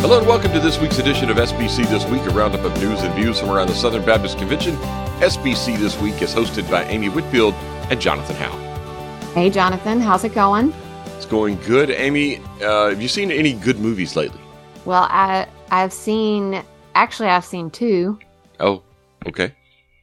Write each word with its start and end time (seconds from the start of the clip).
Hello 0.00 0.18
and 0.18 0.26
welcome 0.26 0.52
to 0.52 0.60
this 0.60 0.78
week's 0.80 0.98
edition 0.98 1.28
of 1.28 1.36
SBC 1.36 1.88
This 1.88 2.04
Week, 2.06 2.22
a 2.22 2.30
roundup 2.30 2.60
of 2.64 2.74
news 2.80 3.00
and 3.02 3.12
views 3.14 3.38
from 3.40 3.50
around 3.50 3.66
the 3.68 3.74
Southern 3.74 4.04
Baptist 4.04 4.38
Convention. 4.38 4.74
SBC 5.20 5.78
This 5.78 6.00
Week 6.00 6.20
is 6.22 6.34
hosted 6.34 6.70
by 6.70 6.84
Amy 6.84 7.08
Whitfield 7.08 7.52
and 7.90 8.00
Jonathan 8.00 8.36
Howe. 8.36 9.32
Hey, 9.34 9.50
Jonathan, 9.50 10.00
how's 10.00 10.24
it 10.24 10.34
going? 10.34 10.72
It's 11.16 11.26
going 11.26 11.56
good. 11.62 11.90
Amy, 11.90 12.38
uh, 12.62 12.90
have 12.90 13.02
you 13.02 13.08
seen 13.08 13.30
any 13.30 13.52
good 13.52 13.78
movies 13.80 14.16
lately? 14.16 14.40
Well, 14.84 15.06
I 15.10 15.46
I've 15.70 15.92
seen 15.92 16.62
actually 16.94 17.28
I've 17.28 17.44
seen 17.44 17.68
two. 17.70 18.18
Oh, 18.60 18.82
okay. 19.26 19.54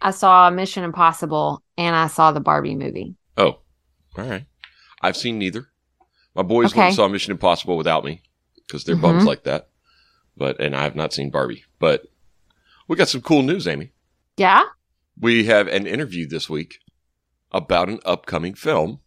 I 0.02 0.12
saw 0.12 0.50
Mission 0.50 0.84
Impossible 0.84 1.64
and 1.78 1.96
I 1.96 2.08
saw 2.08 2.32
the 2.32 2.42
Barbie 2.42 2.76
movie. 2.76 3.16
Oh, 3.38 3.60
all 4.18 4.26
right. 4.26 4.46
I've 5.02 5.18
seen 5.18 5.40
neither. 5.40 5.68
My 6.36 6.44
boys 6.44 6.72
Okay. 6.72 6.80
went 6.80 6.88
and 6.90 6.96
saw 6.96 7.08
Mission 7.08 7.32
Impossible 7.32 7.78
without 7.78 8.04
me 8.04 8.22
because 8.68 8.84
they're 8.84 8.96
bums 8.96 9.24
Mhm. 9.24 9.28
like 9.28 9.44
that. 9.46 9.70
But 10.38 10.60
and 10.60 10.76
I 10.76 10.84
have 10.84 10.96
not 10.96 11.14
seen 11.14 11.30
Barbie. 11.30 11.64
But 11.80 12.08
we 12.88 12.96
got 12.96 13.10
some 13.10 13.22
cool 13.22 13.42
news, 13.42 13.68
Amy. 13.68 13.92
Yeah. 14.38 14.64
We 15.20 15.46
have 15.46 15.68
an 15.68 15.88
interview 15.88 16.28
this 16.28 16.50
week 16.50 16.80
about 17.52 17.90
an 17.90 18.00
upcoming 18.06 18.54
film 18.54 19.00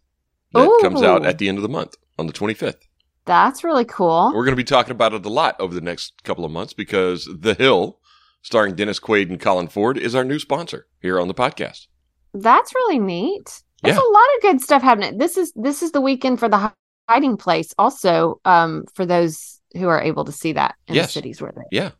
that 0.53 0.79
comes 0.81 1.03
out 1.03 1.25
at 1.25 1.37
the 1.37 1.47
end 1.47 1.57
of 1.57 1.61
the 1.61 1.69
month 1.69 1.95
on 2.17 2.25
the 2.27 2.33
25th. 2.33 2.81
That's 3.25 3.63
really 3.63 3.85
cool. 3.85 4.31
We're 4.33 4.43
going 4.45 4.53
to 4.53 4.55
be 4.55 4.63
talking 4.63 4.91
about 4.91 5.13
it 5.13 5.23
a 5.23 5.29
lot 5.29 5.55
over 5.59 5.75
the 5.75 5.81
next 5.81 6.23
couple 6.23 6.45
of 6.45 6.51
months 6.51 6.73
because 6.73 7.29
The 7.31 7.53
Hill, 7.53 7.99
starring 8.41 8.73
Dennis 8.73 8.99
Quaid 8.99 9.29
and 9.29 9.39
Colin 9.39 9.67
Ford, 9.67 9.99
is 9.99 10.15
our 10.15 10.23
new 10.23 10.39
sponsor 10.39 10.87
here 10.99 11.19
on 11.19 11.27
the 11.27 11.35
podcast. 11.35 11.85
That's 12.33 12.73
really 12.73 12.97
neat. 12.97 13.61
There's 13.83 13.95
Yeah. 13.95 14.01
a 14.01 14.11
lot 14.11 14.25
of 14.35 14.41
good 14.41 14.61
stuff 14.61 14.81
happening. 14.81 15.19
This 15.19 15.37
is 15.37 15.53
this 15.55 15.83
is 15.83 15.91
the 15.91 16.01
weekend 16.01 16.39
for 16.39 16.49
the 16.49 16.73
hiding 17.07 17.37
place. 17.37 17.73
Also, 17.77 18.41
um, 18.45 18.85
for 18.95 19.05
those 19.05 19.58
who 19.75 19.87
are 19.87 20.01
able 20.01 20.25
to 20.25 20.31
see 20.31 20.53
that 20.53 20.75
in 20.87 20.95
Yes. 20.95 21.07
the 21.07 21.11
cities 21.13 21.41
where 21.41 21.51
they. 21.55 21.63
Yeah. 21.71 21.91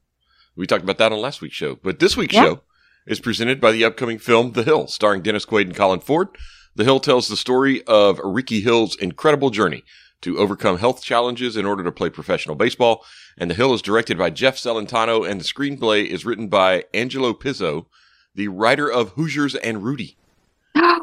We 0.55 0.67
talked 0.67 0.83
about 0.83 0.97
that 0.97 1.11
on 1.11 1.19
last 1.19 1.41
week's 1.41 1.55
show. 1.55 1.75
But 1.81 1.99
this 1.99 2.17
week's 2.17 2.33
Yeah. 2.35 2.43
show 2.43 2.61
is 3.07 3.19
presented 3.19 3.61
by 3.61 3.71
the 3.71 3.85
upcoming 3.85 4.19
film 4.19 4.51
The 4.53 4.63
Hill, 4.63 4.87
starring 4.87 5.21
Dennis 5.21 5.45
Quaid 5.45 5.61
and 5.67 5.75
Colin 5.75 5.99
Ford. 6.01 6.27
The 6.75 6.83
Hill 6.83 6.99
tells 6.99 7.27
the 7.27 7.37
story 7.37 7.83
of 7.83 8.19
Rickey 8.23 8.61
Hill's 8.61 8.95
incredible 8.95 9.49
journey 9.49 9.83
to 10.21 10.37
overcome 10.37 10.77
health 10.77 11.01
challenges 11.01 11.55
in 11.55 11.65
order 11.65 11.83
to 11.83 11.91
play 11.91 12.09
professional 12.09 12.55
baseball. 12.55 13.05
And 13.37 13.49
The 13.49 13.55
Hill 13.55 13.73
is 13.73 13.81
directed 13.81 14.17
by 14.17 14.29
Jeff 14.31 14.57
Celentano, 14.57 15.27
and 15.29 15.39
the 15.39 15.45
screenplay 15.45 16.05
is 16.05 16.25
written 16.25 16.49
by 16.49 16.83
Angelo 16.93 17.33
Pizzo, 17.33 17.85
the 18.35 18.49
writer 18.49 18.91
of 18.91 19.11
Hoosiers 19.11 19.55
and 19.55 19.81
Rudy. 19.83 20.17
How 20.75 20.99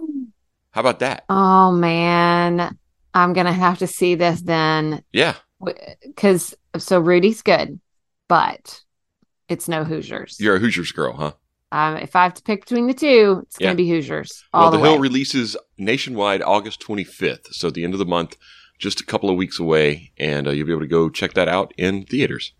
about 0.74 0.98
that? 1.00 1.24
oh 1.30 1.72
man, 1.72 2.76
I'm 3.14 3.32
gonna 3.32 3.52
have 3.52 3.78
to 3.78 3.86
see 3.86 4.14
this 4.14 4.42
then, 4.42 5.02
Yeah. 5.12 5.36
Because 6.04 6.54
so 6.78 7.00
Rudy's 7.00 7.42
good, 7.42 7.80
but 8.28 8.82
it's 9.48 9.68
no 9.68 9.84
Hoosiers. 9.84 10.38
You're 10.40 10.56
a 10.56 10.58
Hoosiers 10.58 10.92
girl, 10.92 11.12
huh? 11.14 11.32
Um, 11.72 11.96
if 11.96 12.14
I 12.14 12.22
have 12.22 12.34
to 12.34 12.42
pick 12.42 12.60
between 12.60 12.86
the 12.86 12.94
two, 12.94 13.42
it's 13.46 13.56
Yeah. 13.58 13.68
gonna 13.68 13.76
be 13.76 13.88
Hoosiers 13.88 14.44
well, 14.52 14.70
the, 14.70 14.78
The. 14.78 14.84
Hill 14.84 14.98
releases 14.98 15.56
nationwide 15.78 16.42
August 16.42 16.80
25th, 16.80 17.52
so 17.52 17.68
at 17.68 17.74
the 17.74 17.84
end 17.84 17.92
of 17.94 17.98
the 17.98 18.06
month, 18.06 18.36
just 18.78 19.00
a 19.00 19.04
couple 19.04 19.30
of 19.30 19.36
weeks 19.36 19.58
away, 19.58 20.12
and 20.18 20.46
uh, 20.46 20.50
you'll 20.50 20.66
be 20.66 20.72
able 20.72 20.82
to 20.82 20.86
go 20.86 21.08
check 21.08 21.34
that 21.34 21.48
out 21.48 21.72
in 21.76 22.04
theaters. 22.04 22.52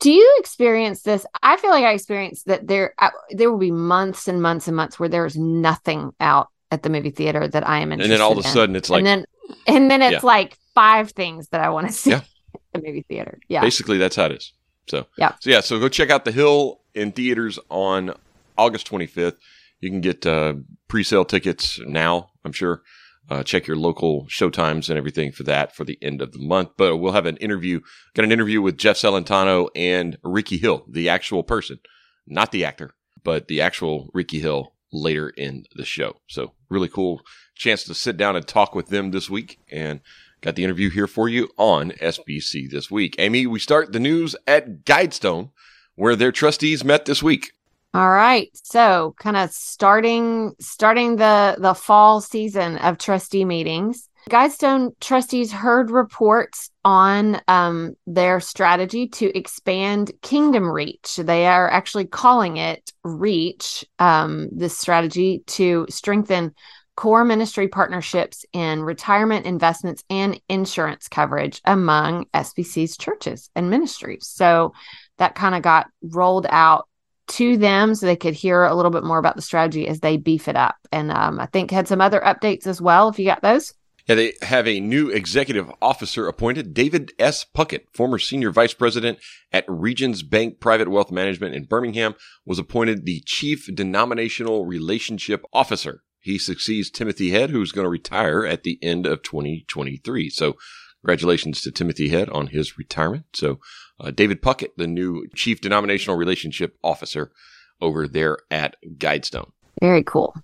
Do 0.00 0.10
you 0.12 0.36
experience 0.38 1.02
this? 1.02 1.24
I 1.42 1.56
feel 1.56 1.70
like 1.70 1.84
I 1.84 1.92
experienced 1.92 2.46
that 2.46 2.66
there 2.66 2.94
uh, 2.98 3.10
there 3.30 3.50
will 3.50 3.58
be 3.58 3.70
months 3.70 4.26
and 4.28 4.42
months 4.42 4.66
and 4.66 4.76
months 4.76 4.98
where 4.98 5.08
there 5.08 5.24
is 5.24 5.36
nothing 5.36 6.12
out 6.18 6.48
at 6.72 6.82
the 6.82 6.90
movie 6.90 7.10
theater 7.10 7.46
that 7.46 7.68
I 7.68 7.78
am 7.78 7.92
interested 7.92 8.06
in. 8.06 8.12
And 8.12 8.20
then 8.20 8.24
all 8.24 8.32
of 8.32 8.38
a 8.44 8.48
sudden, 8.48 8.74
it's 8.74 8.90
like 8.90 8.98
and 9.00 9.06
then 9.06 9.24
and 9.66 9.90
then 9.90 10.02
it's 10.02 10.12
Yeah. 10.12 10.20
like 10.22 10.56
five 10.74 11.10
things 11.12 11.48
that 11.48 11.60
I 11.60 11.68
want 11.70 11.86
to 11.88 11.92
see 11.92 12.10
Yeah. 12.10 12.16
at 12.54 12.60
the 12.82 12.86
movie 12.86 13.04
theater. 13.08 13.38
Yeah. 13.48 13.60
basically 13.60 13.98
that's 13.98 14.16
how 14.16 14.26
it 14.26 14.32
is. 14.32 14.52
So 14.88 15.06
Yeah. 15.18 15.32
so 15.40 15.50
yeah, 15.50 15.60
so 15.60 15.78
go 15.78 15.88
check 15.88 16.10
out 16.10 16.24
The 16.24 16.32
Hill 16.32 16.80
in 16.94 17.12
theaters 17.12 17.58
on 17.70 18.14
August 18.58 18.86
25th. 18.90 19.36
You 19.80 19.90
can 19.90 20.00
get 20.00 20.24
uh, 20.26 20.54
pre-sale 20.88 21.24
tickets 21.24 21.80
now. 21.86 22.30
I'm 22.44 22.52
sure. 22.52 22.82
Uh, 23.30 23.42
check 23.42 23.66
your 23.66 23.76
local 23.76 24.26
showtimes 24.26 24.88
and 24.90 24.98
everything 24.98 25.30
for 25.32 25.44
that 25.44 25.74
for 25.74 25.84
the 25.84 25.96
end 26.02 26.20
of 26.20 26.32
the 26.32 26.38
month. 26.40 26.70
But 26.76 26.96
we'll 26.98 27.12
have 27.12 27.24
an 27.24 27.36
interview. 27.38 27.80
Got 28.14 28.24
an 28.24 28.32
interview 28.32 28.60
with 28.60 28.76
Jeff 28.76 28.96
Celentano 28.96 29.68
and 29.76 30.18
Rickey 30.22 30.58
Hill, 30.58 30.84
the 30.90 31.08
actual 31.08 31.42
person, 31.44 31.78
not 32.26 32.50
the 32.52 32.64
actor, 32.64 32.94
but 33.22 33.46
the 33.48 33.60
actual 33.60 34.10
Rickey 34.12 34.40
Hill 34.40 34.74
later 34.92 35.30
in 35.30 35.64
the 35.76 35.84
show. 35.84 36.16
So 36.28 36.52
really 36.68 36.88
cool 36.88 37.22
chance 37.62 37.84
to 37.84 37.94
sit 37.94 38.16
down 38.16 38.36
and 38.36 38.46
talk 38.46 38.74
with 38.74 38.88
them 38.88 39.10
this 39.10 39.30
week 39.30 39.60
and 39.70 40.00
got 40.40 40.56
the 40.56 40.64
interview 40.64 40.90
here 40.90 41.06
for 41.06 41.28
you 41.28 41.48
on 41.56 41.92
SBC 41.92 42.68
this 42.70 42.90
week. 42.90 43.14
Amy, 43.18 43.46
we 43.46 43.58
start 43.58 43.92
the 43.92 44.00
news 44.00 44.34
at 44.46 44.84
Guidestone 44.84 45.50
where 45.94 46.16
their 46.16 46.32
trustees 46.32 46.84
met 46.84 47.04
this 47.04 47.22
week. 47.22 47.52
All 47.94 48.10
right. 48.10 48.48
So 48.54 49.14
kind 49.18 49.36
of 49.36 49.50
starting 49.52 50.54
starting 50.58 51.16
the 51.16 51.56
the 51.58 51.74
fall 51.74 52.20
season 52.20 52.78
of 52.78 52.98
trustee 52.98 53.44
meetings. 53.44 54.08
Guidestone 54.30 54.92
trustees 55.00 55.52
heard 55.52 55.90
reports 55.90 56.70
on 56.84 57.40
um, 57.48 57.94
their 58.06 58.38
strategy 58.38 59.08
to 59.08 59.36
expand 59.36 60.12
Kingdom 60.22 60.70
Reach. 60.70 61.16
They 61.16 61.46
are 61.46 61.68
actually 61.68 62.06
calling 62.06 62.56
it 62.56 62.92
Reach, 63.02 63.84
um, 63.98 64.48
this 64.52 64.78
strategy 64.78 65.42
to 65.48 65.86
strengthen 65.90 66.54
core 66.96 67.24
ministry 67.24 67.68
partnerships 67.68 68.44
in 68.52 68.82
retirement 68.82 69.46
investments 69.46 70.04
and 70.10 70.40
insurance 70.48 71.08
coverage 71.08 71.60
among 71.64 72.26
SBC's 72.34 72.96
churches 72.96 73.50
and 73.54 73.70
ministries. 73.70 74.26
So 74.26 74.72
that 75.18 75.34
kind 75.34 75.54
of 75.54 75.62
got 75.62 75.88
rolled 76.02 76.46
out 76.50 76.88
to 77.28 77.56
them 77.56 77.94
so 77.94 78.04
they 78.04 78.16
could 78.16 78.34
hear 78.34 78.64
a 78.64 78.74
little 78.74 78.90
bit 78.90 79.04
more 79.04 79.18
about 79.18 79.36
the 79.36 79.42
strategy 79.42 79.88
as 79.88 80.00
they 80.00 80.16
beef 80.16 80.48
it 80.48 80.56
up. 80.56 80.76
And 80.90 81.10
um, 81.10 81.40
I 81.40 81.46
think 81.46 81.70
had 81.70 81.88
some 81.88 82.00
other 82.00 82.20
updates 82.20 82.66
as 82.66 82.80
well. 82.80 83.08
If 83.08 83.18
you 83.18 83.24
got 83.24 83.42
those, 83.42 83.72
Yeah, 84.06 84.16
they 84.16 84.34
have 84.42 84.66
a 84.66 84.80
new 84.80 85.08
executive 85.08 85.70
officer 85.80 86.28
appointed, 86.28 86.74
David 86.74 87.12
S. 87.18 87.46
Puckett, 87.56 87.84
former 87.94 88.18
senior 88.18 88.50
vice 88.50 88.74
president 88.74 89.18
at 89.50 89.64
Regions 89.66 90.22
Bank 90.22 90.60
Private 90.60 90.88
Wealth 90.88 91.10
Management 91.10 91.54
in 91.54 91.64
Birmingham, 91.64 92.14
was 92.44 92.58
appointed 92.58 93.06
the 93.06 93.22
chief 93.24 93.68
denominational 93.74 94.66
relationship 94.66 95.42
officer. 95.54 96.02
He 96.22 96.38
succeeds 96.38 96.88
Timothy 96.88 97.30
Head, 97.30 97.50
who's 97.50 97.72
going 97.72 97.84
to 97.84 97.90
retire 97.90 98.46
at 98.46 98.62
the 98.62 98.78
end 98.80 99.06
of 99.06 99.22
2023. 99.22 100.30
So, 100.30 100.56
congratulations 101.02 101.60
to 101.62 101.70
Timothy 101.72 102.08
Head 102.08 102.28
on 102.30 102.46
his 102.46 102.78
retirement. 102.78 103.24
So, 103.34 103.58
uh, 104.00 104.10
David 104.12 104.40
Puckett, 104.40 104.70
the 104.76 104.86
new 104.86 105.26
chief 105.34 105.60
denominational 105.60 106.16
relationship 106.16 106.76
officer 106.82 107.32
over 107.80 108.06
there 108.08 108.38
at 108.50 108.76
Guidestone. 108.98 109.50
very 109.80 110.04
cool. 110.04 110.34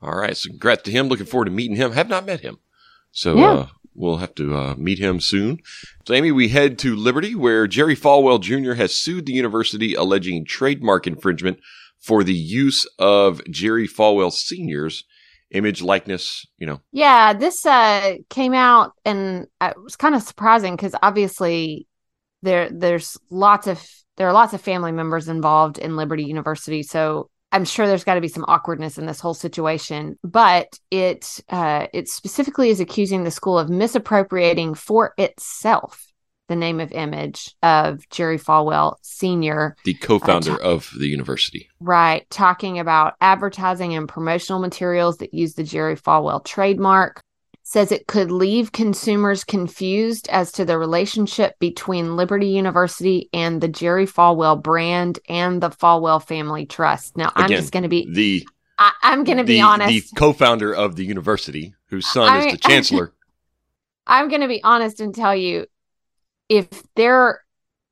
All 0.00 0.16
right. 0.16 0.36
So 0.36 0.50
congrats 0.50 0.82
to 0.84 0.90
him. 0.92 1.08
Looking 1.08 1.26
forward 1.26 1.46
to 1.46 1.50
meeting 1.50 1.76
him. 1.76 1.92
Have 1.92 2.08
not 2.08 2.26
met 2.26 2.40
him. 2.40 2.58
So 3.10 3.36
Yeah. 3.36 3.50
uh, 3.52 3.66
we'll 3.94 4.18
have 4.18 4.34
to 4.36 4.54
uh, 4.54 4.74
meet 4.76 4.98
him 4.98 5.18
soon. 5.20 5.58
So, 6.06 6.14
Amy, 6.14 6.30
we 6.30 6.48
head 6.48 6.78
to 6.80 6.94
Liberty, 6.94 7.34
where 7.34 7.66
Jerry 7.66 7.96
Falwell 7.96 8.40
Jr. 8.40 8.74
has 8.74 8.94
sued 8.94 9.26
the 9.26 9.32
university 9.32 9.94
alleging 9.94 10.44
trademark 10.44 11.06
infringement 11.06 11.58
for 11.98 12.22
the 12.22 12.34
use 12.34 12.86
of 12.98 13.40
Jerry 13.50 13.88
Falwell 13.88 14.30
Sr.'s 14.32 15.04
image, 15.54 15.80
likeness, 15.80 16.46
you 16.58 16.66
know. 16.66 16.80
Yeah, 16.92 17.32
this 17.32 17.64
uh, 17.64 18.16
came 18.28 18.52
out 18.52 18.92
and 19.04 19.46
uh, 19.60 19.72
it 19.74 19.82
was 19.82 19.96
kind 19.96 20.14
of 20.14 20.22
surprising 20.22 20.76
because 20.76 20.94
obviously 21.02 21.86
there 22.42 22.68
there's 22.70 23.16
lots 23.30 23.66
of 23.66 23.82
there 24.16 24.28
are 24.28 24.32
lots 24.32 24.52
of 24.52 24.60
family 24.60 24.92
members 24.92 25.28
involved 25.28 25.78
in 25.78 25.96
Liberty 25.96 26.24
University, 26.24 26.82
so 26.82 27.30
I'm 27.50 27.64
sure 27.64 27.86
there's 27.86 28.04
got 28.04 28.14
to 28.14 28.20
be 28.20 28.28
some 28.28 28.44
awkwardness 28.46 28.98
in 28.98 29.06
this 29.06 29.20
whole 29.20 29.34
situation. 29.34 30.18
But 30.22 30.78
it 30.90 31.40
uh, 31.48 31.86
it 31.94 32.08
specifically 32.08 32.70
is 32.70 32.80
accusing 32.80 33.24
the 33.24 33.30
school 33.30 33.58
of 33.58 33.70
misappropriating 33.70 34.74
for 34.74 35.14
itself 35.16 36.13
the 36.48 36.56
name 36.56 36.80
of 36.80 36.92
image 36.92 37.54
of 37.62 38.08
Jerry 38.10 38.38
Falwell 38.38 38.96
Sr. 39.02 39.76
The 39.84 39.94
co-founder 39.94 40.52
Uh, 40.62 40.68
of 40.74 40.90
the 40.98 41.06
university. 41.06 41.68
Right, 41.80 42.28
talking 42.30 42.78
about 42.78 43.14
advertising 43.20 43.94
and 43.94 44.08
promotional 44.08 44.60
materials 44.60 45.18
that 45.18 45.32
use 45.34 45.54
the 45.54 45.64
Jerry 45.64 45.96
Falwell 45.96 46.44
trademark. 46.44 47.20
Says 47.66 47.90
it 47.90 48.06
could 48.06 48.30
leave 48.30 48.72
consumers 48.72 49.42
confused 49.42 50.28
as 50.28 50.52
to 50.52 50.66
the 50.66 50.76
relationship 50.76 51.58
between 51.58 52.14
Liberty 52.14 52.48
University 52.48 53.30
and 53.32 53.58
the 53.58 53.68
Jerry 53.68 54.06
Falwell 54.06 54.62
brand 54.62 55.18
and 55.30 55.62
the 55.62 55.70
Falwell 55.70 56.22
Family 56.22 56.66
Trust. 56.66 57.16
Now, 57.16 57.32
I'm 57.34 57.48
just 57.48 57.72
going 57.72 57.84
to 57.84 57.88
be, 57.88 58.06
The 58.12 58.46
I, 58.78 58.92
I'm 59.02 59.24
going 59.24 59.38
to 59.38 59.44
be 59.44 59.62
honest. 59.62 59.88
the 59.88 60.02
co-founder 60.14 60.74
of 60.74 60.96
the 60.96 61.06
university, 61.06 61.74
whose 61.88 62.06
son 62.06 62.36
is 62.44 62.52
the 62.52 62.58
chancellor. 62.58 63.14
I'm 64.06 64.28
going 64.28 64.42
to 64.42 64.48
be 64.48 64.62
honest 64.62 65.00
and 65.00 65.14
tell 65.14 65.34
you 65.34 65.64
if 66.48 66.68
there 66.96 67.42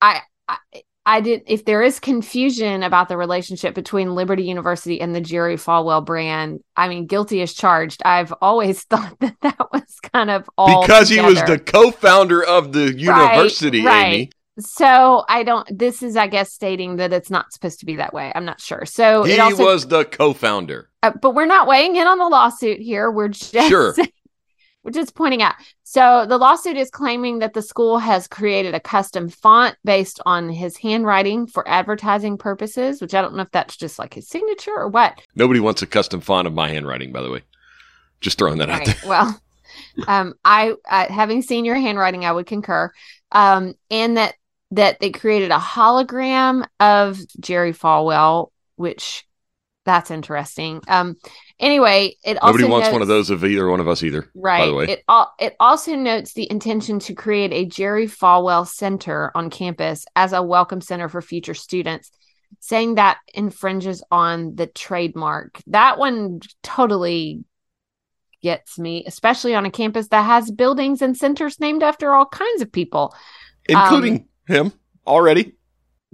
I, 0.00 0.20
I 0.48 0.56
I 1.04 1.20
did 1.20 1.42
if 1.46 1.64
there 1.64 1.82
is 1.82 1.98
confusion 1.98 2.82
about 2.84 3.08
the 3.08 3.16
relationship 3.16 3.74
between 3.74 4.14
Liberty 4.14 4.44
University 4.44 5.00
and 5.00 5.14
the 5.14 5.20
Jerry 5.20 5.56
Falwell 5.56 6.04
brand, 6.04 6.60
I 6.76 6.88
mean 6.88 7.06
guilty 7.06 7.42
as 7.42 7.52
charged. 7.52 8.02
I've 8.04 8.32
always 8.40 8.82
thought 8.90 9.18
that 9.20 9.36
that 9.42 9.58
was 9.72 9.98
kind 10.12 10.30
of 10.30 10.48
all 10.56 10.82
because 10.82 11.08
he 11.08 11.20
was 11.20 11.42
the 11.42 11.58
co-founder 11.58 12.44
of 12.44 12.72
the 12.72 12.92
university, 12.92 13.84
right. 13.84 14.06
Amy. 14.06 14.30
so 14.60 15.24
I 15.28 15.42
don't. 15.42 15.66
This 15.76 16.02
is, 16.04 16.16
I 16.16 16.28
guess, 16.28 16.52
stating 16.52 16.96
that 16.96 17.12
it's 17.12 17.30
not 17.30 17.52
supposed 17.52 17.80
to 17.80 17.86
be 17.86 17.96
that 17.96 18.14
way. 18.14 18.30
I'm 18.34 18.44
not 18.44 18.60
sure. 18.60 18.84
So 18.84 19.24
he 19.24 19.32
it 19.32 19.40
also, 19.40 19.64
was 19.64 19.88
the 19.88 20.04
co-founder. 20.04 20.88
uh, 21.02 21.12
but 21.20 21.34
we're 21.34 21.46
not 21.46 21.66
weighing 21.66 21.96
in 21.96 22.06
on 22.06 22.18
the 22.18 22.28
lawsuit 22.28 22.78
here. 22.78 23.10
We're 23.10 23.28
just 23.28 23.52
Sure. 23.68 23.94
we're 24.84 24.92
just 24.92 25.16
pointing 25.16 25.42
out. 25.42 25.54
So 25.92 26.24
the 26.24 26.38
lawsuit 26.38 26.78
is 26.78 26.90
claiming 26.90 27.40
that 27.40 27.52
the 27.52 27.60
school 27.60 27.98
has 27.98 28.26
created 28.26 28.74
a 28.74 28.80
custom 28.80 29.28
font 29.28 29.76
based 29.84 30.20
on 30.24 30.48
his 30.48 30.78
handwriting 30.78 31.46
for 31.46 31.68
advertising 31.68 32.38
purposes, 32.38 33.02
which 33.02 33.12
I 33.12 33.20
don't 33.20 33.34
know 33.34 33.42
if 33.42 33.50
that's 33.50 33.76
just 33.76 33.98
like 33.98 34.14
his 34.14 34.26
signature 34.26 34.74
or 34.74 34.88
what. 34.88 35.20
Nobody 35.34 35.60
wants 35.60 35.82
a 35.82 35.86
custom 35.86 36.22
font 36.22 36.46
of 36.46 36.54
my 36.54 36.70
handwriting, 36.70 37.12
by 37.12 37.20
the 37.20 37.30
way. 37.30 37.42
Just 38.22 38.38
throwing 38.38 38.56
that 38.56 38.70
out 38.70 38.86
there. 38.86 38.94
Well, 39.06 39.38
um, 40.08 40.32
I 40.46 40.72
uh, 40.88 41.12
having 41.12 41.42
seen 41.42 41.66
your 41.66 41.76
handwriting, 41.76 42.24
I 42.24 42.32
would 42.32 42.46
concur. 42.46 42.90
Um, 43.30 43.74
and 43.90 44.16
that 44.16 44.34
that 44.70 44.98
they 44.98 45.10
created 45.10 45.50
a 45.50 45.58
hologram 45.58 46.66
of 46.80 47.20
Jerry 47.38 47.74
Falwell, 47.74 48.48
which 48.76 49.26
that's 49.84 50.10
interesting. 50.10 50.80
Um, 50.88 51.16
anyway, 51.62 52.16
it 52.24 52.36
also 52.42 52.52
Nobody 52.58 52.70
wants 52.70 52.86
notes, 52.86 52.92
one 52.92 53.02
of 53.02 53.08
those 53.08 53.30
of 53.30 53.44
either 53.44 53.68
one 53.68 53.80
of 53.80 53.88
us 53.88 54.02
either. 54.02 54.28
Right. 54.34 54.58
By 54.60 54.66
the 54.66 54.74
way, 54.74 54.84
It 54.86 55.04
al- 55.08 55.32
it 55.40 55.56
also 55.58 55.94
notes 55.96 56.34
the 56.34 56.50
intention 56.50 56.98
to 57.00 57.14
create 57.14 57.52
a 57.52 57.64
Jerry 57.64 58.06
Falwell 58.06 58.66
Center 58.68 59.30
on 59.34 59.48
campus 59.48 60.04
as 60.14 60.34
a 60.34 60.42
welcome 60.42 60.80
center 60.82 61.08
for 61.08 61.22
future 61.22 61.54
students, 61.54 62.10
saying 62.60 62.96
that 62.96 63.18
infringes 63.32 64.02
on 64.10 64.56
the 64.56 64.66
trademark. 64.66 65.62
That 65.68 65.98
one 65.98 66.40
totally 66.62 67.44
gets 68.42 68.78
me, 68.78 69.04
especially 69.06 69.54
on 69.54 69.64
a 69.64 69.70
campus 69.70 70.08
that 70.08 70.22
has 70.22 70.50
buildings 70.50 71.00
and 71.00 71.16
centers 71.16 71.60
named 71.60 71.82
after 71.82 72.12
all 72.12 72.26
kinds 72.26 72.60
of 72.60 72.72
people. 72.72 73.14
including 73.68 74.14
um, 74.14 74.54
him 74.54 74.72
already. 75.06 75.54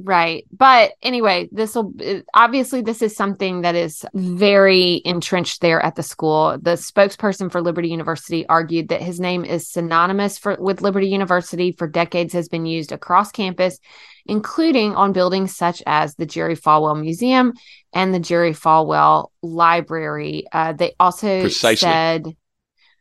Right. 0.00 0.46
But 0.52 0.92
anyway, 1.02 1.48
this 1.50 1.74
will 1.74 1.92
obviously 2.32 2.82
this 2.82 3.02
is 3.02 3.16
something 3.16 3.62
that 3.62 3.74
is 3.74 4.04
very 4.14 5.02
entrenched 5.04 5.60
there 5.60 5.80
at 5.80 5.96
the 5.96 6.04
school. 6.04 6.56
The 6.56 6.74
spokesperson 6.74 7.50
for 7.50 7.60
Liberty 7.60 7.88
University 7.88 8.46
argued 8.46 8.88
that 8.88 9.02
his 9.02 9.18
name 9.18 9.44
is 9.44 9.68
synonymous 9.68 10.38
for 10.38 10.56
with 10.60 10.82
Liberty 10.82 11.08
University 11.08 11.72
for 11.72 11.88
decades 11.88 12.32
has 12.32 12.48
been 12.48 12.64
used 12.64 12.92
across 12.92 13.32
campus, 13.32 13.80
including 14.24 14.94
on 14.94 15.12
buildings 15.12 15.56
such 15.56 15.82
as 15.84 16.14
the 16.14 16.26
Jerry 16.26 16.56
Falwell 16.56 17.00
Museum 17.00 17.54
and 17.92 18.14
the 18.14 18.20
Jerry 18.20 18.52
Falwell 18.52 19.30
Library. 19.42 20.44
Uh, 20.52 20.74
they 20.74 20.94
also 21.00 21.40
Precisely. 21.40 21.76
said 21.76 22.36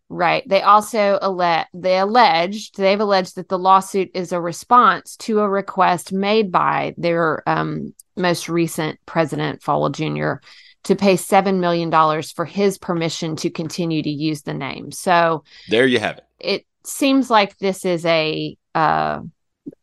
Right. 0.10 0.48
They 0.48 0.62
also 0.62 1.20
alle- 1.22 1.66
they 1.74 1.98
alleged 2.00 2.78
they've 2.78 3.00
alleged 3.00 3.36
that 3.36 3.50
the 3.50 3.60
lawsuit 3.60 4.12
is 4.14 4.32
a 4.32 4.40
response 4.40 5.18
to 5.18 5.40
a 5.40 5.50
request 5.50 6.14
made 6.14 6.50
by 6.52 6.94
their 6.98 7.44
um, 7.48 7.94
most 8.16 8.48
recent 8.48 9.00
president, 9.06 9.62
Falwell 9.62 9.92
Jr., 9.92 10.42
to 10.84 10.96
pay 10.96 11.18
seven 11.18 11.60
million 11.60 11.90
dollars 11.90 12.32
for 12.32 12.46
his 12.46 12.78
permission 12.78 13.36
to 13.38 13.50
continue 13.50 14.02
to 14.02 14.10
use 14.10 14.44
the 14.44 14.54
name. 14.54 14.92
So 14.94 15.44
There 15.70 15.86
you 15.86 16.00
have 16.00 16.20
it. 16.20 16.26
it 16.40 16.66
seems 16.86 17.30
like 17.30 17.58
this 17.58 17.84
is 17.84 18.06
a 18.06 18.56
uh, 18.76 19.20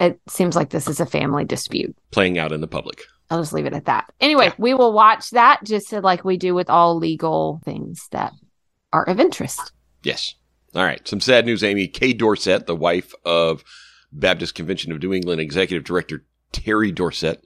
it 0.00 0.18
seems 0.30 0.56
like 0.56 0.70
this 0.70 0.88
is 0.88 1.00
a 1.00 1.06
family 1.06 1.44
dispute. 1.44 1.94
Playing 2.12 2.38
out 2.38 2.50
in 2.52 2.62
the 2.62 2.66
public. 2.66 3.02
I'll 3.28 3.40
just 3.42 3.52
leave 3.52 3.66
it 3.66 3.74
at 3.74 3.84
that. 3.84 4.10
Anyway, 4.20 4.46
Yeah. 4.46 4.54
we 4.56 4.72
will 4.72 4.94
watch 4.94 5.28
that 5.30 5.60
just 5.64 5.88
so 5.88 5.98
like 5.98 6.24
we 6.24 6.38
do 6.38 6.54
with 6.54 6.70
all 6.70 6.96
legal 6.96 7.60
things 7.66 8.08
that 8.12 8.32
are 8.90 9.06
of 9.06 9.20
interest. 9.20 9.72
Yes. 10.04 10.34
All 10.74 10.84
right. 10.84 11.06
Some 11.06 11.20
sad 11.20 11.46
news, 11.46 11.64
Amy. 11.64 11.88
Kay 11.88 12.12
Dorsett, 12.12 12.66
the 12.66 12.76
wife 12.76 13.14
of 13.24 13.64
Baptist 14.12 14.54
Convention 14.54 14.92
of 14.92 15.02
New 15.02 15.12
England 15.12 15.40
Executive 15.40 15.84
Director 15.84 16.24
Terry 16.52 16.92
Dorsett, 16.92 17.44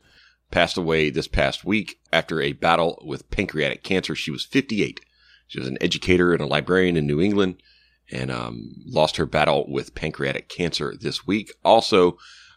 passed 0.51 0.77
away 0.77 1.11
this 1.11 1.29
past 1.29 1.65
week 1.65 2.01
after 2.13 2.41
a 2.41 2.53
battle 2.53 3.03
with 3.05 3.31
pancreatic 3.31 3.83
cancer. 3.83 4.15
She 4.15 4.31
was 4.31 4.45
58. 4.45 5.01
She 5.47 5.59
was 5.59 5.69
an 5.69 5.79
educator 5.81 6.33
and 6.33 6.43
a 6.43 6.47
librarian 6.47 6.97
in 6.97 7.07
New 7.07 7.21
England 7.21 7.63
and 8.11 8.31
um, 8.31 8.75
lost 8.87 9.17
her 9.17 9.27
battle 9.27 9.67
with 9.69 9.95
pancreatic 9.95 10.49
cancer 10.49 10.95
this 10.99 11.27
week. 11.27 11.53
Also, 11.65 12.13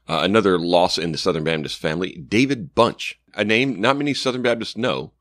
uh, 0.07 0.21
another 0.23 0.57
loss 0.57 0.97
in 0.97 1.11
the 1.11 1.17
Southern 1.17 1.43
Baptist 1.43 1.77
family, 1.77 2.13
David 2.27 2.73
Bunch, 2.73 3.19
a 3.33 3.43
name 3.43 3.79
not 3.79 3.97
many 3.97 4.13
Southern 4.13 4.41
Baptists 4.41 4.77
know, 4.77 5.13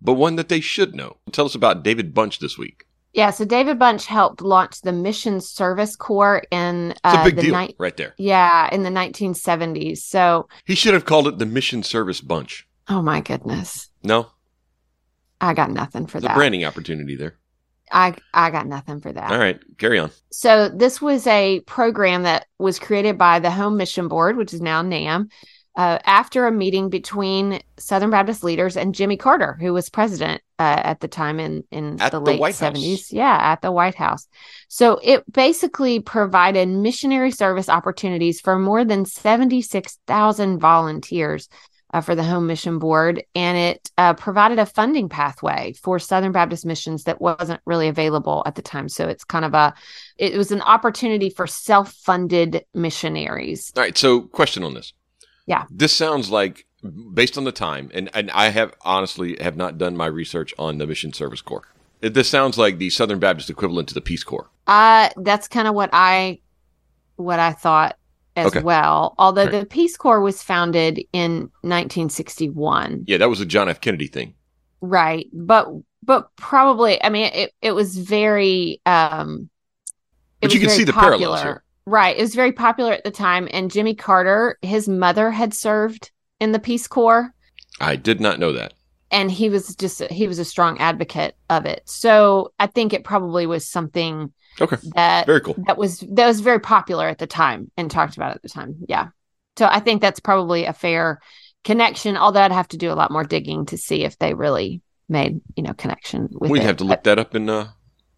but 0.00 0.14
one 0.14 0.36
that 0.36 0.48
they 0.48 0.60
should 0.60 0.94
know. 0.94 1.18
Tell 1.32 1.46
us 1.46 1.54
about 1.54 1.82
David 1.82 2.14
Bunch 2.14 2.38
this 2.38 2.58
week. 2.58 2.85
Yeah, 3.16 3.30
so 3.30 3.46
David 3.46 3.78
Bunch 3.78 4.04
helped 4.04 4.42
launch 4.42 4.82
the 4.82 4.92
Mission 4.92 5.40
Service 5.40 5.96
Corps 5.96 6.42
in 6.50 6.90
It's 6.90 7.00
a 7.02 7.08
uh, 7.08 7.24
big 7.24 7.36
the 7.36 7.42
deal 7.42 7.52
night. 7.52 7.74
right 7.78 7.96
there. 7.96 8.12
Yeah, 8.18 8.68
in 8.70 8.82
the 8.82 8.90
1970s. 8.90 9.98
So, 9.98 10.48
He 10.66 10.74
should 10.74 10.92
have 10.92 11.06
called 11.06 11.26
it 11.26 11.38
the 11.38 11.46
Mission 11.46 11.82
Service 11.82 12.20
Bunch. 12.20 12.68
oh 12.88 13.00
my 13.00 13.22
goodness, 13.22 13.88
No, 14.04 14.26
I 15.40 15.54
got 15.54 15.70
nothing 15.70 16.06
for 16.06 16.20
there's 16.20 16.24
a 16.24 16.28
that. 16.28 16.36
branding 16.36 16.64
opportunity 16.66 17.16
there. 17.16 17.36
I 17.90 18.14
I 18.34 18.50
got 18.50 18.66
nothing 18.66 19.00
for 19.00 19.12
that. 19.12 19.30
All 19.30 19.38
right, 19.38 19.60
carry 19.78 19.98
on. 19.98 20.10
So 20.30 20.68
this 20.68 21.00
was 21.00 21.26
a 21.26 21.60
program 21.60 22.24
that 22.24 22.46
was 22.58 22.78
created 22.78 23.16
by 23.16 23.38
the 23.38 23.50
Home 23.50 23.76
Mission 23.78 24.08
Board, 24.08 24.36
which 24.36 24.52
is 24.52 24.60
now 24.60 24.82
NAMB, 24.82 25.30
uh, 25.76 25.98
after 26.04 26.46
a 26.46 26.52
meeting 26.52 26.90
between 26.90 27.60
Southern 27.78 28.10
Baptist 28.10 28.42
leaders 28.44 28.76
and 28.76 28.94
Jimmy 28.94 29.16
Carter, 29.16 29.56
who 29.60 29.72
was 29.72 29.88
president 29.88 30.42
uh, 30.58 30.80
at 30.84 31.00
the 31.00 31.08
time 31.08 31.40
in 31.40 31.64
in 31.70 32.00
At 32.00 32.12
the 32.12 32.20
the 32.20 32.24
late 32.32 32.40
White 32.40 32.48
House. 32.50 32.58
seventies. 32.58 33.12
Yeah, 33.12 33.36
at 33.36 33.62
the 33.62 33.72
White 33.72 33.94
House. 33.94 34.26
So 34.68 35.00
it 35.02 35.30
basically 35.30 36.00
provided 36.00 36.68
missionary 36.68 37.30
service 37.30 37.68
opportunities 37.68 38.40
for 38.40 38.58
more 38.58 38.84
than 38.84 39.04
seventy 39.04 39.62
six 39.62 39.98
thousand 40.06 40.58
volunteers. 40.58 41.48
Uh, 41.94 42.00
for 42.00 42.16
the 42.16 42.24
Home 42.24 42.48
Mission 42.48 42.80
Board, 42.80 43.22
and 43.36 43.56
it 43.56 43.90
uh, 43.96 44.12
provided 44.12 44.58
a 44.58 44.66
funding 44.66 45.08
pathway 45.08 45.72
for 45.80 46.00
Southern 46.00 46.32
Baptist 46.32 46.66
missions 46.66 47.04
that 47.04 47.20
wasn't 47.20 47.60
really 47.64 47.86
available 47.86 48.42
at 48.44 48.56
the 48.56 48.60
time. 48.60 48.88
So 48.88 49.06
it's 49.06 49.22
kind 49.22 49.44
of 49.44 49.54
a 49.54 49.72
it 50.18 50.36
was 50.36 50.50
an 50.50 50.62
opportunity 50.62 51.30
for 51.30 51.46
self-funded 51.46 52.64
missionaries. 52.74 53.72
All 53.76 53.84
right, 53.84 53.96
so 53.96 54.22
question 54.22 54.64
on 54.64 54.74
this. 54.74 54.92
Yeah. 55.46 55.64
This 55.70 55.92
sounds 55.92 56.28
like 56.28 56.66
based 56.86 57.36
on 57.38 57.44
the 57.44 57.52
time, 57.52 57.90
and, 57.94 58.10
and 58.14 58.30
I 58.30 58.48
have 58.50 58.74
honestly 58.82 59.36
have 59.40 59.56
not 59.56 59.78
done 59.78 59.96
my 59.96 60.06
research 60.06 60.52
on 60.58 60.78
the 60.78 60.86
Mission 60.86 61.12
Service 61.12 61.40
Corps. 61.42 61.68
It, 62.02 62.14
this 62.14 62.28
sounds 62.28 62.58
like 62.58 62.78
the 62.78 62.90
Southern 62.90 63.18
Baptist 63.18 63.48
equivalent 63.50 63.88
to 63.88 63.94
the 63.94 64.00
Peace 64.00 64.22
Corps. 64.24 64.48
Uh 64.66 65.08
that's 65.18 65.48
kind 65.48 65.66
of 65.68 65.74
what 65.74 65.90
I 65.92 66.40
what 67.16 67.38
I 67.40 67.52
thought 67.52 67.96
as 68.36 68.48
Okay. 68.48 68.60
well. 68.60 69.14
Although 69.18 69.46
the 69.46 69.64
Peace 69.64 69.96
Corps 69.96 70.20
was 70.20 70.42
founded 70.42 71.00
in 71.12 71.50
1961. 71.62 73.04
Yeah, 73.06 73.16
that 73.18 73.30
was 73.30 73.40
a 73.40 73.46
John 73.46 73.68
F. 73.68 73.80
Kennedy 73.80 74.06
thing. 74.08 74.34
Right. 74.80 75.28
But 75.32 75.68
but 76.02 76.28
probably 76.36 77.02
I 77.02 77.08
mean 77.08 77.30
it 77.32 77.52
it 77.62 77.72
was 77.72 77.96
very 77.96 78.80
um 78.86 79.48
But 80.40 80.52
you 80.52 80.60
can 80.60 80.70
see 80.70 80.84
the 80.84 80.92
parallels 80.92 81.42
here. 81.42 81.62
Right. 81.86 82.16
It 82.16 82.20
was 82.20 82.34
very 82.34 82.52
popular 82.52 82.92
at 82.92 83.04
the 83.04 83.10
time 83.10 83.48
and 83.52 83.70
Jimmy 83.70 83.94
Carter, 83.94 84.58
his 84.60 84.88
mother 84.88 85.30
had 85.30 85.54
served 85.54 86.10
in 86.40 86.52
the 86.52 86.58
Peace 86.58 86.86
Corps. 86.88 87.32
I 87.80 87.96
did 87.96 88.20
not 88.20 88.38
know 88.38 88.52
that. 88.52 88.74
and 89.10 89.30
he 89.30 89.48
was 89.48 89.74
just 89.76 90.00
he 90.10 90.26
was 90.26 90.38
a 90.38 90.44
strong 90.44 90.78
advocate 90.78 91.36
of 91.48 91.64
it 91.64 91.82
so 91.84 92.52
i 92.58 92.66
think 92.66 92.92
it 92.92 93.04
probably 93.04 93.46
was 93.46 93.68
something 93.68 94.32
Okay, 94.60 94.76
that 94.94 95.26
very 95.26 95.40
cool. 95.42 95.54
that 95.66 95.76
was 95.78 96.00
that 96.10 96.26
was 96.26 96.40
very 96.40 96.58
popular 96.58 97.06
at 97.06 97.18
the 97.18 97.26
time 97.26 97.70
and 97.76 97.90
talked 97.90 98.16
about 98.16 98.34
at 98.34 98.42
the 98.42 98.48
time 98.48 98.74
yeah 98.88 99.08
so 99.58 99.66
i 99.66 99.78
think 99.80 100.00
that's 100.02 100.18
probably 100.20 100.64
a 100.64 100.72
fair 100.72 101.20
connection 101.62 102.16
although 102.16 102.40
i'd 102.40 102.52
have 102.52 102.68
to 102.68 102.76
do 102.76 102.90
a 102.90 102.94
lot 103.00 103.10
more 103.12 103.22
digging 103.24 103.66
to 103.66 103.76
see 103.78 104.02
if 104.04 104.18
they 104.18 104.34
really 104.34 104.82
made 105.08 105.40
you 105.56 105.62
know 105.62 105.72
connection 105.74 106.28
with 106.32 106.50
We'd 106.50 106.62
it. 106.62 106.66
have 106.66 106.76
to 106.78 106.84
look 106.84 107.04
that 107.04 107.18
up 107.18 107.34
in 107.36 107.48
uh, 107.48 107.68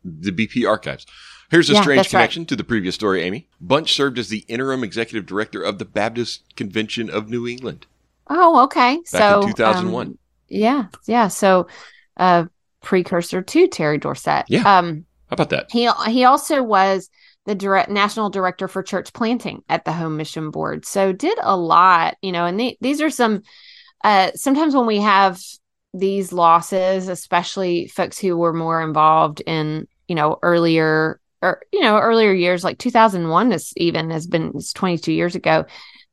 the 0.05 0.31
BP 0.31 0.67
archives. 0.67 1.05
Here's 1.51 1.69
a 1.69 1.75
Yeah, 1.75 1.83
strange 1.83 1.99
that's 1.99 2.15
right. 2.15 2.21
connection 2.21 2.47
to 2.47 2.57
the 2.57 2.65
previous 2.65 2.95
story, 2.95 3.23
Amy. 3.23 3.49
Bunch 3.61 3.93
served 3.93 4.19
as 4.19 4.29
the 4.29 4.45
interim 4.49 4.83
executive 4.85 5.27
director 5.27 5.63
of 5.63 5.79
the 5.79 5.85
Baptist 5.85 6.45
Convention 6.57 7.11
of 7.11 7.29
New 7.29 7.47
England. 7.47 7.87
Oh 8.31 8.65
okay 8.65 8.97
Back 8.97 9.05
so 9.07 9.41
2001. 9.43 10.07
um, 10.07 10.19
yeah 10.49 10.87
yeah 11.07 11.29
so 11.29 11.67
uh 12.17 12.45
precursor 12.83 13.43
to 13.43 13.69
terry 13.69 13.99
dorsett 13.99 14.47
Yeah. 14.49 14.61
um 14.79 15.05
How 15.29 15.35
about 15.35 15.51
that? 15.51 15.71
He 15.71 15.89
he 16.09 16.25
also 16.25 16.63
was 16.63 17.11
the 17.47 17.55
direct 17.55 17.91
national 17.91 18.31
director 18.31 18.69
for 18.69 18.83
church 18.83 19.13
planting 19.15 19.63
at 19.69 19.85
the 19.87 19.93
Home 19.93 20.17
Mission 20.19 20.51
Board. 20.51 20.85
So 20.85 21.13
did 21.13 21.39
a 21.41 21.57
lot, 21.57 22.17
you 22.21 22.31
know, 22.31 22.45
and 22.45 22.61
the, 22.61 22.77
these 22.81 23.01
are 23.01 23.11
some 23.11 23.43
uh 24.05 24.31
sometimes 24.35 24.75
when 24.75 24.87
we 24.87 24.99
have 25.01 25.41
these 25.95 26.33
losses, 26.33 27.09
especially 27.09 27.89
folks 27.89 28.19
who 28.19 28.37
were 28.37 28.53
more 28.53 28.83
involved 28.83 29.41
in, 29.47 29.87
you 30.07 30.15
know, 30.15 30.39
earlier 30.43 31.21
or 31.41 31.63
you 31.73 31.81
know, 31.81 31.99
earlier 31.99 32.33
years 32.33 32.65
like 32.65 32.79
2001 32.79 33.53
is 33.53 33.73
even 33.77 34.11
has 34.11 34.27
been 34.27 34.53
it's 34.55 34.73
22 34.73 35.13
years 35.13 35.35
ago. 35.35 35.65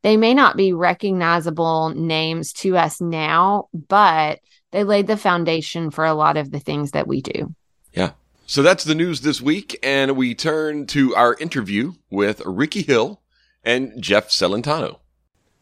They 0.05 0.17
may 0.17 0.35
not 0.35 0.55
be 0.55 0.71
recognizable 0.71 1.89
names 1.89 2.53
to 2.53 2.77
us 2.77 3.01
now, 3.01 3.69
but 3.74 4.39
they 4.71 4.83
laid 4.83 5.07
the 5.07 5.17
foundation 5.17 5.89
for 5.89 6.05
a 6.05 6.13
lot 6.13 6.38
of 6.38 6.51
the 6.51 6.59
things 6.59 6.91
that 6.91 7.07
we 7.07 7.21
do. 7.21 7.55
Yeah. 7.91 8.12
So 8.45 8.62
that's 8.62 8.83
the 8.83 8.93
news 8.93 9.21
this 9.21 9.41
week, 9.41 9.79
and 9.81 10.15
we 10.15 10.35
turn 10.35 10.85
to 10.85 11.15
our 11.15 11.33
interview 11.39 11.93
with 12.12 12.43
Rickey 12.45 12.83
Hill 12.83 13.19
and 13.63 14.00
Jeff 14.00 14.29
Celentano. 14.29 15.00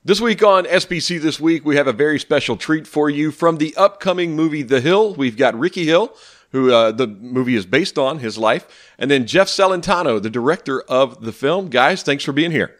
This 0.04 0.20
week 0.20 0.44
on 0.44 0.66
SBC 0.66 1.22
This 1.22 1.40
Week, 1.40 1.64
we 1.64 1.78
have 1.78 1.88
a 1.88 1.94
very 1.94 2.20
special 2.20 2.58
treat 2.58 2.86
for 2.86 3.10
you 3.10 3.32
from 3.32 3.60
the 3.60 3.74
upcoming 3.78 4.36
movie 4.36 4.62
The 4.62 4.82
Hill. 4.82 5.14
We've 5.14 5.38
got 5.38 5.58
Rickey 5.58 5.86
Hill, 5.86 6.14
who 6.52 6.74
uh, 6.74 6.92
the 6.92 7.08
movie 7.08 7.56
is 7.56 7.66
based 7.66 7.98
on, 7.98 8.20
his 8.20 8.38
life, 8.38 8.92
and 8.98 9.10
then 9.10 9.26
Jeff 9.26 9.48
Celentano, 9.48 10.22
the 10.22 10.30
director 10.30 10.82
of 10.82 11.22
the 11.22 11.32
film. 11.32 11.70
Guys, 11.70 12.04
thanks 12.04 12.26
for 12.26 12.34
being 12.34 12.52
here. 12.52 12.76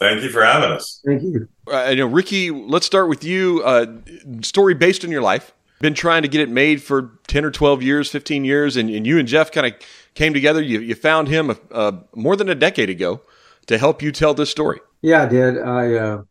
Thank 0.00 0.22
you 0.22 0.30
for 0.30 0.42
having 0.42 0.70
us. 0.70 1.02
Thank 1.04 1.22
you. 1.22 1.48
Uh, 1.70 1.88
you 1.90 1.96
know, 1.96 2.06
Rickey, 2.06 2.50
let's 2.50 2.86
start 2.86 3.08
with 3.08 3.22
you. 3.22 3.62
Uh, 3.62 3.86
story 4.40 4.74
based 4.74 5.04
on 5.04 5.10
your 5.10 5.22
life. 5.22 5.52
Been 5.80 5.94
trying 5.94 6.22
to 6.22 6.28
get 6.28 6.40
it 6.40 6.50
made 6.50 6.82
for 6.82 7.18
10 7.28 7.44
or 7.44 7.50
12 7.50 7.82
years, 7.82 8.10
15 8.10 8.44
years, 8.44 8.76
and, 8.76 8.90
and 8.90 9.06
you 9.06 9.18
and 9.18 9.26
Jeff 9.26 9.50
kind 9.50 9.66
of 9.66 9.74
came 10.14 10.34
together. 10.34 10.60
You, 10.62 10.80
you 10.80 10.94
found 10.94 11.28
him 11.28 11.56
more 12.14 12.36
than 12.36 12.48
a 12.48 12.54
decade 12.54 12.90
ago 12.90 13.22
to 13.66 13.78
help 13.78 14.02
you 14.02 14.12
tell 14.12 14.34
this 14.34 14.50
story. 14.50 14.80
Yeah, 15.02 15.22
I 15.22 15.26
did. 15.26 15.58
I 15.58 15.94
uh, 15.94 16.22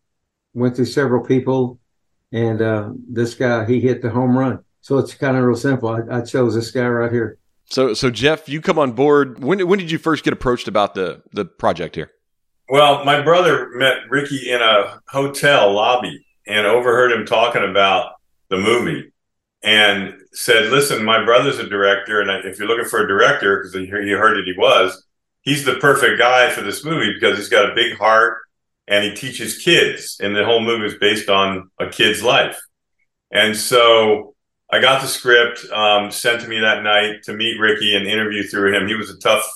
went 0.54 0.76
through 0.76 0.86
several 0.86 1.24
people, 1.24 1.80
and 2.32 2.62
uh, 2.62 2.92
this 3.08 3.34
guy 3.34 3.66
he 3.66 3.80
hit 3.80 4.02
the 4.02 4.10
home 4.10 4.38
run. 4.38 4.60
So 4.82 4.98
it's 4.98 5.14
kind 5.14 5.36
of 5.36 5.44
real 5.44 5.58
simple. 5.58 5.90
I, 5.90 6.18
I, 6.18 6.22
chose 6.22 6.56
this 6.56 6.72
guy 6.72 6.88
right 6.88 7.12
here. 7.12 7.38
So, 7.66 7.94
so 7.94 8.10
Jeff, 8.10 8.48
you 8.48 8.62
come 8.62 8.80
on 8.80 8.94
board. 8.94 9.44
When 9.44 9.68
when 9.68 9.80
did 9.80 9.92
you 9.92 9.98
first 9.98 10.24
get 10.24 10.34
approached 10.34 10.68
about 10.68 10.94
the 10.96 11.22
the 11.34 11.46
project 11.46 11.96
here? 11.96 12.12
Well, 12.70 13.04
my 13.04 13.22
brother 13.22 13.70
met 13.74 14.10
Rickey 14.10 14.52
in 14.52 14.62
a 14.62 15.02
hotel 15.08 15.74
lobby 15.74 16.26
and 16.46 16.68
overheard 16.68 17.12
him 17.12 17.26
talking 17.26 17.64
about 17.64 18.14
the 18.50 18.58
movie, 18.58 19.12
and 19.64 20.16
said, 20.34 20.72
"Listen, 20.72 21.04
my 21.04 21.24
brother's 21.24 21.60
a 21.60 21.68
director, 21.68 22.22
and 22.22 22.46
if 22.46 22.60
you're 22.60 22.68
looking 22.68 22.86
for 22.86 23.04
a 23.04 23.08
director, 23.08 23.58
because 23.58 23.74
he 23.74 23.88
heard 23.88 24.38
it, 24.38 24.46
he 24.46 24.54
was." 24.58 25.06
He's 25.42 25.66
the 25.66 25.76
perfect 25.76 26.20
guy 26.20 26.50
for 26.50 26.62
this 26.62 26.86
movie 26.86 27.14
because 27.14 27.38
he's 27.38 27.50
got 27.50 27.70
a 27.72 27.76
big 27.76 27.98
heart 27.98 28.40
and 28.88 29.04
he 29.04 29.14
teaches 29.14 29.58
kids, 29.58 30.18
and 30.20 30.36
the 30.36 30.46
whole 30.46 30.60
movie 30.60 30.86
is 30.86 30.96
based 30.96 31.30
on 31.30 31.70
a 31.80 31.90
kid's 31.90 32.24
life. 32.24 32.60
And 33.32 33.56
so 33.56 34.36
I 34.72 34.80
got 34.80 35.02
the 35.02 35.08
script 35.08 35.66
um, 35.72 36.12
sent 36.12 36.42
to 36.42 36.48
me 36.48 36.60
that 36.60 36.84
night 36.84 37.24
to 37.24 37.34
meet 37.34 37.60
Rickey 37.60 37.96
and 37.96 38.08
interview 38.08 38.44
through 38.44 38.76
him. 38.76 38.88
He 38.88 38.96
was 38.96 39.10
a 39.10 39.18
tough, 39.20 39.48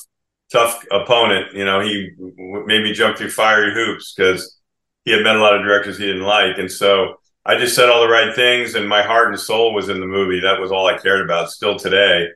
tough 0.54 0.86
opponent. 0.92 1.54
You 1.54 1.66
know, 1.66 1.82
he 1.82 2.12
made 2.18 2.84
me 2.84 2.94
jump 2.94 3.18
through 3.18 3.32
fiery 3.32 3.74
hoops 3.74 4.14
because 4.16 4.58
he 5.04 5.12
had 5.12 5.24
met 5.24 5.36
a 5.36 5.42
lot 5.42 5.56
of 5.56 5.64
directors 5.64 5.98
he 5.98 6.06
didn't 6.06 6.24
like, 6.24 6.58
and 6.58 6.72
so 6.72 7.16
I 7.46 7.58
just 7.58 7.76
said 7.76 7.90
all 7.90 8.02
the 8.02 8.08
right 8.08 8.34
things, 8.34 8.76
and 8.76 8.88
my 8.88 9.02
heart 9.02 9.28
and 9.28 9.40
soul 9.40 9.74
was 9.74 9.90
in 9.90 10.00
the 10.00 10.08
movie. 10.08 10.40
That 10.40 10.62
was 10.62 10.72
all 10.72 10.88
I 10.88 10.98
cared 10.98 11.26
about. 11.26 11.52
Still 11.52 11.78
today, 11.78 12.28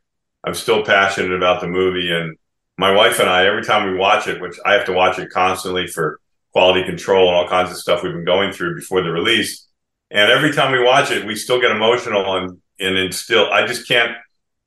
I'm 0.43 0.53
still 0.53 0.83
passionate 0.83 1.31
about 1.31 1.61
the 1.61 1.67
movie, 1.67 2.11
and 2.11 2.35
my 2.77 2.91
wife 2.91 3.19
and 3.19 3.29
I, 3.29 3.45
every 3.45 3.63
time 3.63 3.89
we 3.89 3.97
watch 3.97 4.27
it, 4.27 4.41
which 4.41 4.57
I 4.65 4.73
have 4.73 4.85
to 4.85 4.93
watch 4.93 5.17
it 5.17 5.29
constantly 5.29 5.87
for 5.87 6.19
quality 6.51 6.83
control 6.83 7.27
and 7.27 7.37
all 7.37 7.47
kinds 7.47 7.71
of 7.71 7.77
stuff 7.77 8.03
we've 8.03 8.13
been 8.13 8.25
going 8.25 8.51
through 8.51 8.75
before 8.75 9.01
the 9.01 9.11
release. 9.11 9.67
And 10.09 10.31
every 10.31 10.53
time 10.53 10.71
we 10.71 10.83
watch 10.83 11.11
it, 11.11 11.25
we 11.25 11.35
still 11.35 11.59
get 11.59 11.71
emotional 11.71 12.37
and 12.37 12.59
and 12.79 12.97
it's 12.97 13.17
still 13.17 13.51
I 13.51 13.65
just 13.65 13.87
can't. 13.87 14.15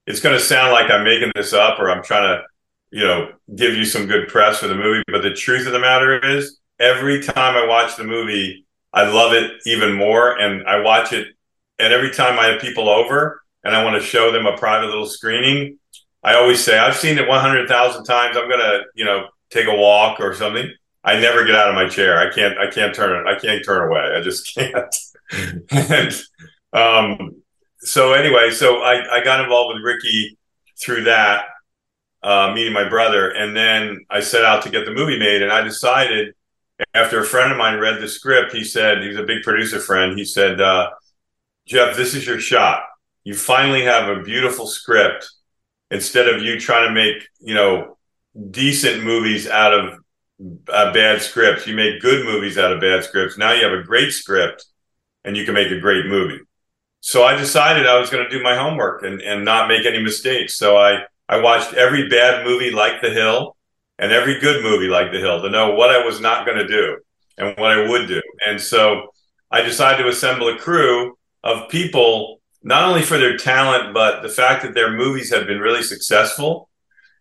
It's 0.07 0.21
going 0.21 0.37
to 0.37 0.43
sound 0.43 0.73
like 0.73 0.91
I'm 0.91 1.05
making 1.05 1.33
this 1.35 1.53
up 1.53 1.79
or 1.79 1.91
I'm 1.91 2.03
trying 2.03 2.23
to, 2.23 2.43
you 2.91 3.05
know, 3.05 3.33
give 3.55 3.75
you 3.75 3.85
some 3.85 4.07
good 4.07 4.29
press 4.29 4.59
for 4.59 4.69
the 4.69 4.75
movie. 4.75 5.03
But 5.07 5.23
the 5.23 5.35
truth 5.35 5.67
of 5.67 5.73
the 5.73 5.79
matter 5.79 6.19
is, 6.19 6.59
every 6.79 7.23
time 7.23 7.57
I 7.57 7.67
watch 7.67 7.97
the 7.97 8.05
movie, 8.05 8.67
I 8.93 9.09
love 9.09 9.33
it 9.33 9.53
even 9.67 9.93
more, 9.93 10.39
and 10.39 10.67
I 10.67 10.81
watch 10.81 11.13
it. 11.13 11.29
And 11.79 11.93
every 11.93 12.11
time 12.11 12.39
I 12.39 12.47
have 12.47 12.61
people 12.61 12.89
over 12.89 13.43
and 13.65 13.75
I 13.75 13.85
want 13.85 14.01
to 14.01 14.07
show 14.07 14.33
them 14.33 14.47
a 14.47 14.57
private 14.57 14.89
little 14.89 15.07
screening, 15.07 15.79
I 16.23 16.35
always 16.35 16.63
say 16.63 16.79
I've 16.79 16.97
seen 16.97 17.19
it 17.19 17.27
100,000 17.27 18.05
times. 18.05 18.37
I'm 18.37 18.51
gonna, 18.51 18.81
you 18.95 19.05
know, 19.05 19.29
take 19.51 19.67
a 19.67 19.75
walk 19.75 20.21
or 20.21 20.35
something 20.35 20.71
I 21.03 21.19
never 21.19 21.45
get 21.45 21.55
out 21.55 21.69
of 21.69 21.75
my 21.75 21.89
chair. 21.89 22.19
I 22.19 22.33
can't. 22.33 22.59
I 22.59 22.69
can't 22.71 22.95
turn 22.95 23.27
it. 23.27 23.31
I 23.31 23.39
can't 23.39 23.65
turn 23.65 23.89
away. 23.89 24.17
I 24.17 24.21
just 24.21 24.55
can't. 24.55 24.95
and 25.71 26.13
um, 26.73 27.43
so 27.79 28.13
anyway, 28.13 28.51
so 28.51 28.83
I, 28.83 29.19
I 29.19 29.25
got 29.25 29.41
involved 29.41 29.75
with 29.75 29.85
Rickey 29.85 30.39
through 30.81 31.05
that, 31.05 31.45
uh, 32.23 32.53
meeting 32.55 32.73
my 32.73 32.89
brother, 32.89 33.31
and 33.31 33.57
then 33.57 34.01
I 34.11 34.21
set 34.21 34.45
out 34.45 34.63
to 34.65 34.71
get 34.71 34.85
the 34.85 34.93
movie 34.93 35.19
made. 35.19 35.43
And 35.43 35.53
I 35.53 35.63
decided 35.63 36.35
after 36.95 37.21
a 37.21 37.25
friend 37.25 37.53
of 37.53 37.59
mine 37.59 37.79
read 37.79 38.01
the 38.01 38.09
script, 38.09 38.53
he 38.53 38.65
said 38.65 39.03
he's 39.03 39.17
a 39.17 39.23
big 39.23 39.43
producer 39.43 39.81
friend. 39.81 40.19
He 40.19 40.25
said, 40.25 40.61
uh, 40.61 40.91
Jeff, 41.67 41.97
this 41.97 42.15
is 42.15 42.27
your 42.27 42.41
shot. 42.41 42.83
You 43.25 43.35
finally 43.35 43.83
have 43.83 44.09
a 44.09 44.23
beautiful 44.23 44.67
script. 44.67 45.31
Instead 45.91 46.29
of 46.29 46.43
you 46.43 46.59
trying 46.59 46.89
to 46.89 46.95
make 46.95 47.27
you 47.41 47.55
know 47.55 47.99
decent 48.51 49.03
movies 49.05 49.49
out 49.49 49.75
of 49.75 49.99
uh, 50.69 50.93
bad 50.93 51.21
scripts. 51.21 51.67
You 51.67 51.75
make 51.75 52.01
good 52.01 52.25
movies 52.25 52.59
out 52.59 52.73
of 52.73 52.81
bad 52.81 53.05
scripts. 53.05 53.37
Now 53.37 53.53
you 53.53 53.63
have 53.63 53.79
a 53.79 53.83
great 53.83 54.13
script 54.13 54.67
and 55.25 55.37
you 55.37 55.45
can 55.45 55.55
make 55.55 55.71
a 55.71 55.81
great 55.81 56.07
movie. 56.07 56.41
So 57.01 57.25
I 57.25 57.35
decided 57.35 57.87
I 57.87 57.99
was 57.99 58.11
going 58.11 58.25
to 58.25 58.31
do 58.31 58.43
my 58.43 58.57
homework 58.57 59.03
and, 59.03 59.21
and 59.23 59.45
not 59.45 59.69
make 59.69 59.87
any 59.87 60.03
mistakes. 60.03 60.57
So 60.57 60.77
I, 60.77 61.05
I 61.31 61.41
watched 61.41 61.75
every 61.75 62.09
bad 62.09 62.45
movie 62.45 62.73
like 62.73 63.01
The 63.01 63.11
Hill 63.11 63.57
and 63.99 64.11
every 64.11 64.41
good 64.41 64.65
movie 64.65 64.89
like 64.89 65.13
The 65.13 65.21
Hill 65.21 65.41
to 65.43 65.49
know 65.49 65.75
what 65.75 65.91
I 65.91 66.05
was 66.05 66.21
not 66.21 66.45
going 66.45 66.59
to 66.59 66.67
do 66.67 66.99
and 67.39 67.57
what 67.57 67.71
I 67.71 67.89
would 67.89 68.09
do. 68.09 68.21
And 68.47 68.61
so 68.61 69.13
I 69.51 69.63
decided 69.63 70.03
to 70.03 70.09
assemble 70.09 70.49
a 70.49 70.59
crew 70.59 71.17
of 71.45 71.69
people, 71.69 72.41
not 72.63 72.83
only 72.85 73.03
for 73.03 73.17
their 73.17 73.37
talent, 73.37 73.95
but 73.95 74.23
the 74.23 74.29
fact 74.29 74.65
that 74.65 74.75
their 74.75 74.93
movies 74.93 75.33
have 75.33 75.47
been 75.47 75.61
really 75.61 75.83
successful. 75.83 76.69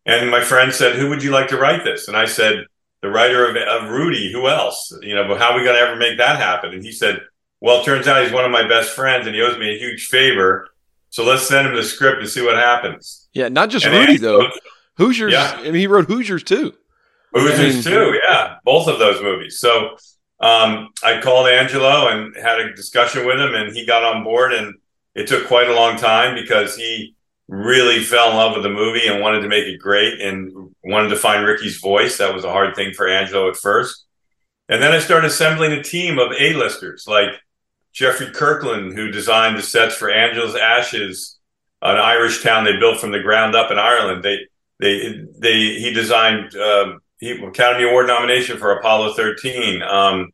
And 0.07 0.31
my 0.31 0.41
friend 0.41 0.73
said, 0.73 0.95
Who 0.95 1.09
would 1.09 1.21
you 1.21 1.29
like 1.29 1.49
to 1.49 1.57
write 1.57 1.83
this? 1.83 2.07
And 2.07 2.17
I 2.17 2.25
said, 2.25 2.65
the 3.01 3.09
writer 3.09 3.47
of, 3.47 3.55
of 3.55 3.89
Rudy, 3.89 4.31
who 4.31 4.47
else? 4.47 4.93
You 5.01 5.15
know, 5.15 5.35
how 5.37 5.51
are 5.51 5.57
we 5.57 5.63
going 5.63 5.75
to 5.75 5.81
ever 5.81 5.95
make 5.95 6.17
that 6.17 6.37
happen? 6.37 6.73
And 6.73 6.83
he 6.83 6.91
said, 6.91 7.21
well, 7.61 7.81
it 7.81 7.85
turns 7.85 8.07
out 8.07 8.23
he's 8.23 8.33
one 8.33 8.45
of 8.45 8.51
my 8.51 8.67
best 8.67 8.91
friends 8.91 9.27
and 9.27 9.35
he 9.35 9.41
owes 9.41 9.57
me 9.57 9.73
a 9.73 9.79
huge 9.79 10.07
favor. 10.07 10.67
So 11.09 11.23
let's 11.25 11.47
send 11.47 11.67
him 11.67 11.75
the 11.75 11.83
script 11.83 12.19
and 12.19 12.29
see 12.29 12.41
what 12.41 12.55
happens. 12.55 13.28
Yeah, 13.39 13.47
not 13.47 13.69
just 13.69 13.85
and 13.85 13.95
Rudy 13.95 14.17
though. 14.17 14.49
Hoosiers. 14.97 15.31
Yeah. 15.31 15.53
I 15.55 15.63
mean, 15.63 15.75
he 15.75 15.87
wrote 15.87 16.07
Hoosiers 16.07 16.43
too. 16.43 16.73
Hoosiers 17.33 17.87
I 17.87 17.89
mean, 17.89 17.97
too. 17.99 18.19
Yeah, 18.21 18.57
both 18.65 18.89
of 18.89 18.99
those 18.99 19.21
movies. 19.21 19.61
So 19.61 19.95
um, 20.41 20.89
I 21.01 21.21
called 21.21 21.47
Angelo 21.47 22.09
and 22.09 22.35
had 22.35 22.59
a 22.59 22.73
discussion 22.73 23.25
with 23.25 23.39
him, 23.39 23.55
and 23.55 23.73
he 23.73 23.85
got 23.85 24.03
on 24.03 24.25
board. 24.25 24.51
And 24.51 24.75
it 25.15 25.27
took 25.27 25.47
quite 25.47 25.69
a 25.69 25.73
long 25.73 25.95
time 25.95 26.35
because 26.35 26.75
he 26.75 27.15
really 27.47 28.03
fell 28.03 28.31
in 28.31 28.35
love 28.35 28.55
with 28.55 28.63
the 28.63 28.69
movie 28.69 29.07
and 29.07 29.21
wanted 29.21 29.39
to 29.39 29.47
make 29.47 29.63
it 29.63 29.79
great 29.79 30.19
and 30.19 30.75
wanted 30.83 31.07
to 31.09 31.15
find 31.15 31.45
Rickey's 31.45 31.79
voice. 31.79 32.17
That 32.17 32.35
was 32.35 32.43
a 32.43 32.51
hard 32.51 32.75
thing 32.75 32.93
for 32.93 33.07
Angelo 33.07 33.49
at 33.49 33.55
first. 33.55 34.05
And 34.67 34.83
then 34.83 34.91
I 34.91 34.99
started 34.99 35.27
assembling 35.27 35.71
a 35.71 35.81
team 35.81 36.19
of 36.19 36.33
A-listers 36.37 37.05
like 37.07 37.29
Geoffrey 37.93 38.31
Kirkland, 38.31 38.95
who 38.95 39.11
designed 39.11 39.57
the 39.57 39.63
sets 39.63 39.95
for 39.95 40.11
Angela's 40.11 40.55
Ashes, 40.55 41.38
an 41.81 41.97
Irish 41.97 42.43
town 42.43 42.65
they 42.65 42.77
built 42.77 42.99
from 42.99 43.11
the 43.11 43.21
ground 43.21 43.55
up 43.55 43.71
in 43.71 43.77
Ireland. 43.79 44.23
They, 44.23 44.39
they, 44.79 45.25
they, 45.37 45.79
he 45.79 45.91
designed, 45.93 46.55
uh, 46.55 46.95
he, 47.19 47.31
Academy 47.31 47.89
Award 47.89 48.07
nomination 48.07 48.57
for 48.57 48.71
Apollo 48.71 49.13
13. 49.13 49.81
Um, 49.81 50.31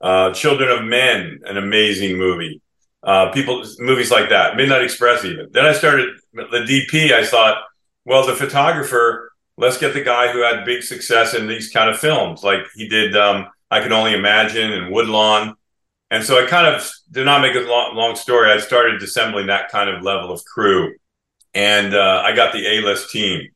uh, 0.00 0.32
Children 0.32 0.70
of 0.70 0.84
Men, 0.84 1.40
an 1.44 1.56
amazing 1.56 2.16
movie 2.16 2.60
uh, 3.02 3.30
people 3.32 3.64
movies 3.78 4.10
like 4.10 4.28
that, 4.30 4.56
Midnight 4.56 4.82
Express. 4.82 5.24
Even 5.24 5.48
then, 5.52 5.64
I 5.64 5.72
started 5.72 6.16
the 6.34 6.86
DP. 6.92 7.12
I 7.12 7.24
thought, 7.24 7.62
well, 8.04 8.26
the 8.26 8.34
photographer. 8.34 9.32
Let's 9.56 9.78
get 9.78 9.92
the 9.92 10.04
guy 10.04 10.30
who 10.30 10.42
had 10.42 10.64
big 10.64 10.84
success 10.84 11.34
in 11.34 11.48
these 11.48 11.72
kind 11.72 11.90
of 11.90 11.98
films, 11.98 12.44
like 12.44 12.60
he 12.76 12.88
did. 12.88 13.16
Um, 13.16 13.48
I 13.70 13.80
can 13.80 13.92
only 13.92 14.14
imagine 14.14 14.72
and 14.72 14.92
Woodlawn. 14.92 15.56
And 16.10 16.24
so 16.24 16.42
I 16.42 16.46
kind 16.46 16.66
of 16.66 16.90
did 17.10 17.24
not 17.24 17.42
make 17.42 17.54
a 17.54 17.60
long, 17.60 17.94
long 17.94 18.16
story. 18.16 18.50
I 18.50 18.58
started 18.58 19.02
assembling 19.02 19.48
that 19.48 19.70
kind 19.70 19.90
of 19.90 20.02
level 20.02 20.30
of 20.30 20.44
crew, 20.44 20.94
and 21.54 21.94
uh, 21.94 22.22
I 22.24 22.34
got 22.34 22.52
the 22.52 22.66
A 22.66 22.80
list 22.80 23.10
team. 23.10 23.48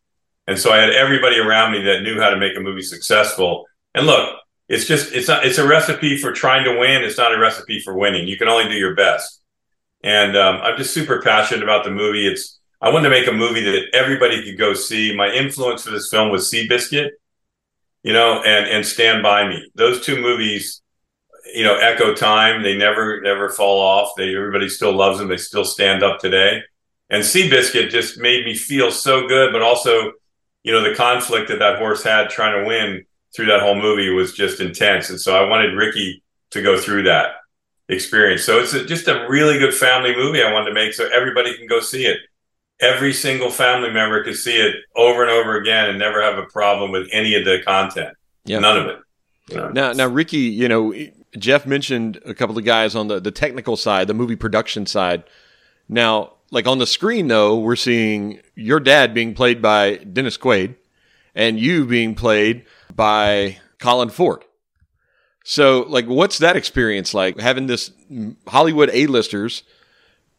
And 0.46 0.58
so 0.58 0.72
I 0.72 0.78
had 0.78 0.90
everybody 0.90 1.38
around 1.38 1.72
me 1.72 1.82
that 1.84 2.02
knew 2.02 2.20
how 2.20 2.30
to 2.30 2.36
make 2.36 2.56
a 2.56 2.60
movie 2.60 2.82
successful. 2.82 3.66
And 3.94 4.06
look, 4.06 4.36
it's 4.68 4.86
just 4.86 5.12
it's 5.12 5.28
not 5.28 5.46
it's 5.46 5.58
a 5.58 5.66
recipe 5.66 6.18
for 6.18 6.32
trying 6.32 6.64
to 6.64 6.78
win. 6.78 7.02
It's 7.02 7.18
not 7.18 7.34
a 7.34 7.38
recipe 7.38 7.80
for 7.80 7.96
winning. 7.96 8.26
You 8.26 8.36
can 8.36 8.48
only 8.48 8.68
do 8.68 8.74
your 8.74 8.94
best. 8.94 9.40
And 10.02 10.36
um, 10.36 10.60
I'm 10.62 10.76
just 10.76 10.92
super 10.92 11.22
passionate 11.22 11.62
about 11.62 11.84
the 11.84 11.90
movie. 11.90 12.26
It's 12.26 12.58
I 12.80 12.90
wanted 12.90 13.04
to 13.04 13.10
make 13.10 13.28
a 13.28 13.32
movie 13.32 13.62
that 13.62 13.94
everybody 13.94 14.42
could 14.44 14.58
go 14.58 14.74
see. 14.74 15.14
My 15.14 15.30
influence 15.30 15.84
for 15.84 15.90
this 15.90 16.10
film 16.10 16.30
was 16.30 16.50
Seabiscuit, 16.50 17.10
you 18.02 18.12
know, 18.12 18.42
and 18.42 18.66
and 18.66 18.84
Stand 18.84 19.22
by 19.22 19.48
Me. 19.48 19.70
Those 19.74 20.04
two 20.04 20.20
movies, 20.20 20.81
you 21.54 21.64
know, 21.64 21.76
echo 21.76 22.14
time. 22.14 22.62
They 22.62 22.76
never 22.76 23.20
never 23.20 23.48
fall 23.48 23.80
off. 23.80 24.12
They 24.16 24.34
everybody 24.34 24.68
still 24.68 24.92
loves 24.92 25.18
them. 25.18 25.28
They 25.28 25.36
still 25.36 25.64
stand 25.64 26.02
up 26.02 26.20
today. 26.20 26.62
And 27.10 27.22
Seabiscuit 27.22 27.90
just 27.90 28.18
made 28.18 28.44
me 28.44 28.54
feel 28.54 28.90
so 28.90 29.28
good, 29.28 29.52
but 29.52 29.60
also, 29.60 30.12
you 30.62 30.72
know, 30.72 30.82
the 30.82 30.94
conflict 30.94 31.48
that 31.48 31.58
that 31.58 31.78
horse 31.78 32.02
had 32.02 32.30
trying 32.30 32.62
to 32.62 32.66
win 32.66 33.04
through 33.36 33.46
that 33.46 33.60
whole 33.60 33.74
movie 33.74 34.08
was 34.08 34.32
just 34.32 34.60
intense. 34.60 35.10
And 35.10 35.20
so 35.20 35.36
I 35.36 35.48
wanted 35.48 35.76
Rickey 35.76 36.22
to 36.50 36.62
go 36.62 36.78
through 36.78 37.02
that 37.04 37.32
experience. 37.88 38.44
So 38.44 38.60
it's 38.60 38.72
a, 38.72 38.84
just 38.84 39.08
a 39.08 39.26
really 39.28 39.58
good 39.58 39.74
family 39.74 40.16
movie 40.16 40.42
I 40.42 40.52
wanted 40.52 40.70
to 40.70 40.74
make 40.74 40.94
so 40.94 41.08
everybody 41.12 41.56
can 41.56 41.66
go 41.66 41.80
see 41.80 42.06
it. 42.06 42.18
Every 42.80 43.12
single 43.12 43.50
family 43.50 43.90
member 43.90 44.24
can 44.24 44.34
see 44.34 44.56
it 44.56 44.76
over 44.96 45.22
and 45.22 45.30
over 45.30 45.56
again 45.56 45.90
and 45.90 45.98
never 45.98 46.22
have 46.22 46.38
a 46.38 46.46
problem 46.46 46.90
with 46.90 47.08
any 47.12 47.34
of 47.34 47.44
the 47.44 47.62
content. 47.64 48.16
Yep. 48.46 48.60
None 48.60 48.78
of 48.78 48.86
it. 48.86 48.98
You 49.48 49.56
know? 49.56 49.68
Now, 49.68 49.92
now, 49.92 50.06
Ricky, 50.06 50.38
you 50.38 50.68
know, 50.68 50.92
Jeff 51.38 51.66
mentioned 51.66 52.20
a 52.24 52.34
couple 52.34 52.58
of 52.58 52.64
guys 52.64 52.94
on 52.94 53.08
the, 53.08 53.20
the 53.20 53.30
technical 53.30 53.76
side, 53.76 54.06
the 54.06 54.14
movie 54.14 54.36
production 54.36 54.86
side. 54.86 55.24
Now, 55.88 56.34
like 56.50 56.66
on 56.66 56.78
the 56.78 56.86
screen, 56.86 57.28
though, 57.28 57.58
we're 57.58 57.76
seeing 57.76 58.40
your 58.54 58.80
dad 58.80 59.14
being 59.14 59.34
played 59.34 59.62
by 59.62 59.96
Dennis 59.96 60.36
Quaid 60.36 60.76
and 61.34 61.58
you 61.58 61.86
being 61.86 62.14
played 62.14 62.66
by 62.94 63.58
Colin 63.78 64.10
Ford. 64.10 64.44
So, 65.44 65.86
like, 65.88 66.06
what's 66.06 66.38
that 66.38 66.56
experience 66.56 67.14
like 67.14 67.40
having 67.40 67.66
this 67.66 67.90
Hollywood 68.46 68.90
A-listers 68.92 69.64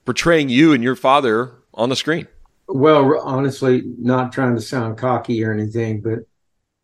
portraying 0.06 0.50
you 0.50 0.72
and 0.72 0.84
your 0.84 0.96
father 0.96 1.56
on 1.74 1.90
the 1.90 1.96
screen? 1.96 2.28
Well, 2.68 3.20
honestly, 3.22 3.84
not 4.00 4.32
trying 4.32 4.56
to 4.56 4.62
sound 4.62 4.98
cocky 4.98 5.44
or 5.44 5.52
anything, 5.52 6.02
but 6.02 6.20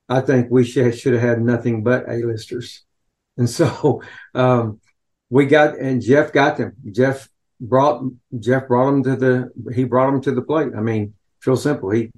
I 0.09 0.21
think 0.21 0.49
we 0.49 0.65
should, 0.65 0.97
should 0.97 1.13
have 1.13 1.21
had 1.21 1.41
nothing 1.41 1.83
but 1.83 2.09
A-listers. 2.09 2.81
And 3.39 3.49
so 3.49 4.03
um, 4.35 4.79
we 5.29 5.47
got, 5.47 5.79
and 5.79 6.01
Jeff 6.01 6.31
got 6.31 6.57
them. 6.57 6.75
Jeff 6.91 7.27
brought 7.59 8.03
Jeff 8.39 8.67
brought 8.67 8.91
them 8.91 9.03
to 9.03 9.15
the 9.15 9.73
he 9.73 9.83
brought 9.83 10.11
them 10.11 10.21
to 10.21 10.31
the 10.31 10.41
plate. 10.41 10.73
I 10.77 10.81
mean, 10.81 11.13
real 11.45 11.55
simple. 11.55 11.89
He 11.89 12.11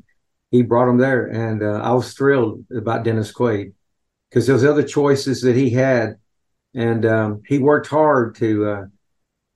he 0.49 0.63
brought 0.63 0.87
them 0.87 0.97
there, 0.97 1.27
and 1.27 1.63
uh, 1.63 1.79
I 1.81 1.93
was 1.93 2.13
thrilled 2.13 2.65
about 2.75 3.03
Dennis 3.03 3.31
Quaid 3.31 3.73
because 4.29 4.47
those 4.47 4.65
other 4.65 4.83
choices 4.83 5.41
that 5.43 5.55
he 5.55 5.69
had, 5.69 6.15
and 6.73 7.05
um, 7.05 7.41
he 7.47 7.59
worked 7.59 7.87
hard 7.87 8.35
to 8.35 8.67
uh, 8.67 8.85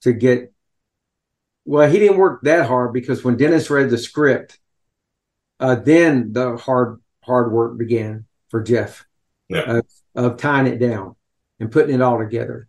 to 0.02 0.14
get. 0.14 0.54
Well, 1.66 1.90
he 1.90 1.98
didn't 1.98 2.18
work 2.18 2.42
that 2.44 2.68
hard 2.68 2.94
because 2.94 3.24
when 3.24 3.38
Dennis 3.38 3.72
read 3.72 3.90
the 3.90 3.98
script, 3.98 4.60
uh, 5.60 5.76
then 5.76 6.32
the 6.32 6.58
hard 6.58 7.02
hard 7.24 7.52
work 7.52 7.78
began 7.78 8.26
for 8.50 8.62
Jeff 8.62 9.06
yeah. 9.50 9.78
of, 9.78 9.86
of 10.14 10.38
tying 10.38 10.68
it 10.68 10.78
down 10.78 11.16
and 11.60 11.72
putting 11.72 11.96
it 11.96 12.02
all 12.02 12.18
together. 12.18 12.68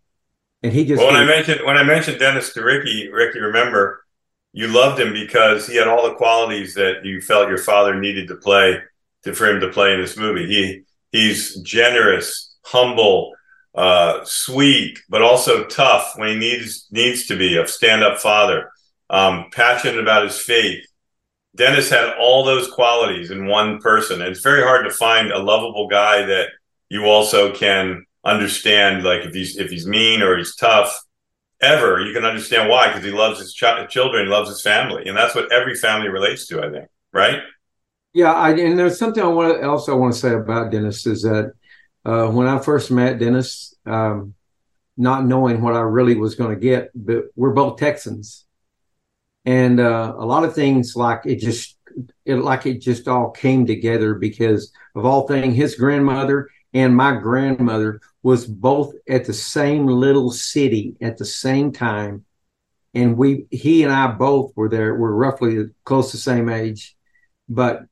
And 0.63 0.73
he 0.73 0.85
just 0.85 1.03
well, 1.03 1.13
when 1.13 1.23
I 1.23 1.25
mentioned 1.25 1.61
when 1.65 1.77
I 1.77 1.83
mentioned 1.83 2.19
Dennis 2.19 2.53
to 2.55 2.63
Rickey, 2.63 3.09
Rickey, 3.11 3.41
remember 3.41 4.05
you 4.53 4.69
loved 4.69 4.99
him 4.99 5.13
because 5.13 5.67
he 5.67 5.77
had 5.77 5.87
all 5.87 6.09
the 6.09 6.17
qualities 6.17 6.75
that 6.75 7.05
you 7.05 7.21
felt 7.21 7.49
your 7.49 7.59
father 7.59 7.95
needed 7.95 8.27
to 8.29 8.37
play 8.37 8.81
to, 9.25 9.35
for 9.35 9.47
him 9.47 9.61
to 9.61 9.69
play 9.69 9.93
in 9.93 10.01
this 10.01 10.17
movie. 10.17 10.47
He 10.47 10.83
he's 11.13 11.61
generous, 11.61 12.57
humble, 12.65 13.35
uh, 13.75 14.21
sweet, 14.25 14.99
but 15.11 15.21
also 15.21 15.65
tough 15.67 16.15
when 16.17 16.31
he 16.31 16.37
needs 16.37 16.89
needs 16.91 17.27
to 17.27 17.37
be 17.37 17.59
a 17.59 17.67
stand 17.67 18.03
up 18.03 18.19
father, 18.19 18.71
um, 19.11 19.47
passionate 19.53 20.01
about 20.01 20.25
his 20.25 20.39
faith. 20.39 20.85
Dennis 21.55 21.91
had 21.91 22.15
all 22.19 22.45
those 22.45 22.71
qualities 22.71 23.31
in 23.31 23.47
one 23.47 23.79
person. 23.81 24.21
And 24.21 24.31
it's 24.31 24.43
very 24.43 24.63
hard 24.63 24.85
to 24.85 24.91
find 24.91 25.31
a 25.31 25.39
lovable 25.39 25.89
guy 25.89 26.25
that 26.25 26.49
you 26.89 27.05
also 27.05 27.53
can 27.53 28.06
understand 28.27 29.05
like 29.05 29.25
if 29.25 29.33
he's 29.33 29.57
if 29.57 29.71
he's 29.71 29.87
mean 29.87 30.21
or 30.21 30.37
he's 30.37 30.57
tough 30.57 31.01
ever 31.61 32.01
you 32.01 32.13
can 32.13 32.25
understand 32.25 32.69
why 32.69 32.89
because 32.89 33.05
he 33.05 33.11
loves 33.11 33.39
his 33.39 33.55
ch- 33.55 33.89
children 33.89 34.29
loves 34.29 34.49
his 34.49 34.61
family 34.61 35.07
and 35.07 35.17
that's 35.17 35.35
what 35.35 35.51
every 35.53 35.75
family 35.75 36.09
relates 36.09 36.47
to 36.47 36.63
i 36.63 36.71
think 36.71 36.89
right? 37.13 37.41
Yeah 38.13 38.33
I, 38.33 38.51
and 38.51 38.79
there's 38.79 38.99
something 38.99 39.23
I 39.23 39.29
want 39.29 39.63
else 39.63 39.89
i 39.89 39.93
want 39.93 40.13
to 40.13 40.19
say 40.19 40.35
about 40.35 40.73
dennis 40.73 41.07
is 41.07 41.23
that 41.23 41.53
uh, 42.05 42.27
when 42.29 42.47
i 42.47 42.59
first 42.59 42.91
met 42.91 43.19
dennis 43.19 43.75
um, 43.87 44.35
not 44.97 45.25
knowing 45.25 45.63
what 45.63 45.75
i 45.75 45.81
really 45.81 46.17
was 46.17 46.35
going 46.35 46.55
to 46.55 46.61
get 46.61 46.91
but 46.95 47.25
we're 47.37 47.53
both 47.53 47.79
texans. 47.79 48.45
And 49.47 49.79
uh, 49.79 50.13
a 50.19 50.27
lot 50.27 50.43
of 50.43 50.57
things 50.57 50.97
like 50.97 51.21
it 51.25 51.37
just 51.37 51.77
it 52.25 52.35
like 52.35 52.67
it 52.67 52.81
just 52.81 53.07
all 53.07 53.31
came 53.31 53.65
together 53.65 54.15
because 54.15 54.73
of 54.97 55.07
all 55.07 55.29
things 55.29 55.55
his 55.55 55.77
grandmother 55.77 56.49
and 56.77 56.95
my 56.95 57.17
grandmother 57.17 58.03
was 58.23 58.47
both 58.47 58.93
at 59.09 59.25
the 59.25 59.33
same 59.33 59.87
little 59.87 60.31
city 60.31 60.95
at 61.01 61.17
the 61.17 61.25
same 61.25 61.73
time. 61.73 62.27
And 62.93 63.17
we 63.17 63.47
he 63.51 63.83
and 63.83 63.91
i 63.91 64.07
both 64.09 64.53
were 64.55 64.69
there. 64.69 64.95
We're 64.95 65.13
roughly 65.13 65.71
close 65.85 66.11
to 66.11 66.19
the 66.19 66.23
same 66.23 66.51
age 66.51 66.95
but 67.49 67.85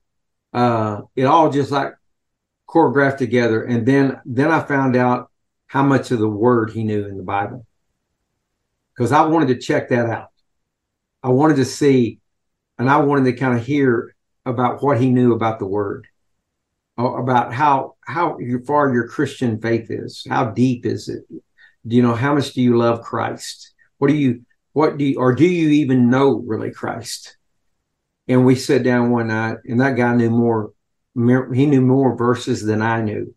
uh 0.53 1.01
it 1.17 1.25
all 1.25 1.51
just 1.51 1.71
like 1.71 1.95
choreographed 2.69 3.17
together. 3.17 3.65
And 3.65 3.87
then 3.87 4.21
then 4.27 4.51
i 4.51 4.61
found 4.61 4.97
out 4.97 5.31
how 5.67 5.83
much 5.83 6.11
of 6.11 6.19
the 6.19 6.29
word 6.29 6.71
he 6.71 6.85
knew 6.85 7.07
in 7.07 7.17
the 7.17 7.23
bible. 7.23 7.67
Because 8.95 9.13
i 9.13 9.23
wanted 9.25 9.49
to 9.49 9.67
check 9.67 9.89
that 9.89 10.11
out. 10.11 10.29
I 11.23 11.31
wanted 11.31 11.57
to 11.57 11.65
see 11.65 12.19
and 12.79 12.91
i 12.91 12.99
wanted 12.99 13.25
to 13.25 13.33
kind 13.33 13.59
of 13.59 13.65
hear 13.65 14.15
about 14.45 14.83
what 14.83 15.01
he 15.01 15.09
knew 15.09 15.33
about 15.33 15.59
the 15.59 15.67
word 15.67 16.07
Uh, 16.97 17.15
about 17.15 17.53
how 17.53 17.97
how 18.07 18.39
far 18.65 18.95
your 18.95 19.09
Christian 19.09 19.61
faith 19.61 19.91
is. 19.91 20.25
How 20.29 20.53
deep 20.53 20.87
is 20.87 21.09
it? 21.09 21.25
Do 21.29 21.97
you 21.97 22.03
know 22.03 22.15
how 22.15 22.35
much 22.35 22.53
do 22.53 22.63
you 22.63 22.79
love 22.79 23.03
Christ? 23.03 23.73
What 23.99 24.09
do 24.09 24.15
you 24.15 24.43
what 24.75 24.97
do 24.97 25.05
you 25.05 25.19
or 25.19 25.35
do 25.35 25.45
you 25.45 25.71
even 25.71 26.09
know 26.09 26.37
really 26.47 26.71
Christ? 26.71 27.37
And 28.29 28.47
we 28.47 28.55
sat 28.55 28.85
down 28.85 29.11
one 29.11 29.27
night, 29.27 29.59
and 29.65 29.81
that 29.81 29.97
guy 29.97 30.15
knew 30.15 30.31
more. 30.31 30.73
He 31.17 31.67
knew 31.67 31.81
more 31.81 32.17
verses 32.17 32.65
than 32.65 32.81
I 32.81 33.03
knew, 33.03 33.35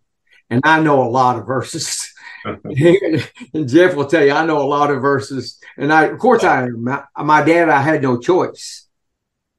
and 0.52 0.62
I 0.64 0.80
know 0.80 1.02
a 1.02 1.10
lot 1.10 1.40
of 1.40 1.48
verses. 1.48 2.14
and 2.46 3.68
Jeff 3.68 3.96
will 3.96 4.06
tell 4.06 4.24
you, 4.24 4.34
I 4.34 4.46
know 4.46 4.62
a 4.62 4.70
lot 4.70 4.92
of 4.92 5.02
verses, 5.02 5.60
and 5.78 5.92
I, 5.92 6.04
of 6.04 6.20
course, 6.20 6.44
I 6.44 6.68
my, 6.68 7.04
my 7.18 7.42
dad. 7.42 7.70
I 7.70 7.82
had 7.82 8.04
no 8.04 8.20
choice. 8.20 8.88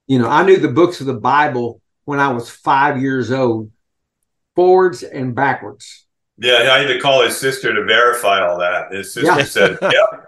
You 0.07 0.21
know, 0.21 0.29
I 0.29 0.45
knew 0.45 0.57
the 0.57 0.69
books 0.69 1.01
of 1.01 1.09
the 1.09 1.15
Bible 1.15 1.83
when 2.05 2.21
I 2.21 2.29
was 2.29 2.49
five 2.49 3.03
years 3.03 3.33
old 3.33 3.73
forwards 4.59 5.05
and 5.05 5.37
backwards. 5.37 6.05
Yeah, 6.37 6.73
I 6.73 6.81
had 6.81 6.89
to 6.89 6.99
call 6.99 7.23
his 7.23 7.37
sister 7.37 7.73
to 7.73 7.85
verify 7.85 8.45
all 8.45 8.59
that. 8.59 8.93
His 8.93 9.15
sister 9.15 9.39
yeah. 9.39 9.45
said, 9.45 9.79
"Yep." 9.83 10.25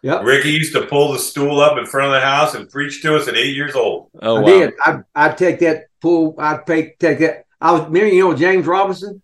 Yep. 0.00 0.24
Rickey 0.24 0.50
used 0.50 0.72
to 0.74 0.86
pull 0.86 1.12
the 1.12 1.18
stool 1.18 1.60
up 1.60 1.76
in 1.76 1.84
front 1.84 2.06
of 2.06 2.12
the 2.12 2.20
house 2.20 2.54
and 2.54 2.68
preach 2.68 3.02
to 3.02 3.14
us 3.14 3.28
at 3.28 3.36
eight 3.36 3.54
years 3.54 3.74
old. 3.74 4.08
Oh, 4.22 4.36
I 4.36 4.40
wow. 4.40 4.46
did. 4.46 4.72
I 4.80 4.98
I'd 5.14 5.36
take 5.36 5.60
that 5.60 5.84
pull. 6.00 6.34
I'd 6.38 6.66
take 6.66 6.98
take 6.98 7.18
that. 7.18 7.44
I 7.60 7.72
was, 7.72 7.82
remember 7.82 8.08
you 8.08 8.24
know, 8.24 8.34
James 8.34 8.66
Robinson. 8.66 9.20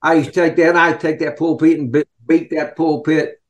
I 0.00 0.14
used 0.14 0.32
to 0.32 0.40
take 0.40 0.54
that. 0.56 0.68
and 0.70 0.78
I'd 0.78 1.00
take 1.00 1.18
that 1.18 1.36
pulpit 1.36 1.80
and 1.80 1.90
beat, 1.90 2.08
beat 2.24 2.50
that 2.50 2.76
pulpit. 2.76 3.42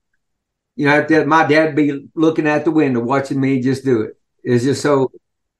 You 0.77 0.87
know, 0.87 1.07
that 1.07 1.27
my 1.27 1.47
dad'd 1.47 1.77
be 1.77 2.09
looking 2.15 2.49
out 2.49 2.65
the 2.65 2.71
window 2.71 3.01
watching 3.01 3.41
me 3.41 3.61
just 3.61 3.85
do 3.85 4.01
it. 4.01 4.17
It's 4.43 4.65
just 4.65 4.81
so. 4.81 5.13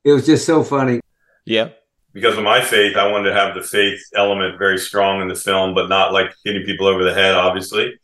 It 0.03 0.13
was 0.13 0.25
just 0.25 0.47
so 0.47 0.65
funny. 0.65 1.01
Yeah 1.45 1.71
because 2.15 2.39
of 2.39 2.45
my 2.45 2.61
faith, 2.61 2.97
I 2.97 3.11
wanted 3.11 3.31
to 3.31 3.35
have 3.35 3.55
the 3.55 3.63
faith 3.63 4.01
element 4.15 4.57
very 4.57 4.79
strong 4.79 5.21
in 5.21 5.29
the 5.29 5.35
film, 5.35 5.75
but 5.75 5.89
not 5.89 6.13
like 6.13 6.33
hitting 6.45 6.65
people 6.65 6.87
over 6.87 7.03
the 7.03 7.13
head, 7.13 7.35
obviously. 7.35 7.99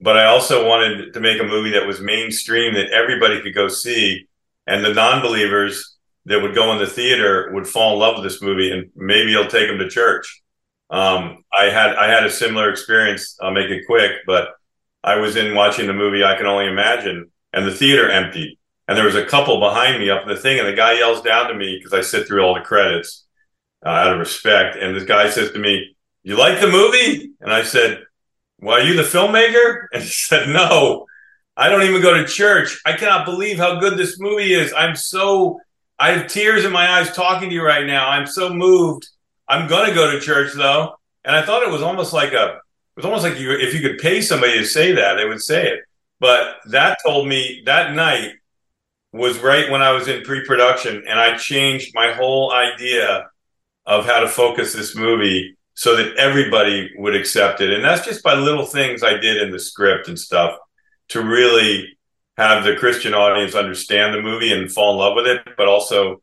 But 0.00 0.18
I 0.18 0.26
also 0.26 0.68
wanted 0.68 1.14
to 1.14 1.20
make 1.20 1.40
a 1.40 1.44
movie 1.44 1.70
that 1.70 1.86
was 1.86 2.00
mainstream 2.00 2.74
that 2.74 2.90
everybody 2.90 3.40
could 3.40 3.54
go 3.54 3.68
see, 3.68 4.26
and 4.66 4.84
the 4.84 4.92
non-believers 4.92 5.96
that 6.26 6.42
would 6.42 6.54
go 6.54 6.72
in 6.72 6.78
the 6.78 6.86
theater 6.86 7.52
would 7.52 7.66
fall 7.66 7.94
in 7.94 8.00
love 8.00 8.16
with 8.16 8.24
this 8.24 8.42
movie, 8.42 8.72
and 8.72 8.90
maybe 8.96 9.32
it'll 9.32 9.46
take 9.46 9.68
them 9.68 9.78
to 9.78 9.88
church. 9.88 10.42
Um, 10.90 11.44
I 11.56 11.66
had 11.66 11.94
I 11.94 12.08
had 12.08 12.24
a 12.24 12.30
similar 12.30 12.70
experience. 12.70 13.38
I'll 13.40 13.52
make 13.52 13.70
it 13.70 13.86
quick, 13.86 14.12
but 14.26 14.48
I 15.04 15.16
was 15.16 15.36
in 15.36 15.54
watching 15.54 15.86
the 15.86 15.92
movie 15.92 16.24
I 16.24 16.36
Can 16.36 16.46
Only 16.46 16.66
Imagine, 16.66 17.30
and 17.52 17.64
the 17.64 17.74
theater 17.74 18.10
emptied, 18.10 18.58
and 18.88 18.98
there 18.98 19.06
was 19.06 19.14
a 19.14 19.24
couple 19.24 19.60
behind 19.60 20.00
me 20.00 20.10
up 20.10 20.22
in 20.22 20.28
the 20.28 20.36
thing, 20.36 20.58
and 20.58 20.66
the 20.66 20.74
guy 20.74 20.94
yells 20.94 21.22
down 21.22 21.48
to 21.48 21.54
me 21.54 21.78
because 21.78 21.92
I 21.92 22.00
sit 22.00 22.26
through 22.26 22.42
all 22.42 22.54
the 22.54 22.60
credits 22.60 23.23
uh, 23.84 23.88
out 23.88 24.12
of 24.12 24.18
respect. 24.18 24.76
And 24.76 24.96
this 24.96 25.04
guy 25.04 25.30
says 25.30 25.52
to 25.52 25.58
me, 25.58 25.96
"You 26.22 26.36
like 26.36 26.60
the 26.60 26.68
movie?" 26.68 27.32
And 27.40 27.52
I 27.52 27.62
said, 27.62 28.02
"Well, 28.60 28.76
are 28.76 28.82
you 28.82 28.94
the 28.94 29.02
filmmaker?" 29.02 29.86
And 29.92 30.02
he 30.02 30.08
said, 30.08 30.48
"No, 30.48 31.06
I 31.56 31.68
don't 31.68 31.82
even 31.82 32.02
go 32.02 32.14
to 32.14 32.26
church. 32.26 32.80
I 32.86 32.92
cannot 32.92 33.26
believe 33.26 33.58
how 33.58 33.80
good 33.80 33.98
this 33.98 34.18
movie 34.18 34.54
is. 34.54 34.72
I'm 34.72 34.96
so 34.96 35.60
I 35.98 36.12
have 36.12 36.26
tears 36.26 36.64
in 36.64 36.72
my 36.72 36.98
eyes 36.98 37.14
talking 37.14 37.48
to 37.48 37.54
you 37.54 37.64
right 37.64 37.86
now. 37.86 38.08
I'm 38.08 38.26
so 38.26 38.52
moved. 38.52 39.08
I'm 39.48 39.68
gonna 39.68 39.94
go 39.94 40.10
to 40.10 40.20
church 40.20 40.52
though." 40.54 40.96
And 41.24 41.34
I 41.34 41.42
thought 41.42 41.62
it 41.62 41.70
was 41.70 41.82
almost 41.82 42.12
like 42.12 42.32
a 42.32 42.60
it 42.96 42.96
was 42.96 43.06
almost 43.06 43.24
like 43.24 43.38
you 43.38 43.52
if 43.52 43.74
you 43.74 43.80
could 43.80 43.98
pay 43.98 44.20
somebody 44.20 44.58
to 44.58 44.64
say 44.64 44.92
that, 44.92 45.14
they 45.14 45.26
would 45.26 45.42
say 45.42 45.68
it. 45.68 45.80
But 46.20 46.56
that 46.66 46.98
told 47.04 47.28
me 47.28 47.62
that 47.66 47.94
night 47.94 48.32
was 49.12 49.38
right 49.38 49.70
when 49.70 49.82
I 49.82 49.92
was 49.92 50.08
in 50.08 50.22
pre-production 50.22 51.04
and 51.08 51.18
I 51.18 51.36
changed 51.36 51.92
my 51.94 52.12
whole 52.12 52.52
idea 52.52 53.28
of 53.86 54.06
how 54.06 54.20
to 54.20 54.28
focus 54.28 54.72
this 54.72 54.96
movie 54.96 55.56
so 55.74 55.96
that 55.96 56.16
everybody 56.16 56.90
would 56.96 57.14
accept 57.14 57.60
it. 57.60 57.72
And 57.72 57.84
that's 57.84 58.04
just 58.04 58.22
by 58.22 58.34
little 58.34 58.64
things 58.64 59.02
I 59.02 59.14
did 59.14 59.42
in 59.42 59.50
the 59.50 59.58
script 59.58 60.08
and 60.08 60.18
stuff 60.18 60.56
to 61.08 61.22
really 61.22 61.98
have 62.36 62.64
the 62.64 62.76
Christian 62.76 63.14
audience 63.14 63.54
understand 63.54 64.14
the 64.14 64.22
movie 64.22 64.52
and 64.52 64.70
fall 64.70 64.92
in 64.92 64.98
love 64.98 65.16
with 65.16 65.26
it, 65.26 65.56
but 65.56 65.68
also 65.68 66.22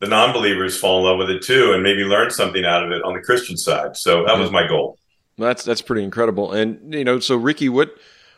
the 0.00 0.08
non-believers 0.08 0.78
fall 0.78 0.98
in 0.98 1.04
love 1.04 1.18
with 1.18 1.30
it 1.30 1.42
too 1.42 1.72
and 1.72 1.82
maybe 1.82 2.02
learn 2.02 2.30
something 2.30 2.64
out 2.64 2.84
of 2.84 2.90
it 2.90 3.02
on 3.02 3.14
the 3.14 3.20
Christian 3.20 3.56
side. 3.56 3.96
So 3.96 4.24
that 4.26 4.38
was 4.38 4.50
my 4.50 4.66
goal. 4.66 4.98
That's 5.38 5.64
that's 5.64 5.82
pretty 5.82 6.04
incredible. 6.04 6.52
And 6.52 6.92
you 6.94 7.04
know, 7.04 7.20
so 7.20 7.36
Rickey, 7.36 7.68
what 7.68 7.96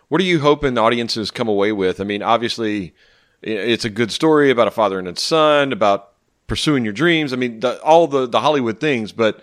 what 0.09 0.21
are 0.21 0.25
you 0.25 0.41
hoping 0.41 0.75
the 0.75 0.83
audiences 0.83 1.31
come 1.31 1.49
away 1.49 1.73
with? 1.73 2.01
I 2.01 2.05
mean, 2.05 2.23
obviously 2.23 2.95
it's 3.43 3.85
a 3.85 3.91
good 3.91 4.13
story 4.13 4.51
about 4.51 4.69
a 4.69 4.71
father 4.71 4.99
and 4.99 5.09
a 5.09 5.17
son, 5.19 5.73
about 5.73 6.14
pursuing 6.47 6.85
your 6.85 6.93
dreams. 6.93 7.33
I 7.33 7.37
mean, 7.37 7.61
the, 7.61 7.81
all 7.83 8.07
the 8.07 8.27
the 8.27 8.41
Hollywood 8.41 8.81
things, 8.81 9.13
but 9.13 9.43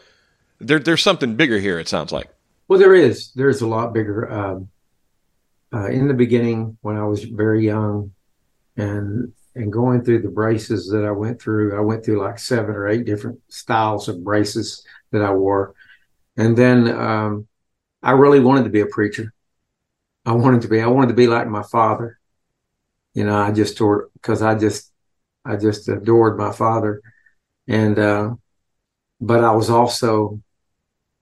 there, 0.59 0.79
there's 0.79 1.01
something 1.01 1.35
bigger 1.35 1.59
here. 1.59 1.79
It 1.79 1.87
sounds 1.87 2.11
like. 2.11 2.29
Well, 2.67 2.79
there 2.79 2.95
is. 2.95 3.31
There's 3.33 3.61
a 3.61 3.67
lot 3.67 3.93
bigger. 3.93 4.31
Um, 4.31 4.69
uh, 5.73 5.87
in 5.87 6.07
the 6.07 6.13
beginning 6.13 6.77
when 6.81 6.97
I 6.97 7.03
was 7.05 7.23
very 7.23 7.65
young, 7.65 8.11
and 8.77 9.33
and 9.55 9.71
going 9.71 10.03
through 10.03 10.21
the 10.21 10.29
braces 10.29 10.89
that 10.89 11.03
I 11.03 11.11
went 11.11 11.41
through, 11.41 11.77
I 11.77 11.81
went 11.81 12.05
through 12.05 12.21
like 12.21 12.39
seven 12.39 12.75
or 12.75 12.87
eight 12.87 13.05
different 13.05 13.39
styles 13.49 14.07
of 14.07 14.23
braces 14.23 14.85
that 15.11 15.21
I 15.21 15.33
wore, 15.33 15.73
and 16.37 16.57
then 16.57 16.87
um, 16.89 17.47
I 18.03 18.11
really 18.11 18.39
wanted 18.39 18.63
to 18.63 18.69
be 18.69 18.81
a 18.81 18.85
preacher. 18.85 19.33
I 20.25 20.33
wanted 20.33 20.61
to 20.61 20.67
be. 20.67 20.81
I 20.81 20.87
wanted 20.87 21.07
to 21.07 21.13
be 21.15 21.27
like 21.27 21.47
my 21.47 21.63
father. 21.63 22.19
You 23.13 23.25
know, 23.25 23.37
I 23.37 23.51
just 23.51 23.77
because 23.77 24.41
I 24.41 24.55
just 24.55 24.90
I 25.45 25.56
just 25.58 25.89
adored 25.89 26.38
my 26.38 26.51
father, 26.51 27.01
and 27.67 27.97
uh, 27.97 28.36
but 29.19 29.43
I 29.43 29.54
was 29.54 29.69
also 29.69 30.41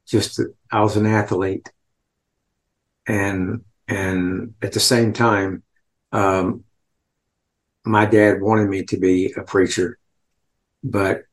just 0.07 0.41
I 0.71 0.81
was 0.81 0.97
an 0.97 1.05
athlete, 1.05 1.71
and 3.07 3.63
and 3.87 4.53
at 4.61 4.73
the 4.73 4.79
same 4.79 5.13
time, 5.13 5.63
um, 6.11 6.63
my 7.85 8.05
dad 8.05 8.41
wanted 8.41 8.69
me 8.69 8.83
to 8.83 8.97
be 8.97 9.33
a 9.37 9.43
preacher, 9.43 9.97
but 10.83 11.23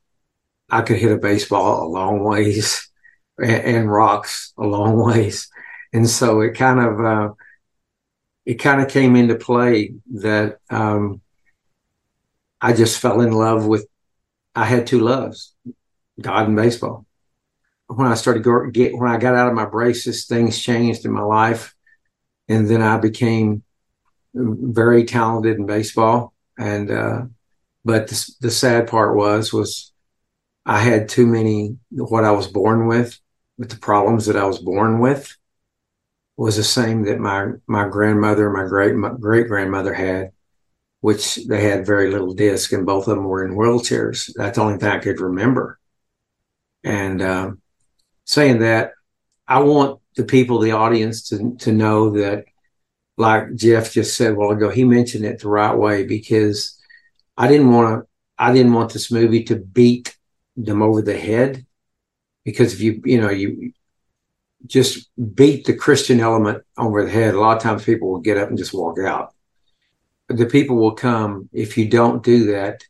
I 0.71 0.83
could 0.83 0.99
hit 0.99 1.13
a 1.13 1.19
baseball 1.19 1.87
a 1.87 1.89
long 1.89 2.25
ways 2.25 2.91
and, 3.39 3.51
and 3.51 3.93
rocks 3.93 4.53
a 4.59 4.65
long 4.65 4.97
ways, 5.07 5.49
and 5.93 6.09
so 6.09 6.41
it 6.41 6.55
kind 6.55 6.81
of 6.81 7.01
uh, 7.05 7.35
it 8.45 8.55
kind 8.55 8.81
of 8.81 8.89
came 8.89 9.17
into 9.17 9.35
play 9.35 9.95
that 10.15 10.59
um, 10.71 11.21
I 12.67 12.73
just 12.73 12.99
fell 12.99 13.21
in 13.21 13.31
love 13.31 13.65
with. 13.67 13.87
I 14.57 14.65
had 14.65 14.89
two 14.89 14.99
loves, 14.99 15.55
God 16.21 16.49
and 16.49 16.57
baseball. 16.57 17.07
When 17.87 18.09
I 18.09 18.15
started 18.15 18.43
go, 18.43 18.69
get 18.71 18.99
when 18.99 19.09
I 19.09 19.19
got 19.19 19.37
out 19.37 19.47
of 19.47 19.55
my 19.55 19.67
braces, 19.67 20.27
things 20.27 20.59
changed 20.59 21.05
in 21.05 21.13
my 21.13 21.23
life, 21.23 21.77
and 22.49 22.69
then 22.69 22.83
I 22.83 22.97
became 22.99 23.63
very 24.35 25.05
talented 25.05 25.59
in 25.59 25.67
baseball. 25.67 26.35
And 26.59 26.91
uh, 26.91 27.27
but 27.85 28.09
the, 28.09 28.35
the 28.41 28.51
sad 28.51 28.89
part 28.89 29.15
was 29.15 29.53
was 29.53 29.93
I 30.65 30.81
had 30.81 31.09
too 31.09 31.27
many 31.27 31.77
what 31.91 32.25
I 32.25 32.33
was 32.33 32.49
born 32.49 32.89
with, 32.89 33.17
with 33.59 33.71
the 33.71 33.79
problems 33.79 34.27
that 34.27 34.37
I 34.37 34.45
was 34.45 34.59
born 34.59 34.99
with, 34.99 35.37
was 36.37 36.57
the 36.57 36.65
same 36.65 37.05
that 37.05 37.21
my 37.21 37.53
my 37.69 37.87
grandmother, 37.89 38.51
my 38.51 38.67
great 38.67 38.97
my 38.97 39.13
great 39.21 39.47
grandmother 39.47 39.95
had, 39.95 40.33
which 41.07 41.37
they 41.47 41.63
had 41.63 41.87
very 41.87 42.11
little 42.11 42.35
disc, 42.35 42.73
and 42.73 42.85
both 42.85 43.07
of 43.07 43.15
them 43.15 43.27
were 43.27 43.45
in 43.45 43.55
wheelchairs. 43.55 44.29
That's 44.35 44.57
the 44.57 44.65
only 44.65 44.77
thing 44.77 44.91
I 44.91 44.99
could 44.99 45.21
remember. 45.21 45.79
And 46.83 47.23
um, 47.23 47.63
saying 48.25 48.59
that, 48.59 48.91
I 49.47 49.61
want 49.61 50.01
the 50.17 50.25
people, 50.25 50.59
the 50.59 50.73
audience, 50.73 51.29
to 51.29 51.55
to 51.61 51.71
know 51.71 52.11
that, 52.19 52.47
like 53.17 53.55
Jeff 53.55 53.93
just 53.93 54.17
said 54.17 54.33
a 54.33 54.35
while 54.35 54.51
ago, 54.51 54.69
he 54.69 54.83
mentioned 54.83 55.25
it 55.25 55.39
the 55.39 55.49
right 55.49 55.77
way 55.77 56.03
because 56.03 56.77
I 57.37 57.47
didn't 57.47 57.71
want 57.71 57.87
to. 58.03 58.09
I 58.37 58.53
didn't 58.53 58.73
want 58.73 58.93
this 58.93 59.13
movie 59.13 59.45
to 59.45 59.55
beat 59.55 60.17
them 60.57 60.83
over 60.83 61.03
the 61.03 61.17
head 61.17 61.65
because 62.45 62.75
if 62.75 62.81
you 62.81 63.01
you 63.05 63.21
know 63.21 63.31
you 63.31 63.73
just 64.67 65.09
beat 65.37 65.67
the 65.67 65.77
Christian 65.77 66.19
element 66.19 66.65
over 66.77 67.05
the 67.05 67.11
head, 67.13 67.35
a 67.35 67.39
lot 67.39 67.59
of 67.59 67.63
times 67.63 67.85
people 67.85 68.11
will 68.11 68.27
get 68.29 68.39
up 68.39 68.49
and 68.49 68.59
just 68.59 68.75
walk 68.75 68.99
out. 68.99 69.36
The 70.29 70.47
people 70.47 70.77
will 70.77 70.95
come 70.95 71.49
if 71.53 71.79
you 71.79 71.89
don't 71.89 72.23
do 72.23 72.53
that, 72.53 72.85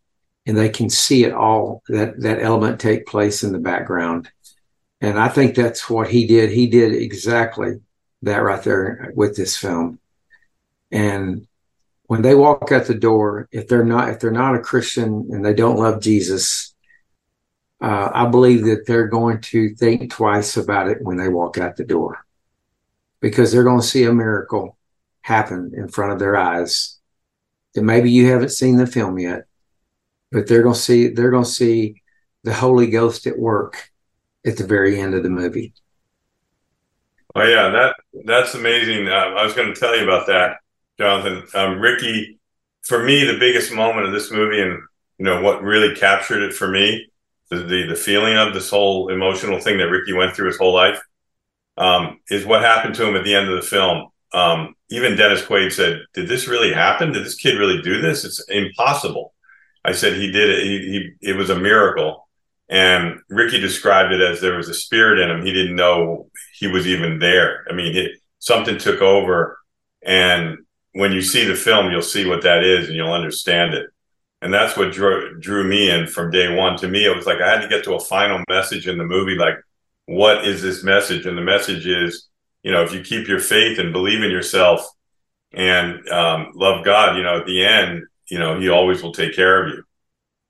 and 0.46 0.57
they 0.57 0.68
can 0.68 0.88
see 0.88 1.25
it 1.25 1.33
all 1.33 1.83
that 1.88 2.20
that 2.20 2.42
element 2.42 2.81
take 2.81 3.07
place 3.07 3.42
in 3.42 3.53
the 3.53 3.59
background. 3.59 4.31
And 5.01 5.18
I 5.18 5.29
think 5.29 5.55
that's 5.55 5.90
what 5.90 6.09
he 6.09 6.27
did. 6.27 6.51
He 6.51 6.66
did 6.66 6.94
exactly 6.94 7.81
that 8.22 8.38
right 8.38 8.62
there 8.62 9.12
with 9.14 9.37
this 9.37 9.57
film. 9.57 9.99
And 10.90 11.46
when 12.05 12.22
they 12.22 12.35
walk 12.35 12.72
out 12.72 12.87
the 12.87 12.94
door, 12.94 13.49
if 13.53 13.68
they're 13.68 13.85
not 13.85 14.09
if 14.09 14.20
they're 14.20 14.31
not 14.31 14.55
a 14.55 14.61
Christian 14.61 15.29
and 15.31 15.44
they 15.44 15.55
don't 15.55 15.79
love 15.79 16.01
Jesus, 16.01 16.75
uh, 17.81 18.11
I 18.12 18.27
believe 18.27 18.64
that 18.64 18.87
they're 18.87 19.09
going 19.09 19.40
to 19.42 19.75
think 19.75 20.11
twice 20.11 20.57
about 20.57 20.88
it 20.88 21.03
when 21.03 21.16
they 21.16 21.29
walk 21.29 21.59
out 21.59 21.77
the 21.77 21.85
door 21.85 22.25
because 23.20 23.53
they're 23.53 23.64
going 23.64 23.81
to 23.81 23.87
see 23.87 24.05
a 24.05 24.12
miracle 24.12 24.79
happen 25.20 25.72
in 25.77 25.88
front 25.88 26.12
of 26.12 26.18
their 26.18 26.37
eyes 26.37 26.96
that 27.77 27.83
maybe 27.83 28.11
you 28.11 28.27
haven't 28.27 28.51
seen 28.51 28.77
the 28.77 28.87
film 28.87 29.19
yet, 29.19 29.45
but 30.33 30.49
they're 30.49 30.62
going 30.62 30.75
to 30.75 30.81
see 30.81 31.09
they're 31.09 31.31
going 31.31 31.45
to 31.45 31.51
see 31.51 32.03
the 32.43 32.53
Holy 32.53 32.89
Ghost 32.89 33.27
at 33.27 33.39
work 33.39 33.91
at 34.45 34.57
the 34.57 34.67
very 34.67 34.99
end 35.01 35.15
of 35.15 35.23
the 35.23 35.31
movie. 35.31 35.73
Oh 37.35 37.45
yeah, 37.45 37.69
that 37.69 37.97
that's 38.25 38.55
amazing. 38.55 39.09
Uh, 39.09 39.12
I 39.37 39.45
was 39.45 39.55
going 39.55 39.73
to 39.73 39.79
tell 39.79 39.97
you 39.97 40.05
about 40.05 40.27
that, 40.27 40.57
Jonathan. 40.99 41.47
Um, 41.55 41.79
Rickey, 41.79 42.41
for 42.83 43.05
me, 43.05 43.25
the 43.25 43.39
biggest 43.39 43.73
moment 43.73 44.07
of 44.07 44.12
this 44.12 44.33
movie, 44.33 44.61
and 44.61 44.81
you 45.19 45.25
know 45.25 45.43
what 45.43 45.62
really 45.62 45.95
captured 45.95 46.43
it 46.43 46.55
for 46.55 46.69
me, 46.69 47.07
the, 47.51 47.59
the, 47.59 47.87
the 47.89 47.95
feeling 47.95 48.37
of 48.37 48.55
this 48.55 48.71
whole 48.71 49.11
emotional 49.11 49.61
thing 49.61 49.79
that 49.79 49.91
Rickey 49.91 50.12
went 50.12 50.35
through 50.35 50.49
his 50.49 50.59
whole 50.59 50.75
life 50.75 51.01
um, 51.77 52.21
is 52.31 52.47
what 52.47 52.62
happened 52.62 52.95
to 52.97 53.07
him 53.07 53.17
at 53.17 53.25
the 53.25 53.35
end 53.35 53.49
of 53.49 53.57
the 53.57 53.69
film. 53.69 54.09
Um, 54.33 54.75
even 54.91 55.17
Dennis 55.17 55.43
Quaid 55.43 55.73
said, 55.73 56.01
"Did 56.15 56.29
this 56.29 56.49
really 56.49 56.73
happen? 56.73 57.12
Did 57.12 57.25
this 57.25 57.37
kid 57.37 57.59
really 57.59 57.81
do 57.83 58.01
this? 58.01 58.25
It's 58.25 58.45
impossible." 58.49 59.35
I 59.85 59.93
said, 59.93 60.15
"He 60.15 60.31
did 60.31 60.51
it. 60.51 60.65
He, 60.65 60.79
he 61.21 61.31
it 61.31 61.37
was 61.37 61.51
a 61.51 61.59
miracle." 61.59 62.29
And 62.69 63.21
Rickey 63.29 63.61
described 63.61 64.12
it 64.12 64.21
as 64.21 64.41
there 64.41 64.57
was 64.57 64.69
a 64.69 64.75
spirit 64.75 65.21
in 65.21 65.31
him. 65.31 65.47
He 65.47 65.53
didn't 65.53 65.77
know 65.77 66.29
he 66.59 66.67
was 66.67 66.87
even 66.87 67.21
there. 67.21 67.65
I 67.71 67.75
mean, 67.75 68.09
something 68.41 68.77
took 68.77 69.01
over. 69.01 69.59
And 70.05 70.59
when 70.93 71.12
you 71.12 71.23
see 71.23 71.45
the 71.45 71.55
film, 71.55 71.93
you'll 71.93 72.03
see 72.03 72.27
what 72.27 72.43
that 72.43 72.65
is 72.65 72.89
and 72.89 72.97
you'll 72.97 73.12
understand 73.12 73.75
it 73.75 73.87
and 74.43 74.53
that's 74.53 74.77
what 74.77 74.93
drew 74.93 75.39
drew 75.41 75.65
me 75.65 75.91
in 75.91 76.07
from 76.07 76.31
day 76.31 76.55
one. 76.55 76.77
To 76.79 76.89
me, 76.89 77.05
it 77.05 77.17
was 77.17 77.27
like 77.27 77.41
I 77.41 77.51
had 77.51 77.62
to 77.62 77.69
get 77.69 77.85
to 77.85 77.95
a 77.95 78.01
final 78.01 78.43
message 78.49 78.87
in 78.87 78.99
the 78.99 79.05
movie. 79.05 79.35
Like, 79.37 79.57
what 80.07 80.47
is 80.47 80.62
this 80.62 80.85
message? 80.85 81.27
And 81.27 81.37
the 81.37 81.43
message 81.43 81.87
is, 81.87 82.29
you 82.67 82.73
know, 82.73 82.83
if 82.83 82.93
you 82.93 83.01
keep 83.01 83.29
your 83.29 83.39
faith 83.39 83.79
and 83.79 83.93
believe 83.93 84.25
in 84.25 84.31
yourself 84.33 84.85
and 85.53 86.07
um, 86.09 86.51
love 86.57 86.85
God, 86.85 87.17
you 87.17 87.23
know, 87.23 87.39
at 87.39 87.47
the 87.47 87.65
end, 87.65 88.03
you 88.29 88.41
know, 88.41 88.59
He 88.59 88.69
always 88.69 89.05
will 89.05 89.13
take 89.13 89.37
care 89.37 89.65
of 89.65 89.73
you. 89.73 89.85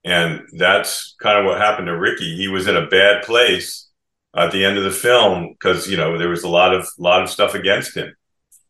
And 0.03 0.49
that's 0.57 1.15
kind 1.21 1.39
of 1.39 1.45
what 1.45 1.61
happened 1.61 1.89
to 1.89 1.99
Rickey. 1.99 2.35
He 2.35 2.49
was 2.49 2.69
in 2.69 2.77
a 2.77 2.87
bad 2.87 3.23
place 3.25 3.91
at 4.35 4.51
the 4.51 4.65
end 4.65 4.79
of 4.79 4.85
the 4.85 4.91
film 4.91 5.51
because 5.53 5.91
you 5.91 5.99
know 5.99 6.17
there 6.17 6.31
was 6.31 6.43
a 6.43 6.49
lot 6.49 6.75
of 6.75 6.89
lot 6.97 7.23
of 7.23 7.29
stuff 7.29 7.55
against 7.55 7.95
him. 7.95 8.15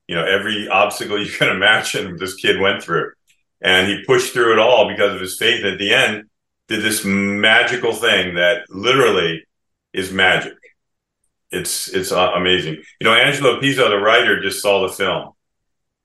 You 0.09 0.17
know, 0.17 0.25
every 0.25 0.67
obstacle 0.67 1.23
you 1.25 1.31
can 1.31 1.49
imagine, 1.49 2.17
this 2.17 2.35
kid 2.35 2.61
went 2.61 2.83
through 2.83 3.13
and 3.61 3.87
he 3.87 4.05
pushed 4.05 4.33
through 4.33 4.55
it 4.55 4.59
all 4.59 4.89
because 4.89 5.15
of 5.15 5.21
his 5.21 5.39
faith. 5.39 5.65
At 5.65 5.79
the 5.79 5.95
end, 5.95 6.25
did 6.67 6.83
this 6.83 7.05
magical 7.05 7.93
thing 7.93 8.35
that 8.35 8.63
literally 8.71 9.47
is 9.93 10.11
magic. 10.11 10.55
It's 11.51 11.89
it's 11.89 12.13
uh, 12.13 12.33
amazing. 12.35 12.83
You 13.01 13.05
know, 13.05 13.15
Angelo 13.15 13.61
Pizzo, 13.61 13.89
the 13.89 13.99
writer, 13.99 14.43
just 14.43 14.61
saw 14.61 14.87
the 14.87 14.93
film, 14.93 15.33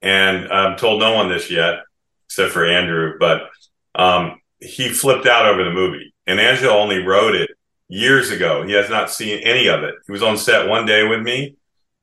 and 0.02 0.52
I've 0.52 0.78
told 0.78 1.00
no 1.00 1.14
one 1.14 1.30
this 1.30 1.50
yet, 1.50 1.80
except 2.28 2.52
for 2.52 2.66
Andrew. 2.66 3.16
But 3.20 3.50
um, 3.96 4.40
he 4.60 4.90
flipped 4.90 5.26
out 5.26 5.48
over 5.48 5.64
the 5.64 5.72
movie, 5.72 6.14
and 6.28 6.40
Angelo 6.40 6.78
only 6.78 7.00
wrote 7.00 7.36
it 7.36 7.50
years 7.88 8.30
ago. 8.30 8.64
He 8.64 8.74
has 8.74 8.90
not 8.90 9.10
seen 9.10 9.40
any 9.40 9.68
of 9.68 9.84
it. 9.84 9.96
He 10.06 10.12
was 10.12 10.24
on 10.24 10.38
set 10.38 10.70
one 10.70 10.86
day 10.86 11.08
with 11.08 11.22
me, 11.22 11.56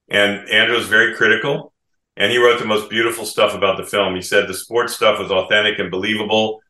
and 0.09 0.48
Andrew 0.48 0.77
was 0.77 0.87
very 0.87 1.14
critical 1.14 1.72
and 2.18 2.33
he 2.33 2.38
wrote 2.38 2.59
the 2.59 2.66
most 2.66 2.90
beautiful 2.90 3.24
stuff 3.24 3.55
about 3.55 3.77
the 3.77 3.85
film. 3.85 4.16
He 4.16 4.22
said 4.22 4.48
the 4.48 4.55
sports 4.55 4.92
stuff 4.92 5.20
was 5.20 5.31
authentic 5.31 5.79
and 5.79 5.88
believable. 5.88 6.61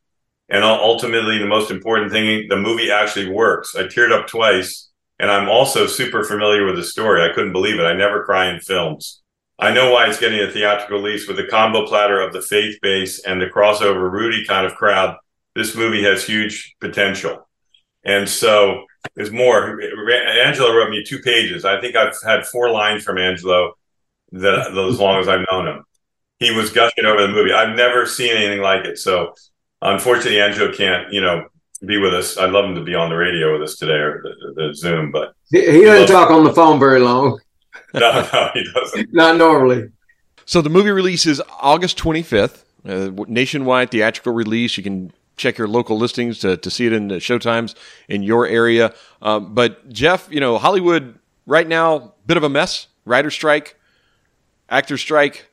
And 0.51 0.63
ultimately, 0.63 1.39
the 1.39 1.47
most 1.47 1.71
important 1.71 2.13
thing, 2.13 2.49
the 2.49 2.57
movie 2.57 2.91
actually 2.91 3.31
works. 3.31 3.75
I 3.75 3.85
teared 3.85 4.13
up 4.13 4.27
twice, 4.27 4.88
and 5.19 5.31
I'm 5.31 5.49
also 5.49 5.87
super 5.87 6.23
familiar 6.25 6.65
with 6.65 6.77
the 6.77 6.85
story. 6.85 7.23
I 7.23 7.35
couldn't 7.35 7.53
believe 7.53 7.79
it. 7.79 7.85
I 7.85 7.95
never 7.95 8.25
cry 8.25 8.51
in 8.53 8.61
films. 8.61 9.23
I 9.59 9.73
know 9.73 9.91
why 9.91 10.09
it's 10.09 10.21
getting 10.21 10.41
a 10.41 10.51
theatrical 10.51 10.99
release 10.99 11.27
with 11.27 11.37
the 11.37 11.47
combo 11.47 11.87
platter 11.87 12.21
of 12.21 12.33
the 12.33 12.43
faith 12.43 12.79
base 12.81 13.25
and 13.25 13.41
the 13.41 13.47
crossover 13.47 14.11
Rudy 14.11 14.45
kind 14.47 14.65
of 14.65 14.77
crowd. 14.77 15.17
This 15.57 15.75
movie 15.75 16.05
has 16.05 16.25
huge 16.25 16.77
potential. 16.81 17.49
And 18.05 18.29
so 18.29 18.85
there's 19.17 19.33
more. 19.33 19.81
Angelo 19.83 20.75
wrote 20.75 20.91
me 20.91 21.03
two 21.05 21.19
pages. 21.19 21.65
I 21.65 21.81
think 21.81 21.97
I've 21.97 22.15
had 22.25 22.47
four 22.47 22.71
lines 22.71 23.03
from 23.03 23.19
Angelo 23.19 23.73
that 24.33 24.69
as 24.69 25.01
long 25.01 25.21
as 25.21 25.27
I've 25.27 25.47
known 25.51 25.67
him. 25.67 25.85
He 26.39 26.53
was 26.53 26.71
gushing 26.71 27.05
over 27.05 27.23
the 27.23 27.29
movie. 27.29 27.53
I've 27.53 27.77
never 27.77 28.07
seen 28.07 28.37
anything 28.37 28.61
like 28.61 28.85
it. 28.85 28.99
So 28.99 29.35
unfortunately, 29.83 30.41
Angelo 30.41 30.73
can't, 30.73 31.13
you 31.13 31.21
know, 31.21 31.49
be 31.85 31.99
with 31.99 32.15
us. 32.15 32.39
I'd 32.39 32.51
love 32.51 32.65
him 32.65 32.75
to 32.75 32.83
be 32.83 32.95
on 32.95 33.09
the 33.09 33.17
radio 33.17 33.53
with 33.53 33.63
us 33.63 33.77
today 33.77 33.95
or 33.95 34.23
the, 34.23 34.53
the 34.55 34.75
Zoom, 34.75 35.11
but 35.11 35.35
he, 35.51 35.61
he 35.61 35.85
doesn't 35.85 36.09
talk 36.15 36.31
on 36.31 36.45
the 36.45 36.53
phone 36.53 36.79
very 36.79 37.01
long. 37.01 37.41
no, 37.95 38.29
no, 38.33 38.51
he 38.55 38.65
doesn't. 38.75 39.13
Not 39.13 39.37
normally. 39.37 39.91
So 40.45 40.63
the 40.63 40.71
movie 40.71 40.91
releases 40.91 41.41
August 41.61 41.99
25th, 41.99 42.65
uh, 42.87 43.25
nationwide 43.29 43.91
theatrical 43.91 44.33
release. 44.33 44.77
You 44.77 44.83
can 44.83 45.13
check 45.37 45.59
your 45.59 45.69
local 45.69 45.99
listings 45.99 46.39
to, 46.41 46.57
to 46.57 46.71
see 46.71 46.87
it 46.87 46.93
in 46.93 47.09
the 47.09 47.17
showtimes 47.17 47.75
in 48.09 48.23
your 48.23 48.47
area. 48.47 48.95
Um, 49.23 49.55
but 49.55 49.89
Jeff, 49.91 50.29
you 50.31 50.41
know, 50.41 50.59
Hollywood 50.59 51.19
right 51.47 51.69
now, 51.69 52.15
bit 52.27 52.37
of 52.37 52.43
a 52.43 52.49
mess, 52.49 52.89
writer 53.05 53.31
strike 53.31 53.79
actor 54.69 54.97
strike. 54.97 55.51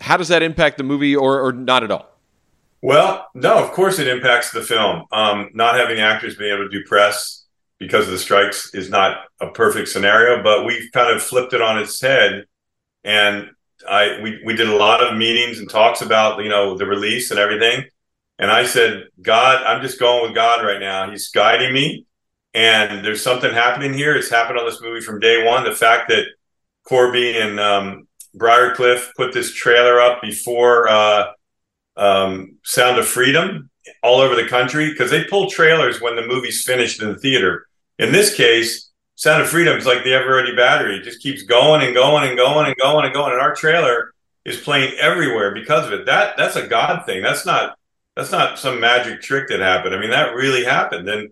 How 0.00 0.16
does 0.16 0.28
that 0.28 0.42
impact 0.42 0.78
the 0.78 0.84
movie, 0.84 1.14
or 1.14 1.40
or 1.40 1.52
not 1.52 1.84
at 1.84 1.90
all? 1.90 2.08
Well, 2.80 3.26
no, 3.34 3.62
of 3.62 3.72
course 3.72 3.98
it 3.98 4.06
impacts 4.06 4.52
the 4.52 4.62
film. 4.62 5.04
Um, 5.10 5.50
not 5.54 5.74
having 5.74 5.98
actors 5.98 6.36
being 6.36 6.52
able 6.54 6.64
to 6.64 6.70
do 6.70 6.84
press 6.84 7.44
because 7.78 8.06
of 8.06 8.12
the 8.12 8.18
strikes 8.18 8.74
is 8.74 8.90
not 8.90 9.24
a 9.40 9.48
perfect 9.50 9.88
scenario, 9.88 10.42
but 10.42 10.64
we've 10.64 10.90
kind 10.92 11.14
of 11.14 11.22
flipped 11.22 11.52
it 11.52 11.62
on 11.62 11.78
its 11.78 12.00
head. 12.00 12.44
And 13.04 13.50
I 13.88 14.20
we 14.22 14.40
we 14.44 14.54
did 14.54 14.68
a 14.68 14.76
lot 14.76 15.02
of 15.02 15.16
meetings 15.16 15.58
and 15.58 15.68
talks 15.68 16.02
about 16.02 16.42
you 16.42 16.48
know 16.48 16.76
the 16.76 16.86
release 16.86 17.30
and 17.30 17.38
everything. 17.38 17.84
And 18.38 18.50
I 18.50 18.64
said, 18.64 19.08
God, 19.20 19.64
I'm 19.64 19.82
just 19.82 19.98
going 19.98 20.22
with 20.22 20.34
God 20.34 20.64
right 20.64 20.80
now. 20.80 21.10
He's 21.10 21.28
guiding 21.30 21.72
me, 21.72 22.06
and 22.54 23.04
there's 23.04 23.22
something 23.22 23.52
happening 23.52 23.92
here. 23.92 24.14
It's 24.14 24.30
happened 24.30 24.58
on 24.58 24.66
this 24.66 24.80
movie 24.80 25.00
from 25.00 25.18
day 25.18 25.44
one. 25.44 25.64
The 25.64 25.74
fact 25.74 26.08
that 26.10 26.26
Corby 26.84 27.36
and 27.36 27.58
um, 27.58 28.08
Briarcliff 28.36 29.08
put 29.16 29.32
this 29.32 29.52
trailer 29.52 30.00
up 30.00 30.22
before 30.22 30.88
uh, 30.88 31.26
um, 31.98 32.56
Sound 32.64 32.98
of 32.98 33.06
Freedom 33.06 33.70
all 34.02 34.20
over 34.20 34.34
the 34.34 34.48
country 34.48 34.90
because 34.90 35.10
they 35.10 35.24
pull 35.24 35.50
trailers 35.50 36.00
when 36.00 36.16
the 36.16 36.26
movie's 36.26 36.62
finished 36.62 37.02
in 37.02 37.08
the 37.08 37.18
theater. 37.18 37.66
In 37.98 38.12
this 38.12 38.34
case, 38.34 38.90
Sound 39.16 39.42
of 39.42 39.48
Freedom 39.48 39.76
is 39.76 39.86
like 39.86 40.04
the 40.04 40.14
ever 40.14 40.36
ready 40.36 40.54
battery. 40.54 40.96
It 40.96 41.02
just 41.02 41.20
keeps 41.20 41.42
going 41.42 41.82
and 41.84 41.94
going 41.94 42.28
and 42.28 42.36
going 42.36 42.66
and 42.66 42.76
going 42.76 43.04
and 43.04 43.14
going. 43.14 43.32
And 43.32 43.40
our 43.40 43.54
trailer 43.54 44.14
is 44.44 44.58
playing 44.60 44.96
everywhere 44.98 45.52
because 45.52 45.86
of 45.86 45.92
it. 45.92 46.06
That 46.06 46.36
that's 46.36 46.56
a 46.56 46.66
God 46.66 47.04
thing. 47.04 47.22
That's 47.22 47.44
not 47.44 47.76
that's 48.14 48.30
not 48.30 48.58
some 48.58 48.80
magic 48.80 49.20
trick 49.20 49.48
that 49.48 49.60
happened. 49.60 49.94
I 49.94 50.00
mean, 50.00 50.10
that 50.10 50.34
really 50.34 50.64
happened. 50.64 51.08
And 51.08 51.30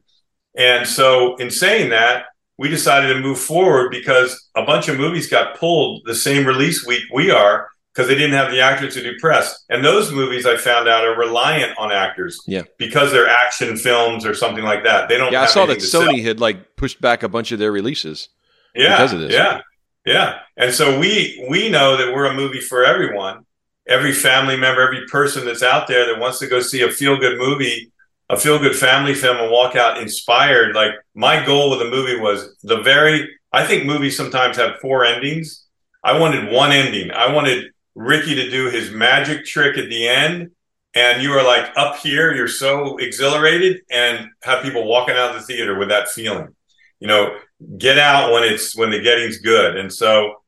and 0.57 0.87
so 0.87 1.37
in 1.37 1.51
saying 1.51 1.91
that, 1.91 2.25
we 2.59 2.69
decided 2.69 3.13
to 3.13 3.21
move 3.21 3.39
forward 3.39 3.91
because 3.91 4.49
a 4.57 4.65
bunch 4.65 4.89
of 4.89 4.97
movies 4.97 5.29
got 5.29 5.59
pulled 5.59 6.03
the 6.07 6.15
same 6.15 6.47
release 6.47 6.87
week 6.87 7.05
we 7.13 7.31
are 7.31 7.69
because 7.97 8.09
they 8.09 8.15
didn't 8.15 8.35
have 8.35 8.51
the 8.51 8.61
actors 8.61 8.93
to 8.93 9.03
do 9.03 9.19
press. 9.19 9.65
And 9.71 9.83
those 9.83 10.13
movies 10.13 10.45
I 10.45 10.59
found 10.59 10.87
out 10.87 11.07
are 11.07 11.17
reliant 11.17 11.79
on 11.79 11.91
actors. 11.91 12.39
Yeah. 12.47 12.63
Because 12.77 13.11
they're 13.11 13.27
action 13.27 13.79
films 13.79 14.27
or 14.27 14.35
something 14.35 14.65
like 14.65 14.85
that. 14.85 15.09
They 15.09 15.17
don't 15.17 15.33
Yeah, 15.33 15.43
I 15.43 15.47
saw 15.47 15.65
that 15.65 15.79
Sony 15.79 16.23
had 16.23 16.39
like 16.39 16.77
pushed 16.77 17.01
back 17.01 17.23
a 17.23 17.29
bunch 17.29 17.53
of 17.53 17.59
their 17.59 17.73
releases. 17.73 18.29
Yeah. 18.75 18.97
Because 18.97 19.15
of 19.15 19.21
this. 19.21 19.33
Yeah. 19.33 19.63
Yeah. 20.05 20.41
And 20.59 20.75
so 20.75 21.01
we 21.01 21.47
we 21.49 21.71
know 21.71 21.97
that 21.97 22.15
we're 22.15 22.27
a 22.27 22.35
movie 22.35 22.61
for 22.61 22.85
everyone. 22.85 23.47
Every 23.89 24.13
family 24.13 24.59
member, 24.59 24.83
every 24.83 25.07
person 25.07 25.47
that's 25.47 25.63
out 25.63 25.87
there 25.87 26.05
that 26.07 26.21
wants 26.21 26.39
to 26.41 26.49
go 26.49 26.61
see 26.61 26.83
a 26.83 26.91
feel 26.91 27.17
good 27.17 27.39
movie, 27.39 27.93
a 28.29 28.37
feel 28.37 28.59
good 28.59 28.77
family 28.77 29.15
film 29.15 29.39
and 29.39 29.51
walk 29.51 29.75
out 29.75 30.03
inspired. 30.03 30.75
Like 30.75 30.93
my 31.15 31.45
goal 31.47 31.71
with 31.71 31.79
the 31.79 31.91
movie 31.91 32.21
was 32.21 32.59
the 32.63 32.83
very 32.83 33.27
I 33.55 33.65
think 33.65 33.87
movies 33.87 34.19
sometimes 34.19 34.59
have 34.59 34.81
four 34.81 35.07
endings. 35.07 35.65
I 36.05 36.19
wanted 36.19 36.53
one 36.53 36.73
ending. 36.73 37.11
I 37.11 37.33
wanted 37.33 37.73
Rickey 37.97 38.35
to 38.35 38.51
do 38.51 38.71
his 38.71 38.91
magic 38.91 39.47
trick 39.47 39.79
at 39.79 39.89
the 39.89 40.07
end, 40.07 40.51
and 40.95 41.23
you 41.23 41.33
are 41.33 41.43
like 41.43 41.73
up 41.77 41.97
here, 41.97 42.35
you're 42.35 42.47
so 42.47 42.99
exhilarated, 42.99 43.81
and 43.91 44.29
have 44.43 44.63
people 44.63 44.87
walking 44.87 45.17
out 45.17 45.35
of 45.35 45.41
the 45.41 45.47
theater 45.47 45.79
with 45.79 45.89
that 45.89 46.09
feeling. 46.09 46.55
You 47.01 47.09
know, 47.09 47.39
get 47.79 47.99
out 47.99 48.33
when 48.33 48.45
it's 48.45 48.77
when 48.77 48.91
the 48.91 49.01
getting's 49.01 49.39
good, 49.39 49.77
and 49.77 49.93
so 49.93 50.43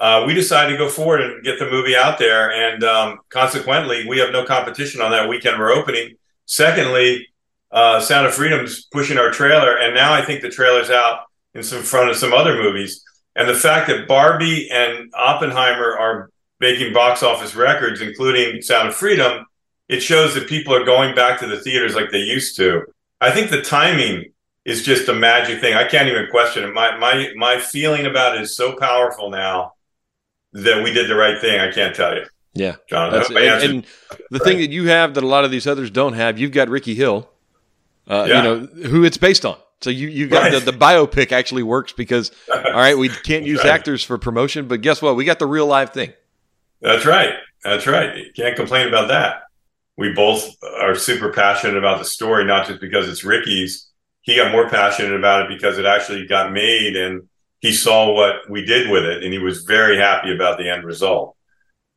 uh, 0.00 0.24
we 0.26 0.34
decided 0.34 0.72
to 0.72 0.78
go 0.78 0.88
forward 0.88 1.20
and 1.20 1.44
get 1.44 1.60
the 1.60 1.70
movie 1.70 1.94
out 1.94 2.18
there, 2.18 2.50
and 2.50 2.82
um, 2.82 3.18
consequently, 3.28 4.06
we 4.08 4.18
have 4.18 4.32
no 4.32 4.44
competition 4.44 5.00
on 5.00 5.12
that 5.12 5.28
weekend 5.28 5.58
we're 5.58 5.72
opening. 5.72 6.16
Secondly, 6.46 7.28
uh, 7.70 8.00
Sound 8.00 8.26
of 8.26 8.34
Freedom's 8.34 8.86
pushing 8.86 9.16
our 9.16 9.30
trailer, 9.30 9.78
and 9.78 9.94
now 9.94 10.12
I 10.12 10.24
think 10.24 10.42
the 10.42 10.50
trailer's 10.50 10.90
out 10.90 11.20
in 11.54 11.62
some 11.62 11.82
front 11.82 12.10
of 12.10 12.16
some 12.16 12.32
other 12.32 12.56
movies. 12.56 13.04
And 13.36 13.48
the 13.48 13.54
fact 13.54 13.86
that 13.88 14.08
Barbie 14.08 14.68
and 14.72 15.12
Oppenheimer 15.14 15.96
are 15.96 16.30
making 16.60 16.92
box 16.92 17.22
office 17.22 17.54
records, 17.54 18.00
including 18.00 18.62
Sound 18.62 18.88
of 18.88 18.94
Freedom, 18.94 19.46
it 19.88 20.00
shows 20.00 20.34
that 20.34 20.48
people 20.48 20.74
are 20.74 20.84
going 20.84 21.14
back 21.14 21.40
to 21.40 21.46
the 21.46 21.58
theaters 21.58 21.94
like 21.94 22.10
they 22.10 22.18
used 22.18 22.56
to. 22.56 22.82
I 23.20 23.30
think 23.30 23.50
the 23.50 23.62
timing 23.62 24.32
is 24.64 24.82
just 24.82 25.08
a 25.08 25.14
magic 25.14 25.60
thing. 25.60 25.74
I 25.74 25.84
can't 25.84 26.08
even 26.08 26.28
question 26.30 26.64
it. 26.64 26.72
My 26.72 26.96
my 26.96 27.32
my 27.36 27.58
feeling 27.58 28.06
about 28.06 28.36
it 28.36 28.42
is 28.42 28.56
so 28.56 28.76
powerful 28.76 29.30
now 29.30 29.72
that 30.52 30.84
we 30.84 30.92
did 30.92 31.08
the 31.08 31.16
right 31.16 31.40
thing. 31.40 31.58
I 31.58 31.72
can't 31.72 31.94
tell 31.94 32.14
you. 32.14 32.24
Yeah, 32.52 32.76
John. 32.88 33.14
and, 33.14 33.36
and, 33.36 33.86
the 34.30 34.38
right. 34.38 34.42
thing 34.42 34.58
that 34.58 34.70
you 34.70 34.88
have 34.88 35.14
that 35.14 35.22
a 35.22 35.26
lot 35.26 35.44
of 35.44 35.50
these 35.52 35.66
others 35.66 35.90
don't 35.90 36.14
have, 36.14 36.38
you've 36.38 36.50
got 36.50 36.68
Rickey 36.68 36.96
Hill, 36.96 37.30
uh, 38.08 38.26
yeah. 38.28 38.36
you 38.36 38.42
know, 38.42 38.88
who 38.88 39.04
it's 39.04 39.16
based 39.16 39.46
on. 39.46 39.56
So 39.80 39.88
you 39.88 40.08
you 40.08 40.28
got 40.28 40.42
right. 40.42 40.52
the, 40.52 40.72
the 40.72 40.76
biopic 40.76 41.32
actually 41.32 41.62
works 41.62 41.92
because 41.92 42.32
all 42.52 42.72
right, 42.72 42.98
we 42.98 43.08
can't 43.08 43.46
use 43.46 43.58
right. 43.58 43.72
actors 43.72 44.04
for 44.04 44.18
promotion, 44.18 44.68
but 44.68 44.82
guess 44.82 45.00
what? 45.00 45.16
We 45.16 45.24
got 45.24 45.38
the 45.38 45.46
real 45.46 45.66
live 45.66 45.90
thing. 45.90 46.12
That's 46.80 47.04
right. 47.04 47.34
That's 47.64 47.86
right. 47.86 48.16
You 48.16 48.32
can't 48.34 48.56
complain 48.56 48.88
about 48.88 49.08
that. 49.08 49.42
We 49.96 50.12
both 50.12 50.56
are 50.80 50.94
super 50.94 51.30
passionate 51.30 51.76
about 51.76 51.98
the 51.98 52.04
story, 52.04 52.44
not 52.44 52.66
just 52.66 52.80
because 52.80 53.08
it's 53.08 53.24
Rickey's. 53.24 53.88
He 54.22 54.36
got 54.36 54.52
more 54.52 54.68
passionate 54.68 55.14
about 55.14 55.42
it 55.42 55.56
because 55.56 55.78
it 55.78 55.84
actually 55.84 56.26
got 56.26 56.52
made 56.52 56.96
and 56.96 57.28
he 57.60 57.72
saw 57.72 58.12
what 58.12 58.48
we 58.48 58.64
did 58.64 58.90
with 58.90 59.04
it 59.04 59.22
and 59.22 59.32
he 59.32 59.38
was 59.38 59.64
very 59.64 59.98
happy 59.98 60.34
about 60.34 60.58
the 60.58 60.70
end 60.70 60.84
result. 60.84 61.36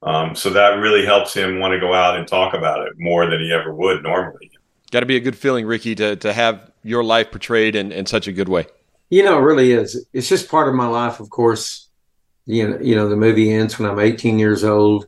Um, 0.01 0.35
so 0.35 0.49
that 0.49 0.79
really 0.79 1.05
helps 1.05 1.33
him 1.33 1.59
want 1.59 1.73
to 1.73 1.79
go 1.79 1.93
out 1.93 2.17
and 2.17 2.27
talk 2.27 2.53
about 2.53 2.85
it 2.85 2.93
more 2.97 3.29
than 3.29 3.39
he 3.39 3.53
ever 3.53 3.73
would 3.73 4.03
normally. 4.03 4.51
Got 4.91 4.99
to 4.99 5.05
be 5.05 5.15
a 5.15 5.21
good 5.21 5.37
feeling, 5.37 5.65
Rickey, 5.65 5.95
to, 5.95 6.17
to 6.17 6.33
have 6.33 6.71
your 6.83 7.05
life 7.05 7.31
portrayed 7.31 7.75
in, 7.75 7.93
in 7.93 8.05
such 8.05 8.27
a 8.27 8.33
good 8.33 8.49
way. 8.49 8.65
You 9.09 9.23
know, 9.23 9.37
it 9.37 9.41
really 9.41 9.71
is. 9.71 10.05
It's 10.11 10.27
just 10.27 10.49
part 10.49 10.67
of 10.67 10.75
my 10.75 10.87
life, 10.87 11.21
of 11.21 11.29
course 11.29 11.83
you 12.45 12.69
know, 12.69 12.79
you 12.79 12.95
know, 12.95 13.09
the 13.09 13.15
movie 13.15 13.51
ends 13.53 13.79
when 13.79 13.89
I'm 13.89 13.99
18 13.99 14.39
years 14.39 14.63
old, 14.63 15.07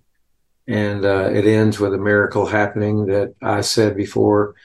and 0.68 1.06
uh, 1.06 1.30
it 1.34 1.46
ends 1.46 1.80
with 1.80 1.94
a 1.94 1.98
miracle 1.98 2.46
happening 2.46 3.08
that 3.08 3.36
I 3.42 3.62
said 3.62 3.96
before. 3.98 4.56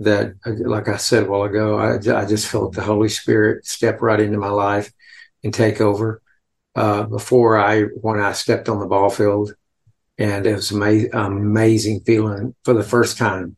That, 0.00 0.34
like 0.44 0.88
I 0.88 0.96
said 0.96 1.24
a 1.24 1.26
while 1.26 1.44
ago, 1.44 1.78
I, 1.78 1.94
I 1.94 2.26
just 2.26 2.48
felt 2.48 2.74
the 2.74 2.82
Holy 2.82 3.08
Spirit 3.08 3.64
step 3.66 4.02
right 4.02 4.20
into 4.20 4.38
my 4.38 4.48
life 4.48 4.92
and 5.44 5.54
take 5.54 5.80
over. 5.80 6.20
Uh, 6.76 7.04
before 7.04 7.56
I, 7.56 7.82
when 7.82 8.18
I 8.18 8.32
stepped 8.32 8.68
on 8.68 8.80
the 8.80 8.86
ball 8.86 9.08
field, 9.08 9.54
and 10.18 10.46
it 10.46 10.54
was 10.54 10.70
an 10.72 11.10
amazing 11.12 12.00
feeling 12.00 12.54
for 12.64 12.74
the 12.74 12.82
first 12.82 13.18
time 13.18 13.56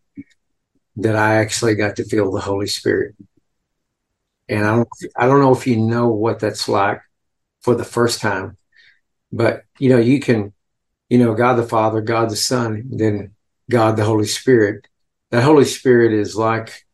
that 0.96 1.16
I 1.16 1.36
actually 1.36 1.74
got 1.74 1.96
to 1.96 2.04
feel 2.04 2.30
the 2.32 2.40
Holy 2.40 2.66
Spirit. 2.66 3.14
And 4.48 4.64
I 4.64 4.76
don't, 4.76 4.88
I 5.16 5.26
don't 5.26 5.40
know 5.40 5.52
if 5.54 5.66
you 5.66 5.76
know 5.76 6.08
what 6.08 6.38
that's 6.40 6.68
like 6.68 7.00
for 7.66 7.74
the 7.74 7.84
first 7.84 8.20
time. 8.20 8.56
But, 9.32 9.64
you 9.80 9.88
know, 9.88 9.98
you 9.98 10.20
can, 10.20 10.52
you 11.08 11.18
know, 11.18 11.34
God 11.34 11.54
the 11.54 11.64
Father, 11.64 12.00
God 12.00 12.30
the 12.30 12.36
Son, 12.36 12.84
then 12.92 13.34
God 13.68 13.96
the 13.96 14.04
Holy 14.04 14.26
Spirit. 14.26 14.86
That 15.30 15.42
Holy 15.42 15.64
Spirit 15.64 16.12
is 16.12 16.36
like 16.36 16.86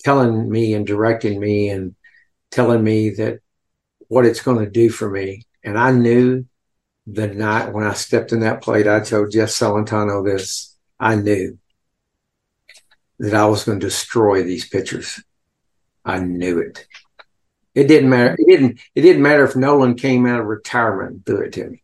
telling 0.00 0.50
me 0.50 0.74
and 0.74 0.86
directing 0.86 1.40
me 1.40 1.70
and 1.70 1.94
telling 2.50 2.84
me 2.84 3.08
that 3.14 3.40
what 4.08 4.26
it's 4.26 4.42
going 4.42 4.62
to 4.62 4.70
do 4.70 4.90
for 4.90 5.10
me. 5.10 5.44
And 5.64 5.78
I 5.78 5.90
knew 5.90 6.44
the 7.06 7.28
night 7.28 7.72
when 7.72 7.86
I 7.86 7.94
stepped 7.94 8.32
in 8.32 8.40
that 8.40 8.60
plate, 8.60 8.86
I 8.86 9.00
told 9.00 9.30
Jeff 9.30 9.48
Celentano 9.48 10.22
this. 10.22 10.76
I 10.98 11.14
knew 11.14 11.58
that 13.18 13.32
I 13.32 13.46
was 13.46 13.64
going 13.64 13.80
to 13.80 13.86
destroy 13.86 14.42
these 14.42 14.68
pictures. 14.68 15.18
I 16.04 16.18
knew 16.18 16.58
it. 16.58 16.86
It 17.74 17.86
didn't 17.86 18.10
matter. 18.10 18.36
It 18.38 18.46
didn't. 18.46 18.80
It 18.94 19.02
didn't 19.02 19.22
matter 19.22 19.44
if 19.44 19.54
Nolan 19.54 19.94
came 19.94 20.26
out 20.26 20.40
of 20.40 20.46
retirement 20.46 21.10
and 21.10 21.26
threw 21.26 21.42
it 21.42 21.52
to 21.54 21.70
me. 21.70 21.82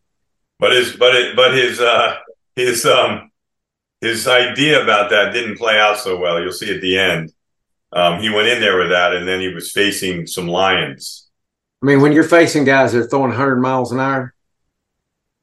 But 0.58 0.72
his, 0.72 0.96
but 0.96 1.14
it, 1.14 1.36
but 1.36 1.54
his, 1.54 1.80
uh, 1.80 2.16
his, 2.56 2.86
um, 2.86 3.30
his 4.00 4.26
idea 4.26 4.82
about 4.82 5.10
that 5.10 5.32
didn't 5.32 5.58
play 5.58 5.78
out 5.78 5.98
so 5.98 6.18
well. 6.18 6.40
You'll 6.40 6.52
see 6.52 6.74
at 6.74 6.80
the 6.80 6.98
end. 6.98 7.32
Um, 7.92 8.20
he 8.20 8.30
went 8.30 8.48
in 8.48 8.60
there 8.60 8.78
with 8.78 8.90
that, 8.90 9.14
and 9.14 9.28
then 9.28 9.40
he 9.40 9.48
was 9.48 9.70
facing 9.70 10.26
some 10.26 10.48
lions. 10.48 11.28
I 11.82 11.86
mean, 11.86 12.00
when 12.00 12.12
you're 12.12 12.24
facing 12.24 12.64
guys 12.64 12.92
that 12.92 13.04
are 13.04 13.08
throwing 13.08 13.28
100 13.28 13.56
miles 13.56 13.92
an 13.92 14.00
hour, 14.00 14.34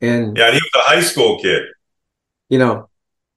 and 0.01 0.35
yeah, 0.35 0.47
and 0.47 0.55
he 0.55 0.59
was 0.61 0.71
a 0.75 0.89
high 0.89 1.01
school 1.01 1.39
kid. 1.39 1.63
You 2.49 2.59
know, 2.59 2.89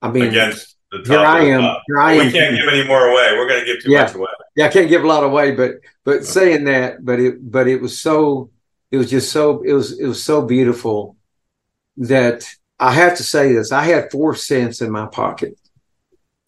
I 0.03 0.11
mean, 0.11 0.25
against 0.25 0.77
the 0.90 1.05
here 1.07 1.21
I 1.21 1.40
am. 1.40 1.77
Here 1.87 1.99
I 1.99 2.12
am. 2.14 2.27
We 2.27 2.33
can't 2.33 2.57
give 2.57 2.69
any 2.69 2.87
more 2.87 3.07
away. 3.07 3.37
We're 3.37 3.49
going 3.49 3.61
to 3.61 3.66
give 3.66 3.83
too 3.83 3.92
yeah. 3.92 4.03
much 4.03 4.14
away 4.14 4.29
yeah, 4.57 4.64
I 4.66 4.69
can't 4.69 4.88
give 4.88 5.05
a 5.05 5.07
lot 5.07 5.23
away, 5.23 5.53
but 5.53 5.75
but 6.05 6.25
saying 6.25 6.64
that, 6.64 7.05
but 7.05 7.21
it 7.21 7.51
but 7.51 7.69
it 7.69 7.81
was 7.81 8.01
so 8.01 8.51
it 8.90 8.97
was 8.97 9.11
just 9.11 9.31
so 9.31 9.62
it 9.62 9.75
was 9.75 10.01
it 10.01 10.07
was 10.07 10.25
so 10.25 10.42
beautiful 10.42 11.16
that 11.99 12.49
I 12.81 12.92
have 12.92 13.19
to 13.19 13.23
say 13.23 13.53
this. 13.53 13.71
I 13.71 13.85
had 13.85 14.11
four 14.11 14.35
cents 14.35 14.81
in 14.81 14.90
my 14.90 15.07
pocket. 15.07 15.59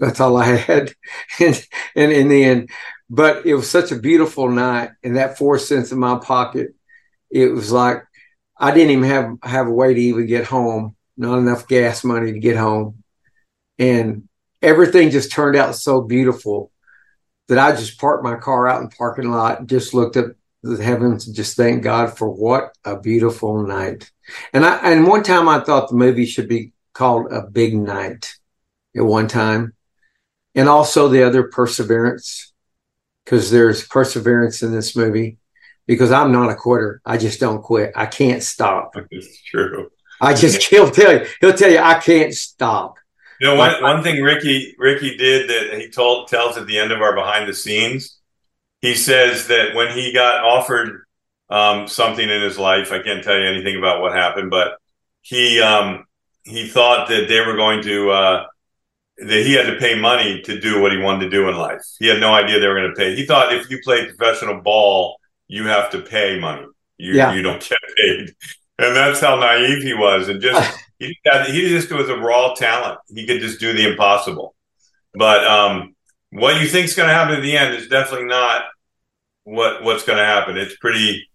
That's 0.00 0.20
all 0.20 0.38
I 0.38 0.56
had, 0.56 0.94
and 1.40 1.68
and 1.94 2.10
in 2.10 2.28
the 2.28 2.44
end, 2.44 2.70
but 3.10 3.44
it 3.44 3.54
was 3.54 3.70
such 3.70 3.92
a 3.92 3.96
beautiful 3.96 4.48
night, 4.48 4.90
and 5.04 5.16
that 5.16 5.36
four 5.36 5.58
cents 5.58 5.92
in 5.92 5.98
my 5.98 6.18
pocket, 6.18 6.74
it 7.30 7.52
was 7.52 7.70
like 7.70 8.04
I 8.56 8.72
didn't 8.72 8.92
even 8.92 9.04
have 9.04 9.36
have 9.42 9.66
a 9.66 9.72
way 9.72 9.92
to 9.92 10.00
even 10.00 10.26
get 10.26 10.46
home. 10.46 10.96
Not 11.18 11.38
enough 11.38 11.68
gas 11.68 12.04
money 12.04 12.32
to 12.32 12.38
get 12.38 12.56
home, 12.56 13.02
and 13.78 14.28
everything 14.62 15.10
just 15.10 15.30
turned 15.30 15.56
out 15.56 15.74
so 15.74 16.00
beautiful 16.00 16.70
that 17.48 17.58
I 17.58 17.74
just 17.74 17.98
parked 17.98 18.24
my 18.24 18.36
car 18.36 18.68
out 18.68 18.82
in 18.82 18.88
the 18.88 18.96
parking 18.96 19.30
lot 19.30 19.66
just 19.66 19.94
looked 19.94 20.16
up 20.16 20.26
the 20.62 20.82
heavens 20.82 21.26
just 21.26 21.56
thank 21.56 21.82
God 21.82 22.16
for 22.18 22.28
what 22.28 22.76
a 22.84 22.98
beautiful 22.98 23.62
night. 23.62 24.10
And 24.52 24.64
I 24.64 24.92
and 24.92 25.06
one 25.06 25.22
time 25.22 25.48
I 25.48 25.60
thought 25.60 25.88
the 25.88 25.96
movie 25.96 26.26
should 26.26 26.48
be 26.48 26.72
called 26.92 27.32
A 27.32 27.42
Big 27.42 27.74
Night 27.76 28.34
at 28.96 29.04
one 29.04 29.28
time. 29.28 29.74
And 30.54 30.68
also 30.68 31.08
the 31.08 31.22
other 31.22 31.44
perseverance, 31.44 32.52
because 33.24 33.50
there's 33.50 33.86
perseverance 33.86 34.62
in 34.62 34.72
this 34.72 34.96
movie. 34.96 35.38
Because 35.86 36.12
I'm 36.12 36.32
not 36.32 36.50
a 36.50 36.54
quitter. 36.54 37.00
I 37.06 37.16
just 37.16 37.40
don't 37.40 37.62
quit. 37.62 37.92
I 37.96 38.04
can't 38.04 38.42
stop. 38.42 38.94
It's 39.10 39.42
true. 39.42 39.90
I 40.20 40.34
just 40.34 40.62
he'll 40.70 40.90
tell 40.90 41.14
you, 41.14 41.26
he'll 41.40 41.54
tell 41.54 41.70
you 41.70 41.78
I 41.78 41.94
can't 41.94 42.34
stop. 42.34 42.98
You 43.40 43.46
know, 43.46 43.54
one, 43.54 43.80
one 43.82 44.02
thing 44.02 44.22
Rickey 44.22 44.74
Rickey 44.78 45.16
did 45.16 45.48
that 45.48 45.78
he 45.78 45.88
told 45.88 46.28
tells 46.28 46.56
at 46.56 46.66
the 46.66 46.78
end 46.78 46.90
of 46.92 47.00
our 47.00 47.14
behind 47.14 47.48
the 47.48 47.54
scenes, 47.54 48.18
he 48.80 48.94
says 48.94 49.46
that 49.48 49.74
when 49.74 49.96
he 49.96 50.12
got 50.12 50.44
offered 50.44 51.04
um, 51.50 51.86
something 51.88 52.28
in 52.28 52.42
his 52.42 52.58
life, 52.58 52.92
I 52.92 53.00
can't 53.02 53.22
tell 53.22 53.38
you 53.38 53.46
anything 53.46 53.76
about 53.76 54.02
what 54.02 54.12
happened, 54.12 54.50
but 54.50 54.78
he 55.22 55.60
um, 55.60 56.04
he 56.42 56.68
thought 56.68 57.08
that 57.08 57.28
they 57.28 57.40
were 57.40 57.56
going 57.56 57.82
to 57.84 58.10
uh, 58.10 58.46
that 59.18 59.46
he 59.46 59.54
had 59.54 59.66
to 59.66 59.76
pay 59.76 59.98
money 59.98 60.42
to 60.42 60.60
do 60.60 60.80
what 60.80 60.92
he 60.92 60.98
wanted 60.98 61.24
to 61.24 61.30
do 61.30 61.48
in 61.48 61.56
life. 61.56 61.82
He 61.98 62.06
had 62.06 62.20
no 62.20 62.32
idea 62.32 62.60
they 62.60 62.68
were 62.68 62.74
going 62.80 62.90
to 62.90 62.96
pay. 62.96 63.14
He 63.16 63.26
thought 63.26 63.52
if 63.52 63.70
you 63.70 63.80
played 63.82 64.16
professional 64.16 64.60
ball, 64.60 65.18
you 65.48 65.66
have 65.66 65.90
to 65.90 66.00
pay 66.00 66.38
money. 66.38 66.66
You 66.98 67.14
Yeah. 67.14 67.32
you 67.34 67.42
don't 67.42 67.60
get 67.60 67.78
paid, 67.96 68.34
and 68.78 68.96
that's 68.96 69.20
how 69.20 69.36
naive 69.36 69.82
he 69.82 69.94
was, 69.94 70.28
and 70.28 70.40
just. 70.40 70.78
He, 71.00 71.16
he 71.46 71.68
just 71.68 71.92
was 71.92 72.08
a 72.08 72.16
raw 72.16 72.54
talent. 72.54 72.98
He 73.06 73.24
could 73.24 73.40
just 73.40 73.60
do 73.60 73.72
the 73.72 73.88
impossible. 73.88 74.56
But 75.14 75.46
um, 75.46 75.94
what 76.30 76.60
you 76.60 76.66
think 76.66 76.86
is 76.86 76.94
going 76.94 77.08
to 77.08 77.14
happen 77.14 77.36
at 77.36 77.42
the 77.42 77.56
end 77.56 77.74
is 77.74 77.88
definitely 77.88 78.26
not 78.26 78.64
what 79.44 79.82
what's 79.82 80.04
going 80.04 80.18
to 80.18 80.24
happen. 80.24 80.56
It's 80.56 80.76
pretty, 80.76 81.28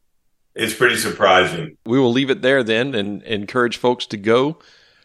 it's 0.54 0.74
pretty 0.74 0.98
surprising. 0.98 1.78
We 1.86 2.00
will 2.00 2.12
leave 2.12 2.30
it 2.30 2.42
there 2.42 2.64
then 2.64 2.94
and 2.94 3.24
encourage 3.24 3.78
folks 3.78 4.06
to 4.08 4.18
go 4.18 4.60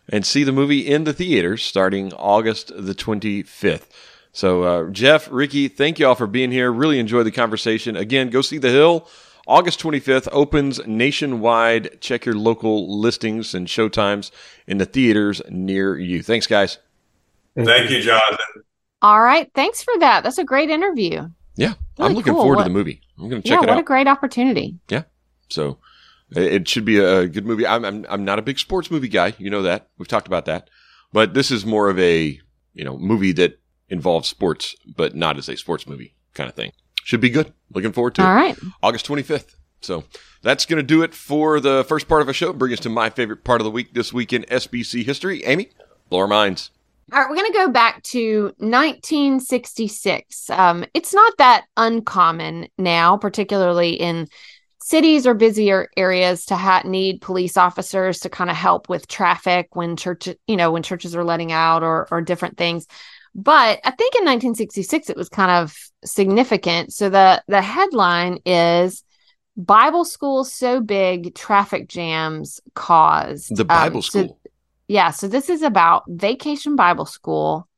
and 0.09 0.27
see 0.27 0.44
the 0.44 0.53
movie 0.53 0.81
in 0.81 1.05
the 1.05 1.12
theaters 1.12 1.62
starting 1.62 2.12
August 2.14 2.72
the 2.74 2.94
25th. 2.94 3.87
So, 4.33 4.62
uh, 4.62 4.90
Jeff, 4.90 5.29
Rickey, 5.31 5.68
thank 5.68 5.98
you 5.98 6.07
all 6.07 6.14
for 6.14 6.27
being 6.27 6.53
here. 6.53 6.70
Really 6.70 6.98
enjoyed 6.98 7.27
the 7.27 7.31
conversation. 7.31 7.96
Again, 7.96 8.31
go 8.31 8.42
see 8.42 8.59
The 8.59 8.70
Hill. 8.70 9.09
August 9.48 9.80
25th 9.80 10.28
opens 10.30 10.78
nationwide. 10.87 12.00
Check 12.00 12.24
your 12.26 12.34
local 12.37 13.00
listings 13.00 13.54
and 13.54 13.66
showtimes 13.66 14.30
in 14.66 14.78
the 14.78 14.84
theaters 14.87 15.40
near 15.48 15.98
you. 15.98 16.22
Thanks, 16.22 16.46
guys. 16.46 16.78
Thank 17.56 17.90
you, 17.90 18.00
Jonathan. 18.02 18.38
All 19.02 19.20
right. 19.20 19.50
Thanks 19.54 19.82
for 19.82 19.94
that. 20.00 20.22
That's 20.22 20.38
a 20.38 20.44
great 20.44 20.70
interview. 20.70 21.28
Yeah, 21.56 21.74
Really 21.98 22.11
I'm 22.11 22.14
looking 22.14 22.34
cool. 22.34 22.42
forward 22.42 22.56
What- 22.56 22.64
to 22.64 22.68
the 22.70 22.74
movie. 22.74 23.00
I'm 23.18 23.28
going 23.28 23.42
to 23.42 23.48
yeah, 23.48 23.56
check 23.56 23.64
it 23.64 23.68
out. 23.70 23.74
what 23.74 23.80
a 23.80 23.84
great 23.84 24.06
opportunity. 24.06 24.78
Yeah. 24.88 25.02
So 25.48 25.78
it 26.37 26.42
it 26.52 26.68
should 26.68 26.84
be 26.84 26.98
a 26.98 27.26
good 27.26 27.46
movie. 27.46 27.66
I'm, 27.66 27.84
I'm 27.84 28.06
I'm 28.08 28.24
not 28.24 28.38
a 28.38 28.42
big 28.42 28.58
sports 28.61 28.90
movie 28.92 29.08
guy. 29.08 29.34
You 29.38 29.50
know 29.50 29.62
that. 29.62 29.88
We've 29.98 30.06
talked 30.06 30.26
about 30.28 30.44
that. 30.44 30.68
But 31.12 31.34
this 31.34 31.50
is 31.50 31.64
more 31.66 31.88
of 31.88 31.98
a, 31.98 32.38
you 32.74 32.84
know, 32.84 32.96
movie 32.98 33.32
that 33.32 33.58
involves 33.88 34.28
sports, 34.28 34.76
but 34.96 35.16
not 35.16 35.38
as 35.38 35.48
a 35.48 35.56
sports 35.56 35.87
movie 35.88 36.14
kind 36.34 36.48
of 36.50 36.54
thing. 36.54 36.72
Should 37.09 37.23
be 37.23 37.31
good. 37.31 37.55
Looking 37.73 37.92
forward 37.92 38.14
to 38.16 38.23
All 38.23 38.33
it. 38.33 38.35
right. 38.35 38.59
August 38.83 39.07
25th. 39.07 39.55
So 39.81 40.05
that's 40.42 40.66
going 40.66 40.77
to 40.77 40.83
do 40.83 41.03
it 41.03 41.14
for 41.14 41.59
the 41.59 41.83
first 41.88 42.07
part 42.07 42.21
of 42.21 42.29
our 42.29 42.35
show. 42.35 42.53
Bring 42.53 42.75
us 42.75 42.81
to 42.81 42.90
my 42.90 43.09
favorite 43.09 43.44
part 43.44 43.62
of 43.62 43.64
the 43.64 43.71
week 43.71 43.94
this 43.94 44.12
week 44.12 44.35
in 44.35 44.42
SBC 44.42 45.07
history. 45.07 45.42
Amy, 45.44 45.71
blow 46.11 46.18
our 46.18 46.27
minds. 46.27 46.71
All 47.11 47.18
right, 47.18 47.31
we're 47.31 47.37
going 47.37 47.51
to 47.51 47.57
go 47.57 47.71
back 47.71 48.03
to 48.03 48.53
1966. 48.59 50.51
Um, 50.51 50.85
it's 50.92 51.14
not 51.14 51.33
that 51.38 51.64
uncommon 51.79 52.68
now, 52.77 53.16
particularly 53.16 53.94
in 53.94 54.29
cities 54.79 55.27
or 55.27 55.33
busier 55.33 55.88
areas, 55.97 56.44
to 56.44 56.57
ha- 56.57 56.83
need 56.85 57.23
police 57.23 57.57
officers 57.57 58.18
to 58.18 58.29
kind 58.29 58.51
of 58.51 58.57
help 58.57 58.90
with 58.90 59.09
traffic 59.09 59.75
when 59.75 59.97
church, 59.97 60.29
you 60.47 60.57
know, 60.57 60.73
when 60.73 60.83
churches 60.83 61.16
are 61.16 61.25
letting 61.25 61.53
out 61.53 61.83
or 61.83 62.07
or 62.11 62.21
different 62.21 62.59
things. 62.59 62.87
But 63.34 63.80
I 63.84 63.90
think 63.92 64.14
in 64.16 64.24
1966 64.24 65.10
it 65.10 65.16
was 65.16 65.28
kind 65.28 65.50
of 65.50 65.74
significant. 66.04 66.92
So 66.92 67.08
the 67.08 67.42
the 67.48 67.62
headline 67.62 68.38
is 68.44 69.04
Bible 69.56 70.04
school 70.04 70.44
so 70.44 70.80
big 70.80 71.34
traffic 71.34 71.88
jams 71.88 72.60
caused 72.74 73.54
The 73.56 73.62
Um, 73.62 73.66
Bible 73.68 74.02
so- 74.02 74.24
school. 74.24 74.40
yeah, 74.88 75.10
so 75.10 75.28
this 75.28 75.48
is 75.50 75.62
about 75.62 76.04
Vacation 76.08 76.76
Bible 76.76 77.06
School 77.06 77.68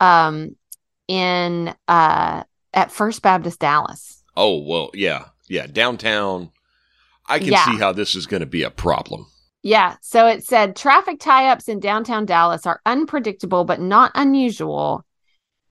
um 0.00 0.56
in 1.08 1.74
uh 1.88 2.42
at 2.72 2.92
First 2.92 3.22
Baptist 3.22 3.58
Dallas. 3.58 4.22
oh, 4.36 4.58
well, 4.62 4.90
yeah. 4.94 5.24
Yeah. 5.48 5.66
Downtown. 5.66 6.50
I 7.26 7.38
can 7.40 7.48
Yeah. 7.48 7.64
see 7.64 7.76
how 7.78 7.92
this 7.92 8.14
is 8.14 8.26
going 8.26 8.40
to 8.40 8.46
be 8.46 8.62
a 8.62 8.70
problem. 8.70 9.26
Yeah, 9.62 9.96
so 10.00 10.26
it 10.26 10.44
said 10.44 10.74
traffic 10.74 11.20
tie-ups 11.20 11.68
in 11.68 11.80
downtown 11.80 12.24
Dallas 12.24 12.66
are 12.66 12.80
unpredictable 12.86 13.64
but 13.64 13.80
not 13.80 14.12
unusual 14.14 15.04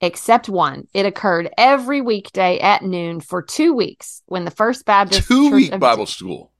except 0.01 0.47
one. 0.47 0.87
It 0.93 1.05
occurred 1.05 1.49
every 1.57 1.99
weekday 2.01 2.59
at 2.59 2.83
noon 2.83 3.19
for 3.19 3.41
2 3.41 3.73
weeks 3.73 4.21
when 4.27 4.45
the 4.45 4.51
First 4.51 4.85
Baptist 4.85 5.27
Two 5.27 5.49
Church 5.49 5.53
week 5.53 5.71
of- 5.73 5.79
Bible 5.79 6.05
school. 6.05 6.51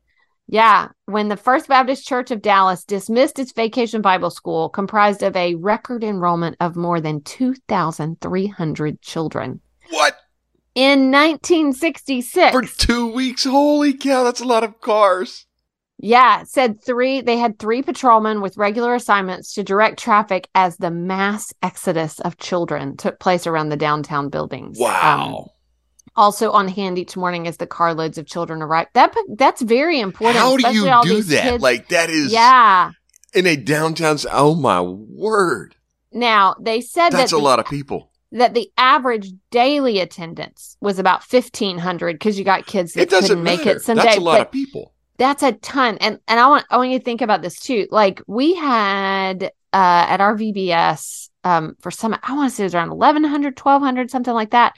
Yeah, 0.52 0.88
when 1.06 1.28
the 1.28 1.38
First 1.38 1.68
Baptist 1.68 2.08
Church 2.08 2.32
of 2.32 2.42
Dallas 2.42 2.84
dismissed 2.84 3.38
its 3.38 3.52
vacation 3.54 4.02
Bible 4.02 4.32
school 4.32 4.68
comprised 4.68 5.22
of 5.22 5.36
a 5.36 5.54
record 5.54 6.04
enrollment 6.04 6.58
of 6.60 6.76
more 6.76 7.00
than 7.00 7.22
2,300 7.22 9.00
children. 9.02 9.62
What? 9.92 10.16
In 10.74 11.12
1966. 11.12 12.52
For 12.52 12.64
two 12.64 13.14
weeks? 13.14 13.44
Holy 13.44 13.94
cow, 13.94 14.24
that's 14.24 14.42
a 14.42 14.46
lot 14.46 14.64
of 14.64 14.82
cars. 14.82 15.46
Yeah, 16.02 16.44
said 16.44 16.82
three, 16.82 17.22
they 17.22 17.38
had 17.38 17.60
three 17.60 17.82
patrolmen 17.84 18.42
with 18.42 18.58
regular 18.58 18.96
assignments 18.96 19.54
to 19.56 19.64
direct 19.64 20.00
traffic 20.00 20.48
as 20.56 20.78
the 20.78 20.90
mass 20.92 21.54
exodus 21.62 22.20
of 22.22 22.38
children 22.38 22.96
took 22.98 23.20
place 23.20 23.46
around 23.46 23.70
the 23.70 23.78
downtown 23.78 24.30
buildings. 24.30 24.80
Um, 24.80 24.86
Wow. 24.86 25.52
also 26.16 26.52
on 26.52 26.68
hand 26.68 26.98
each 26.98 27.16
morning 27.18 27.48
as 27.48 27.58
the 27.58 27.68
carloads 27.68 28.18
of 28.18 28.26
children 28.26 28.62
arrived. 28.62 28.90
That 28.94 29.14
that's 29.36 29.62
very 29.62 30.00
important. 30.00 30.40
How 30.40 30.58
do 30.58 30.74
you 30.74 30.84
do 31.04 31.22
that? 31.24 31.44
kids- 31.44 31.62
Like 31.64 31.90
that 31.90 32.10
is 32.10 32.32
yeah. 32.32 32.92
in 33.34 33.46
a 33.46 33.56
downtown. 33.56 34.18
Oh 34.32 34.56
my 34.56 34.82
word, 34.82 35.76
Now 36.12 36.56
they 36.60 36.82
said 36.82 37.10
that's 37.12 37.32
that 37.32 37.36
a 37.38 37.40
the 37.40 37.44
lot 37.44 37.60
of 37.60 37.66
people. 37.68 38.10
that 38.32 38.54
the 38.54 38.72
average 38.78 39.32
daily 39.52 40.00
attendance 40.00 40.78
was 40.82 40.98
about 41.00 41.24
1500 41.24 42.14
because 42.16 42.38
you 42.40 42.46
got 42.46 42.66
kids 42.66 42.94
that 42.94 43.02
It 43.04 43.10
doesn't 43.10 43.28
couldn't 43.30 43.44
make 43.44 43.66
it 43.66 43.82
someday 43.82 44.04
That's 44.04 44.18
a 44.18 44.22
lot 44.22 44.38
but 44.40 44.48
of 44.48 44.52
people. 44.52 44.94
That's 45.20 45.44
a 45.44 45.52
ton 45.52 45.98
and 46.00 46.20
and 46.28 46.40
i 46.40 46.48
want 46.48 46.66
i 46.72 46.78
want 46.78 46.90
you 46.90 46.98
to 46.98 47.06
think 47.06 47.22
about 47.22 47.44
this 47.44 47.60
too 47.60 47.88
like 47.92 48.22
we 48.26 48.56
had 48.56 49.44
uh 49.72 50.06
at 50.10 50.22
our 50.22 50.36
vbs 50.36 51.30
um 51.44 51.76
for 51.80 51.92
some 51.92 52.18
i 52.24 52.34
want 52.34 52.50
to 52.50 52.56
say 52.56 52.64
it 52.64 52.66
was 52.66 52.74
around 52.74 52.90
1100 52.90 53.60
1200 53.60 54.10
something 54.10 54.34
like 54.34 54.50
that 54.50 54.74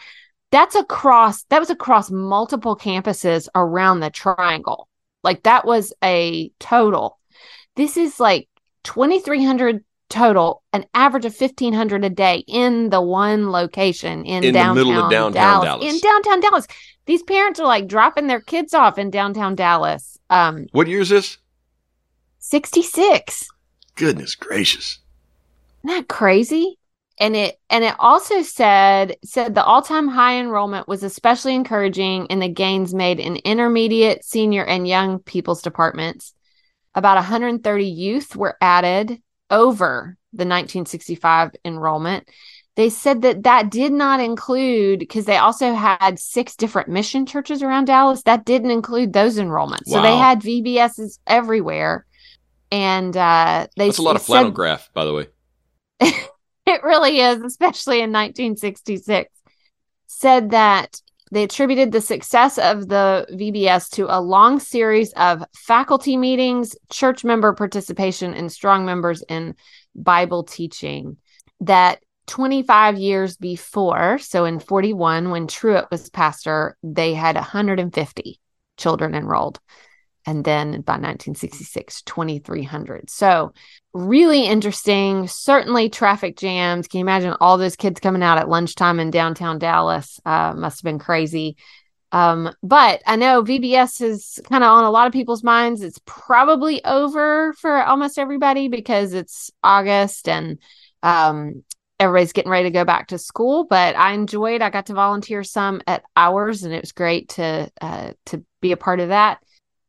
that's 0.52 0.76
across 0.76 1.44
that 1.44 1.60
was 1.60 1.70
across 1.70 2.12
multiple 2.12 2.76
campuses 2.76 3.48
around 3.56 4.02
the 4.02 4.10
triangle. 4.10 4.88
Like 5.24 5.44
that 5.44 5.66
was 5.66 5.94
a 6.04 6.52
total. 6.60 7.18
This 7.76 7.98
is 7.98 8.20
like 8.20 8.50
2300 8.84 9.84
total 10.10 10.62
an 10.74 10.86
average 10.94 11.24
of 11.24 11.34
1500 11.34 12.04
a 12.04 12.10
day 12.10 12.44
in 12.46 12.90
the 12.90 13.02
one 13.02 13.50
location 13.50 14.26
in, 14.26 14.44
In 14.44 14.54
the 14.54 14.74
middle 14.74 15.00
of 15.00 15.10
downtown 15.10 15.64
Dallas. 15.64 15.86
in 15.86 16.00
downtown 16.00 16.42
dallas. 16.42 16.68
These 17.06 17.24
parents 17.24 17.62
are 17.62 17.68
like 17.68 17.88
dropping 17.88 18.28
their 18.28 18.42
kids 18.42 18.74
off 18.74 18.98
in 18.98 19.10
downtown 19.10 19.56
dallas 19.56 20.20
um 20.32 20.66
What 20.72 20.88
year 20.88 21.02
is 21.02 21.10
this? 21.10 21.38
66 22.40 23.48
Goodness 23.96 24.34
gracious. 24.34 25.00
Isn't 25.84 25.96
that 25.96 26.08
crazy? 26.08 26.78
And 27.20 27.36
it 27.36 27.60
and 27.70 27.84
it 27.84 27.94
also 28.00 28.42
said 28.42 29.18
said 29.24 29.54
the 29.54 29.64
all-time 29.64 30.08
high 30.08 30.40
enrollment 30.40 30.88
was 30.88 31.04
especially 31.04 31.54
encouraging 31.54 32.26
in 32.28 32.40
the 32.40 32.50
gains 32.50 32.96
made 32.96 33.20
in 33.20 33.36
intermediate, 33.36 34.26
senior, 34.26 34.66
and 34.66 34.88
young 34.88 35.20
people's 35.20 35.62
departments. 35.62 36.34
About 36.96 37.18
130 37.18 37.86
youth 37.86 38.36
were 38.36 38.58
added 38.60 39.22
over 39.52 40.18
the 40.34 40.46
1965 40.46 41.52
enrollment. 41.64 42.28
They 42.76 42.90
said 42.90 43.22
that 43.24 43.44
that 43.44 43.70
did 43.70 43.92
not 43.92 44.22
include 44.22 45.00
because 45.00 45.26
they 45.26 45.38
also 45.38 45.74
had 45.74 46.18
six 46.18 46.56
different 46.56 46.88
mission 46.88 47.26
churches 47.26 47.62
around 47.62 47.86
Dallas. 47.86 48.24
That 48.24 48.46
didn't 48.46 48.72
include 48.72 49.12
those 49.12 49.38
enrollments. 49.38 49.88
So 49.88 50.02
they 50.02 50.16
had 50.16 50.40
VBSs 50.42 51.20
everywhere, 51.28 52.06
and 52.72 53.16
uh, 53.16 53.68
they 53.76 53.88
That's 53.88 53.98
a 53.98 54.02
lot 54.02 54.16
of 54.16 54.22
said- 54.22 54.28
flannel 54.28 54.52
graph, 54.52 54.90
by 54.94 55.04
the 55.04 55.14
way. 55.14 55.28
it 56.00 56.84
really 56.84 57.20
is, 57.20 57.42
especially 57.42 57.98
in 57.98 58.12
1966, 58.12 59.30
said 60.08 60.52
that 60.52 61.02
they 61.32 61.44
attributed 61.44 61.92
the 61.92 62.02
success 62.02 62.58
of 62.58 62.88
the 62.88 63.26
VBS 63.32 63.90
to 63.92 64.06
a 64.14 64.20
long 64.20 64.60
series 64.60 65.12
of 65.14 65.44
faculty 65.56 66.18
meetings, 66.18 66.76
church 66.90 67.24
member 67.24 67.54
participation, 67.54 68.34
and 68.34 68.52
strong 68.52 68.86
members 68.86 69.24
in 69.24 69.56
Bible 69.94 70.44
teaching. 70.44 71.18
That 71.62 72.00
25 72.32 72.98
years 72.98 73.36
before, 73.36 74.18
so 74.18 74.46
in 74.46 74.62
41, 74.62 75.32
when 75.32 75.48
Truett 75.48 75.92
was 75.92 76.10
pastor, 76.10 76.78
they 76.82 77.14
had 77.14 77.36
150 77.36 78.40
children 78.78 79.16
enrolled. 79.16 79.60
And 80.26 80.46
then 80.46 80.80
by 80.80 80.94
1966, 80.94 82.04
2,300. 82.04 83.10
So, 83.10 83.52
really 83.92 84.46
interesting. 84.46 85.28
Certainly, 85.28 85.90
traffic 85.90 86.38
jams. 86.38 86.88
Can 86.88 87.00
you 87.00 87.04
imagine 87.04 87.36
all 87.42 87.58
those 87.58 87.76
kids 87.76 88.00
coming 88.00 88.24
out 88.24 88.38
at 88.38 88.48
lunchtime 88.48 89.02
in 89.02 89.12
downtown 89.12 89.60
Dallas? 89.60 90.22
Uh, 90.26 90.54
must 90.56 90.80
have 90.80 90.86
been 90.86 91.00
crazy. 91.00 91.58
Um, 92.14 92.54
but 92.64 93.02
I 93.06 93.18
know 93.18 93.44
VBS 93.44 94.02
is 94.02 94.40
kind 94.48 94.64
of 94.64 94.70
on 94.70 94.86
a 94.86 94.92
lot 94.92 95.08
of 95.08 95.12
people's 95.12 95.44
minds. 95.44 95.82
It's 95.82 96.00
probably 96.06 96.82
over 96.86 97.52
for 97.54 97.84
almost 97.84 98.18
everybody 98.18 98.70
because 98.70 99.14
it's 99.14 99.52
August 99.64 100.30
and 100.30 100.60
um, 101.04 101.64
everybody's 102.02 102.34
getting 102.34 102.52
ready 102.52 102.70
to 102.70 102.74
go 102.74 102.84
back 102.84 103.08
to 103.08 103.18
school. 103.18 103.64
But 103.64 103.96
I 103.96 104.14
enjoyed. 104.14 104.62
I 104.62 104.70
got 104.70 104.88
to 104.88 104.94
volunteer 104.94 105.44
some 105.44 105.82
at 105.88 106.04
ours, 106.18 106.64
and 106.64 106.74
it 106.74 106.82
was 106.82 106.92
great 106.92 107.30
to 107.30 107.72
uh, 107.80 108.12
to 108.26 108.44
be 108.62 108.72
a 108.72 108.78
part 108.78 109.00
of 109.00 109.10
that. 109.10 109.40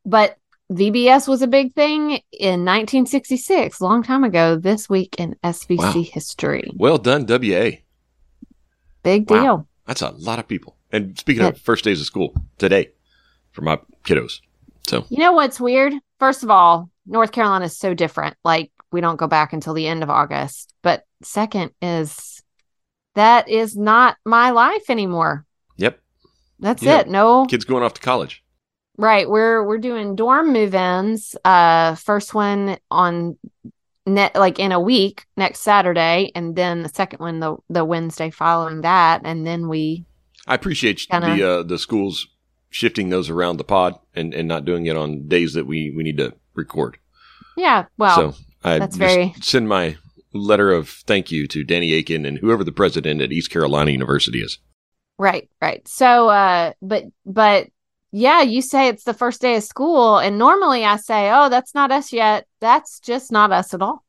But 0.04 0.36
VBS 0.70 1.26
was 1.26 1.42
a 1.42 1.46
big 1.46 1.74
thing 1.74 2.20
in 2.32 2.64
1966, 2.64 3.80
long 3.80 4.02
time 4.02 4.24
ago. 4.24 4.56
This 4.56 4.88
week 4.88 5.16
in 5.18 5.36
SBC 5.42 5.78
wow. 5.78 5.92
history. 5.92 6.70
Well 6.76 6.98
done, 6.98 7.26
WA. 7.26 7.70
Big 9.02 9.26
deal. 9.26 9.36
Wow. 9.42 9.66
That's 9.86 10.02
a 10.02 10.10
lot 10.10 10.38
of 10.38 10.46
people. 10.46 10.76
And 10.92 11.18
speaking 11.18 11.44
of 11.44 11.58
first 11.58 11.84
days 11.84 12.00
of 12.00 12.06
school 12.06 12.34
today 12.58 12.90
for 13.50 13.62
my 13.62 13.78
kiddos. 14.04 14.40
So 14.86 15.06
you 15.08 15.18
know 15.18 15.32
what's 15.32 15.60
weird? 15.60 15.94
First 16.18 16.42
of 16.42 16.50
all, 16.50 16.90
North 17.06 17.32
Carolina 17.32 17.64
is 17.64 17.76
so 17.76 17.94
different. 17.94 18.36
Like 18.44 18.70
we 18.92 19.00
don't 19.00 19.16
go 19.16 19.26
back 19.26 19.52
until 19.52 19.74
the 19.74 19.86
end 19.86 20.02
of 20.02 20.10
August. 20.10 20.72
But 20.82 21.04
second 21.24 21.72
is 21.80 22.42
that 23.14 23.48
is 23.48 23.76
not 23.76 24.16
my 24.24 24.50
life 24.50 24.88
anymore. 24.88 25.44
Yep. 25.76 26.00
That's 26.60 26.82
yeah. 26.82 27.00
it. 27.00 27.08
No 27.08 27.46
kids 27.46 27.64
going 27.64 27.82
off 27.82 27.94
to 27.94 28.00
college. 28.00 28.42
Right. 28.96 29.28
We're 29.28 29.66
we're 29.66 29.78
doing 29.78 30.16
dorm 30.16 30.52
move-ins. 30.52 31.34
Uh 31.44 31.94
first 31.96 32.34
one 32.34 32.78
on 32.90 33.38
net 34.06 34.34
like 34.34 34.58
in 34.58 34.72
a 34.72 34.80
week 34.80 35.26
next 35.36 35.60
Saturday 35.60 36.32
and 36.34 36.56
then 36.56 36.82
the 36.82 36.88
second 36.88 37.20
one 37.20 37.40
the 37.40 37.56
the 37.70 37.84
Wednesday 37.84 38.30
following 38.30 38.80
that 38.80 39.22
and 39.24 39.46
then 39.46 39.68
we 39.68 40.04
I 40.46 40.54
appreciate 40.54 41.06
kinda, 41.08 41.36
the 41.36 41.48
uh, 41.48 41.62
the 41.62 41.78
schools 41.78 42.26
shifting 42.70 43.10
those 43.10 43.30
around 43.30 43.58
the 43.58 43.64
pod 43.64 43.98
and, 44.14 44.34
and 44.34 44.48
not 44.48 44.64
doing 44.64 44.86
it 44.86 44.96
on 44.96 45.28
days 45.28 45.52
that 45.52 45.66
we, 45.66 45.90
we 45.90 46.02
need 46.02 46.16
to 46.16 46.34
record. 46.54 46.98
Yeah, 47.56 47.84
well, 47.98 48.32
so 48.32 48.38
I 48.64 48.78
that's 48.78 48.96
very 48.96 49.34
send 49.40 49.68
my 49.68 49.96
letter 50.32 50.72
of 50.72 50.88
thank 50.88 51.30
you 51.30 51.46
to 51.48 51.64
Danny 51.64 51.92
Akin 51.94 52.24
and 52.24 52.38
whoever 52.38 52.64
the 52.64 52.72
president 52.72 53.20
at 53.20 53.32
East 53.32 53.50
Carolina 53.50 53.90
University 53.90 54.38
is. 54.40 54.58
Right, 55.18 55.48
right. 55.60 55.86
So, 55.86 56.28
uh, 56.28 56.72
but 56.80 57.04
but 57.26 57.68
yeah, 58.10 58.42
you 58.42 58.60
say 58.62 58.88
it's 58.88 59.04
the 59.04 59.14
first 59.14 59.40
day 59.40 59.56
of 59.56 59.62
school, 59.62 60.18
and 60.18 60.38
normally 60.38 60.84
I 60.84 60.96
say, 60.96 61.30
oh, 61.32 61.48
that's 61.48 61.74
not 61.74 61.90
us 61.90 62.12
yet. 62.12 62.46
That's 62.60 63.00
just 63.00 63.32
not 63.32 63.52
us 63.52 63.72
at 63.74 63.82
all. 63.82 64.04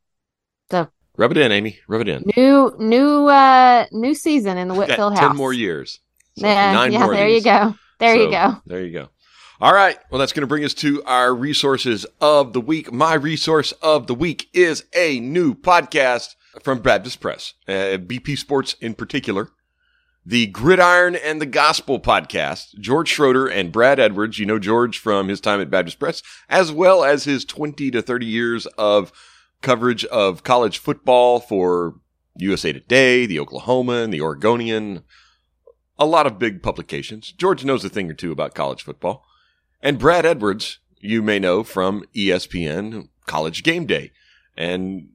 So 0.71 0.88
rub 1.17 1.32
it 1.32 1.38
in, 1.38 1.51
Amy. 1.51 1.80
Rub 1.88 2.01
it 2.01 2.09
in. 2.09 2.32
New 2.36 2.74
new 2.80 3.28
uh 3.28 3.86
new 3.91 4.15
season 4.15 4.57
in 4.57 4.67
the 4.67 4.74
Whitfield 4.74 5.13
House. 5.13 5.28
Ten 5.28 5.36
more 5.36 5.53
years. 5.53 5.99
So 6.38 6.47
yeah, 6.47 6.86
yeah. 6.88 7.07
There 7.07 7.28
you 7.28 7.41
go. 7.41 7.76
There 7.99 8.15
so, 8.15 8.24
you 8.24 8.32
go. 8.32 8.57
There 8.65 8.84
you 8.84 8.91
go. 8.91 9.09
All 9.64 9.74
right. 9.74 9.97
Well, 10.11 10.20
that's 10.20 10.34
going 10.34 10.41
to 10.41 10.47
bring 10.47 10.66
us 10.66 10.74
to 10.74 11.01
our 11.05 11.34
resources 11.34 12.05
of 12.20 12.51
the 12.51 12.59
week. 12.59 12.91
My 12.91 13.14
resource 13.14 13.72
of 13.82 14.07
the 14.07 14.14
week 14.14 14.49
is 14.51 14.84
a 14.93 15.22
new 15.22 15.55
podcast 15.55 16.36
from 16.61 16.82
Baptist 16.82 17.22
Press, 17.22 17.53
uh, 17.66 17.95
BP 17.95 18.38
Sports 18.38 18.76
in 18.82 18.93
particular. 18.93 19.51
The 20.26 20.47
Gridiron 20.47 21.16
and 21.16 21.39
the 21.39 21.45
Gospel 21.45 22.01
podcast. 22.01 22.78
George 22.78 23.07
Schroeder 23.07 23.47
and 23.47 23.72
Brad 23.72 24.01
Edwards. 24.01 24.38
You 24.38 24.45
know 24.45 24.59
George 24.59 24.97
from 24.99 25.30
his 25.30 25.39
time 25.39 25.61
at 25.61 25.70
Baptist 25.70 25.97
Press, 25.97 26.22
as 26.49 26.70
well 26.70 27.05
as 27.05 27.24
his 27.24 27.45
20 27.45 27.89
to 27.91 28.01
30 28.01 28.26
years 28.26 28.66
of 28.78 29.14
coverage 29.61 30.03
of 30.03 30.43
college 30.43 30.78
football 30.78 31.39
for 31.39 31.95
USA 32.36 32.74
Today, 32.74 33.26
the 33.26 33.38
Oklahoman, 33.38 34.11
the 34.11 34.20
Oregonian, 34.20 35.05
a 35.97 36.05
lot 36.05 36.28
of 36.28 36.38
big 36.38 36.61
publications. 36.61 37.32
George 37.32 37.64
knows 37.64 37.86
a 37.86 37.89
thing 37.89 38.11
or 38.11 38.14
two 38.14 38.34
about 38.34 38.55
college 38.55 38.84
football. 38.84 39.26
And 39.84 39.99
Brad 39.99 40.25
Edwards, 40.25 40.79
you 41.01 41.21
may 41.21 41.39
know 41.39 41.61
from 41.61 42.05
ESPN 42.15 43.09
College 43.25 43.63
Game 43.63 43.86
Day 43.86 44.13
and 44.55 45.09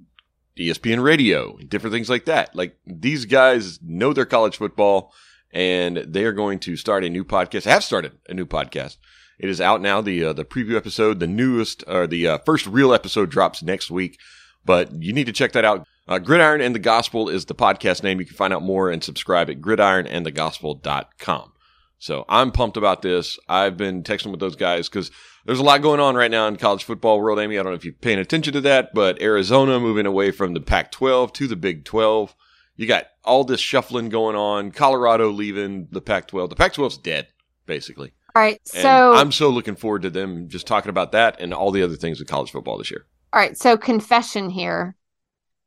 ESPN 0.58 1.02
Radio 1.02 1.56
and 1.56 1.70
different 1.70 1.94
things 1.94 2.10
like 2.10 2.26
that. 2.26 2.54
Like 2.54 2.76
these 2.86 3.24
guys 3.24 3.80
know 3.82 4.12
their 4.12 4.26
college 4.26 4.58
football 4.58 5.14
and 5.52 5.96
they 5.96 6.24
are 6.24 6.32
going 6.32 6.58
to 6.60 6.76
start 6.76 7.02
a 7.02 7.08
new 7.08 7.24
podcast. 7.24 7.64
Have 7.64 7.82
started 7.82 8.12
a 8.28 8.34
new 8.34 8.44
podcast. 8.44 8.98
It 9.38 9.48
is 9.48 9.58
out 9.58 9.80
now. 9.80 10.02
The 10.02 10.22
uh, 10.22 10.32
the 10.34 10.44
preview 10.44 10.76
episode, 10.76 11.18
the 11.18 11.26
newest 11.26 11.82
or 11.86 12.06
the 12.06 12.26
uh, 12.26 12.38
first 12.38 12.66
real 12.66 12.92
episode 12.92 13.30
drops 13.30 13.62
next 13.62 13.90
week. 13.90 14.18
But 14.66 15.02
you 15.02 15.14
need 15.14 15.26
to 15.26 15.32
check 15.32 15.52
that 15.52 15.64
out. 15.64 15.86
Uh, 16.06 16.18
Gridiron 16.18 16.60
and 16.60 16.74
the 16.74 16.80
Gospel 16.80 17.30
is 17.30 17.46
the 17.46 17.54
podcast 17.54 18.02
name. 18.02 18.20
You 18.20 18.26
can 18.26 18.36
find 18.36 18.52
out 18.52 18.62
more 18.62 18.90
and 18.90 19.02
subscribe 19.02 19.48
at 19.48 19.62
gridironandthegospel.com. 19.62 21.52
So 21.98 22.24
I'm 22.28 22.52
pumped 22.52 22.76
about 22.76 23.02
this. 23.02 23.38
I've 23.48 23.76
been 23.76 24.02
texting 24.02 24.30
with 24.30 24.40
those 24.40 24.56
guys 24.56 24.88
because 24.88 25.10
there's 25.44 25.58
a 25.58 25.64
lot 25.64 25.82
going 25.82 26.00
on 26.00 26.14
right 26.14 26.30
now 26.30 26.46
in 26.46 26.56
college 26.56 26.84
football 26.84 27.20
world, 27.20 27.38
Amy. 27.38 27.58
I 27.58 27.62
don't 27.62 27.72
know 27.72 27.76
if 27.76 27.84
you're 27.84 27.94
paying 27.94 28.18
attention 28.18 28.52
to 28.52 28.60
that, 28.62 28.94
but 28.94 29.20
Arizona 29.20 29.80
moving 29.80 30.06
away 30.06 30.30
from 30.30 30.54
the 30.54 30.60
Pac 30.60 30.92
12 30.92 31.32
to 31.34 31.48
the 31.48 31.56
Big 31.56 31.84
12. 31.84 32.34
You 32.76 32.86
got 32.86 33.06
all 33.24 33.42
this 33.42 33.60
shuffling 33.60 34.08
going 34.08 34.36
on. 34.36 34.70
Colorado 34.70 35.30
leaving 35.30 35.88
the 35.90 36.00
Pac 36.00 36.28
12. 36.28 36.50
The 36.50 36.56
Pac 36.56 36.74
12's 36.74 36.98
dead, 36.98 37.26
basically. 37.66 38.12
All 38.36 38.42
right. 38.42 38.60
So 38.64 39.10
and 39.10 39.18
I'm 39.18 39.32
so 39.32 39.48
looking 39.48 39.74
forward 39.74 40.02
to 40.02 40.10
them 40.10 40.48
just 40.48 40.66
talking 40.66 40.90
about 40.90 41.12
that 41.12 41.40
and 41.40 41.52
all 41.52 41.72
the 41.72 41.82
other 41.82 41.96
things 41.96 42.20
with 42.20 42.28
college 42.28 42.52
football 42.52 42.78
this 42.78 42.90
year. 42.90 43.06
All 43.32 43.40
right. 43.40 43.58
So 43.58 43.76
confession 43.76 44.50
here. 44.50 44.94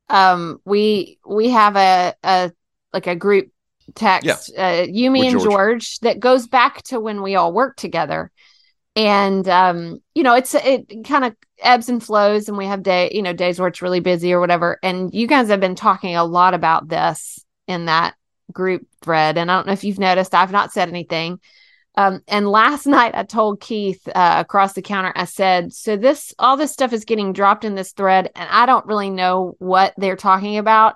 Um, 0.07 0.61
we 0.63 1.19
we 1.25 1.49
have 1.49 1.75
a 1.75 2.15
a 2.23 2.51
like 2.93 3.07
a 3.07 3.15
group 3.15 3.51
text, 3.95 4.51
yeah. 4.53 4.81
uh, 4.81 4.85
you, 4.89 5.11
me, 5.11 5.21
With 5.21 5.29
and 5.29 5.39
George. 5.39 5.51
George, 5.51 5.99
that 5.99 6.19
goes 6.19 6.47
back 6.47 6.83
to 6.83 6.99
when 6.99 7.21
we 7.21 7.35
all 7.35 7.53
worked 7.53 7.79
together. 7.79 8.31
And 8.95 9.47
um, 9.47 10.01
you 10.13 10.23
know, 10.23 10.35
it's 10.35 10.53
it 10.53 11.05
kind 11.05 11.23
of 11.23 11.35
ebbs 11.61 11.87
and 11.87 12.03
flows, 12.03 12.49
and 12.49 12.57
we 12.57 12.65
have 12.65 12.83
day, 12.83 13.09
you 13.13 13.21
know, 13.21 13.33
days 13.33 13.59
where 13.59 13.69
it's 13.69 13.81
really 13.81 14.01
busy 14.01 14.33
or 14.33 14.39
whatever. 14.39 14.79
And 14.83 15.13
you 15.13 15.27
guys 15.27 15.47
have 15.47 15.61
been 15.61 15.75
talking 15.75 16.15
a 16.15 16.25
lot 16.25 16.53
about 16.53 16.89
this 16.89 17.43
in 17.67 17.85
that 17.85 18.15
group 18.51 18.85
thread. 19.01 19.37
And 19.37 19.49
I 19.49 19.55
don't 19.55 19.67
know 19.67 19.73
if 19.73 19.83
you've 19.83 19.99
noticed, 19.99 20.35
I've 20.35 20.51
not 20.51 20.71
said 20.71 20.89
anything. 20.89 21.39
Um, 21.95 22.21
and 22.27 22.47
last 22.47 22.85
night 22.87 23.15
I 23.15 23.23
told 23.23 23.61
Keith 23.61 24.05
uh, 24.07 24.35
across 24.37 24.73
the 24.73 24.81
counter, 24.81 25.13
I 25.15 25.25
said, 25.25 25.73
so 25.73 25.97
this, 25.97 26.33
all 26.37 26.57
this 26.57 26.71
stuff 26.71 26.93
is 26.93 27.05
getting 27.05 27.33
dropped 27.33 27.65
in 27.65 27.75
this 27.75 27.91
thread, 27.93 28.29
and 28.35 28.49
I 28.49 28.65
don't 28.65 28.85
really 28.85 29.09
know 29.09 29.55
what 29.59 29.93
they're 29.97 30.15
talking 30.15 30.57
about. 30.57 30.95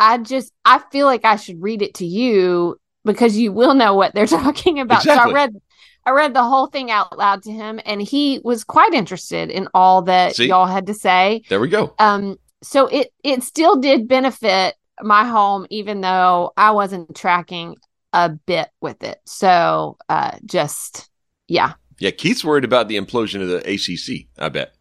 I 0.00 0.18
just 0.18 0.52
I 0.64 0.78
feel 0.90 1.06
like 1.06 1.24
I 1.24 1.36
should 1.36 1.62
read 1.62 1.82
it 1.82 1.94
to 1.94 2.06
you 2.06 2.80
because 3.04 3.36
you 3.36 3.52
will 3.52 3.74
know 3.74 3.94
what 3.94 4.14
they're 4.14 4.26
talking 4.42 4.80
about. 4.80 5.02
Exactly. 5.02 5.30
So 5.30 5.30
I 5.30 5.32
read 5.32 5.56
I 6.06 6.10
read 6.12 6.34
the 6.34 6.42
whole 6.42 6.66
thing 6.66 6.90
out 6.90 7.16
loud 7.16 7.42
to 7.44 7.52
him 7.52 7.78
and 7.84 8.00
he 8.00 8.40
was 8.42 8.64
quite 8.64 8.94
interested 8.94 9.50
in 9.50 9.68
all 9.74 10.02
that 10.02 10.36
See? 10.36 10.48
y'all 10.48 10.66
had 10.66 10.86
to 10.86 10.94
say. 10.94 11.42
There 11.48 11.60
we 11.60 11.68
go. 11.68 11.94
Um 11.98 12.36
so 12.62 12.86
it 12.86 13.12
it 13.22 13.42
still 13.42 13.76
did 13.76 14.08
benefit 14.08 14.74
my 15.02 15.24
home 15.24 15.66
even 15.70 16.00
though 16.00 16.52
I 16.56 16.72
wasn't 16.72 17.14
tracking 17.14 17.76
a 18.14 18.30
bit 18.30 18.70
with 18.80 19.04
it. 19.04 19.20
So 19.26 19.98
uh 20.08 20.38
just 20.46 21.10
yeah. 21.46 21.74
Yeah, 21.98 22.12
Keith's 22.12 22.42
worried 22.42 22.64
about 22.64 22.88
the 22.88 22.96
implosion 22.96 23.42
of 23.42 23.48
the 23.48 23.58
ACC, 23.58 24.28
I 24.38 24.48
bet. 24.48 24.72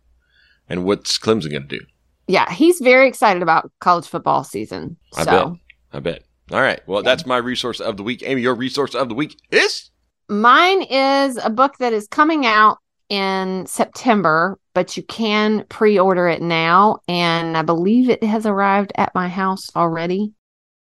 And 0.70 0.86
what's 0.86 1.18
Clemson 1.18 1.52
going 1.52 1.68
to 1.68 1.80
do? 1.80 1.86
Yeah, 2.30 2.52
he's 2.52 2.80
very 2.80 3.08
excited 3.08 3.42
about 3.42 3.72
college 3.80 4.08
football 4.08 4.44
season. 4.44 4.98
I 5.18 5.26
bet. 5.26 5.48
I 5.92 6.00
bet. 6.00 6.24
All 6.52 6.62
right. 6.62 6.80
Well, 6.88 7.02
yeah. 7.02 7.10
that's 7.10 7.26
my 7.26 7.38
resource 7.38 7.80
of 7.80 7.98
the 7.98 8.04
week. 8.04 8.22
Amy, 8.24 8.44
your 8.44 8.54
resource 8.54 8.94
of 8.94 9.10
the 9.10 9.16
week 9.16 9.36
is? 9.50 9.90
Mine 10.28 10.84
is 10.84 11.38
a 11.38 11.50
book 11.50 11.78
that 11.80 11.92
is 11.92 12.08
coming 12.08 12.46
out 12.46 12.78
in 13.10 13.66
September, 13.66 14.60
but 14.76 14.96
you 14.96 15.02
can 15.02 15.66
pre 15.70 15.98
order 15.98 16.28
it 16.28 16.40
now. 16.40 17.00
And 17.08 17.58
I 17.58 17.64
believe 17.64 18.12
it 18.12 18.24
has 18.24 18.46
arrived 18.46 18.92
at 18.94 19.14
my 19.16 19.28
house 19.28 19.76
already. 19.76 20.32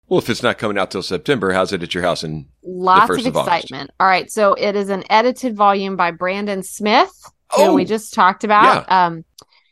Well, 0.08 0.20
if 0.20 0.30
it's 0.30 0.44
not 0.44 0.58
coming 0.58 0.78
out 0.78 0.90
till 0.90 1.04
September, 1.04 1.52
how's 1.52 1.74
it 1.74 1.84
at 1.84 1.94
your 1.94 2.04
house 2.04 2.24
in 2.24 2.48
lots 2.64 3.10
of 3.10 3.26
excitement? 3.26 3.90
Of 3.90 3.96
All 4.00 4.08
right, 4.08 4.32
so 4.32 4.54
it 4.54 4.78
is 4.78 4.88
an 4.88 5.04
edited 5.10 5.58
volume 5.58 5.98
by 5.98 6.12
Brandon 6.12 6.64
Smith, 6.64 7.12
oh, 7.58 7.72
who 7.72 7.74
we 7.74 7.84
just 7.84 8.14
talked 8.14 8.46
about. 8.46 8.86
Yeah. 8.88 9.06
Um, 9.06 9.26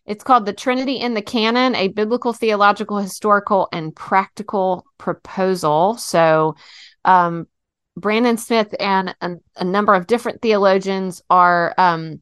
it's 0.06 0.24
called 0.24 0.45
The 0.45 0.54
Trinity 0.54 0.95
in 0.95 1.14
the 1.14 1.22
Canon, 1.22 1.76
a 1.76 1.88
biblical, 1.88 2.34
theological, 2.34 2.97
historical, 2.97 3.70
and 3.72 3.95
practical 3.95 4.86
proposal. 4.97 5.97
So, 5.97 6.56
um, 7.06 7.47
Brandon 7.95 8.38
Smith 8.38 8.74
and 8.80 9.16
a, 9.22 9.36
a, 9.58 9.64
number 9.64 9.93
of 9.93 10.08
different 10.08 10.41
theologians 10.41 11.22
are, 11.30 11.76
um, 11.78 12.22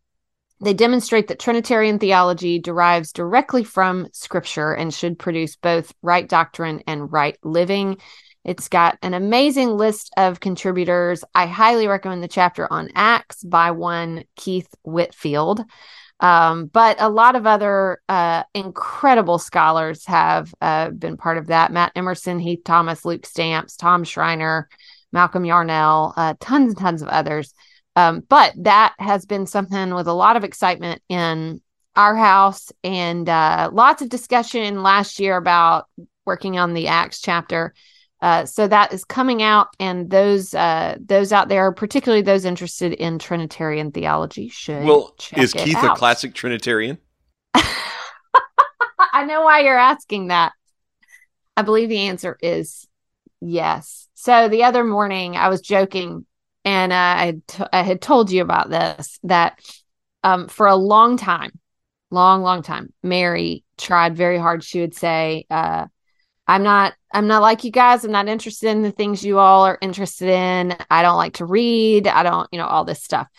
they 0.60 0.74
demonstrate 0.74 1.30
that 1.30 1.40
Trinitarian 1.40 1.98
theology 1.98 2.60
derives 2.60 3.14
directly 3.14 3.64
from 3.64 4.08
Scripture 4.12 4.74
and 4.74 4.94
should 4.94 5.18
produce 5.18 5.56
both 5.56 5.94
right 6.02 6.28
doctrine 6.28 6.84
and 6.88 7.12
right 7.12 7.38
living. 7.42 7.98
It's 8.44 8.68
got 8.68 8.98
an 9.02 9.14
amazing 9.14 9.70
list 9.70 10.12
of 10.18 10.40
contributors. 10.40 11.24
I 11.34 11.46
highly 11.46 11.88
recommend 11.88 12.22
the 12.22 12.28
chapter 12.28 12.72
on 12.72 12.90
Acts 12.94 13.44
by 13.44 13.72
one 13.72 14.26
Keith 14.36 14.70
Whitfield. 14.84 15.64
Um, 16.22 16.68
but 16.68 17.02
a 17.02 17.10
lot 17.10 17.36
of 17.36 17.48
other 17.48 18.00
uh, 18.08 18.44
incredible 18.54 19.40
scholars 19.40 20.06
have 20.06 20.54
uh, 20.62 20.92
been 20.92 21.18
part 21.18 21.40
of 21.40 21.48
that. 21.48 21.72
Matt 21.72 21.92
Emerson, 21.96 22.40
Heath 22.40 22.62
Thomas, 22.64 23.04
Luke 23.04 23.26
Stamps, 23.26 23.76
Tom 23.76 24.04
Schreiner, 24.04 24.70
Malcolm 25.12 25.44
Yarnell, 25.44 26.14
uh, 26.16 26.36
tons 26.40 26.70
and 26.70 26.78
tons 26.78 27.02
of 27.02 27.08
others. 27.08 27.54
Um, 27.96 28.22
but 28.30 28.54
that 28.58 28.94
has 29.00 29.26
been 29.26 29.48
something 29.48 29.94
with 29.94 30.08
a 30.08 30.14
lot 30.14 30.38
of 30.38 30.44
excitement 30.44 31.02
in 31.10 31.60
our 31.96 32.16
house 32.16 32.72
and 32.84 33.28
uh, 33.28 33.70
lots 33.74 34.02
of 34.02 34.10
discussion 34.10 34.84
last 34.84 35.20
year 35.20 35.36
about 35.36 35.88
working 36.26 36.58
on 36.58 36.74
the 36.74 36.88
Acts 36.88 37.20
chapter. 37.20 37.74
Uh, 38.22 38.46
so 38.46 38.68
that 38.68 38.94
is 38.94 39.04
coming 39.04 39.42
out, 39.42 39.70
and 39.80 40.10
those 40.12 40.54
uh, 40.54 40.96
those 41.04 41.34
out 41.34 41.50
there, 41.50 41.72
particularly 41.72 42.22
those 42.22 42.46
interested 42.46 42.94
in 42.94 43.18
Trinitarian 43.18 43.92
theology, 43.92 44.48
should. 44.48 44.84
Well, 44.84 45.16
is 45.36 45.54
Keith 45.54 45.78
out. 45.78 45.96
a 45.96 46.00
classic 46.00 46.36
Trinitarian? 46.36 47.00
I 47.54 49.26
know 49.26 49.42
why 49.42 49.62
you're 49.62 49.78
asking 49.78 50.28
that. 50.28 50.52
I 51.58 51.64
believe 51.64 51.90
the 51.90 52.08
answer 52.08 52.38
is 52.42 52.88
yes. 53.42 54.08
So 54.14 54.50
the 54.50 54.64
other 54.66 54.84
morning, 54.84 55.36
I 55.36 55.50
was 55.50 55.62
joking, 55.62 56.26
and 56.64 56.94
uh, 56.94 56.96
I, 56.96 57.42
t- 57.48 57.64
I 57.74 57.82
had 57.82 58.02
told 58.02 58.30
you 58.30 58.44
about 58.44 58.70
this 58.70 59.20
that 59.24 59.60
um, 60.24 60.48
for 60.48 60.68
a 60.68 60.76
long 60.76 61.18
time, 61.18 61.60
long, 62.12 62.44
long 62.44 62.62
time, 62.62 62.94
Mary 63.02 63.64
tried 63.78 64.16
very 64.16 64.38
hard. 64.38 64.64
She 64.64 64.80
would 64.80 64.94
say, 64.94 65.46
uh, 65.50 65.88
I'm 66.52 66.64
not 66.64 66.94
I'm 67.14 67.28
not 67.28 67.42
like 67.42 67.64
you 67.64 67.72
guys. 67.72 68.04
I'm 68.04 68.12
not 68.12 68.28
interested 68.28 68.70
in 68.70 68.82
the 68.82 68.92
things 68.92 69.24
you 69.24 69.40
all 69.40 69.66
are 69.66 69.78
interested 69.82 70.28
in. 70.28 70.76
I 70.90 71.02
don't 71.02 71.16
like 71.16 71.36
to 71.36 71.46
read. 71.46 72.08
I 72.08 72.24
don't, 72.24 72.48
you 72.52 72.60
know, 72.60 72.68
all 72.68 72.84
this 72.84 73.02
stuff. 73.02 73.30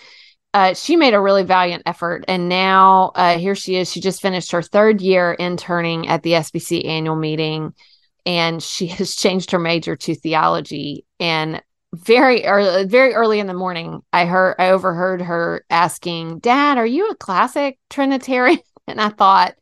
Uh, 0.55 0.73
she 0.73 0.97
made 0.97 1.13
a 1.13 1.21
really 1.21 1.43
valiant 1.43 1.83
effort. 1.85 2.25
And 2.27 2.49
now 2.49 3.13
uh, 3.15 3.39
here 3.39 3.55
she 3.55 3.77
is. 3.77 3.93
She 3.93 4.01
just 4.01 4.23
finished 4.23 4.53
her 4.53 4.63
third 4.63 5.03
year 5.03 5.33
interning 5.33 6.09
at 6.09 6.23
the 6.23 6.33
SBC 6.33 6.87
annual 6.87 7.17
meeting. 7.17 7.75
And 8.25 8.63
she 8.63 8.87
has 8.99 9.15
changed 9.15 9.51
her 9.51 9.59
major 9.59 9.95
to 9.95 10.15
theology. 10.15 11.05
And 11.21 11.63
very 11.95 12.47
early, 12.47 12.87
very 12.87 13.13
early 13.13 13.41
in 13.41 13.47
the 13.47 13.53
morning, 13.53 14.01
I 14.13 14.25
heard, 14.25 14.57
I 14.59 14.71
overheard 14.71 15.21
her 15.21 15.67
asking, 15.69 16.39
Dad, 16.39 16.79
are 16.79 16.87
you 16.87 17.11
a 17.11 17.15
classic 17.15 17.79
Trinitarian? 17.91 18.61
And 18.89 19.01
I 19.01 19.11
thought, 19.11 19.55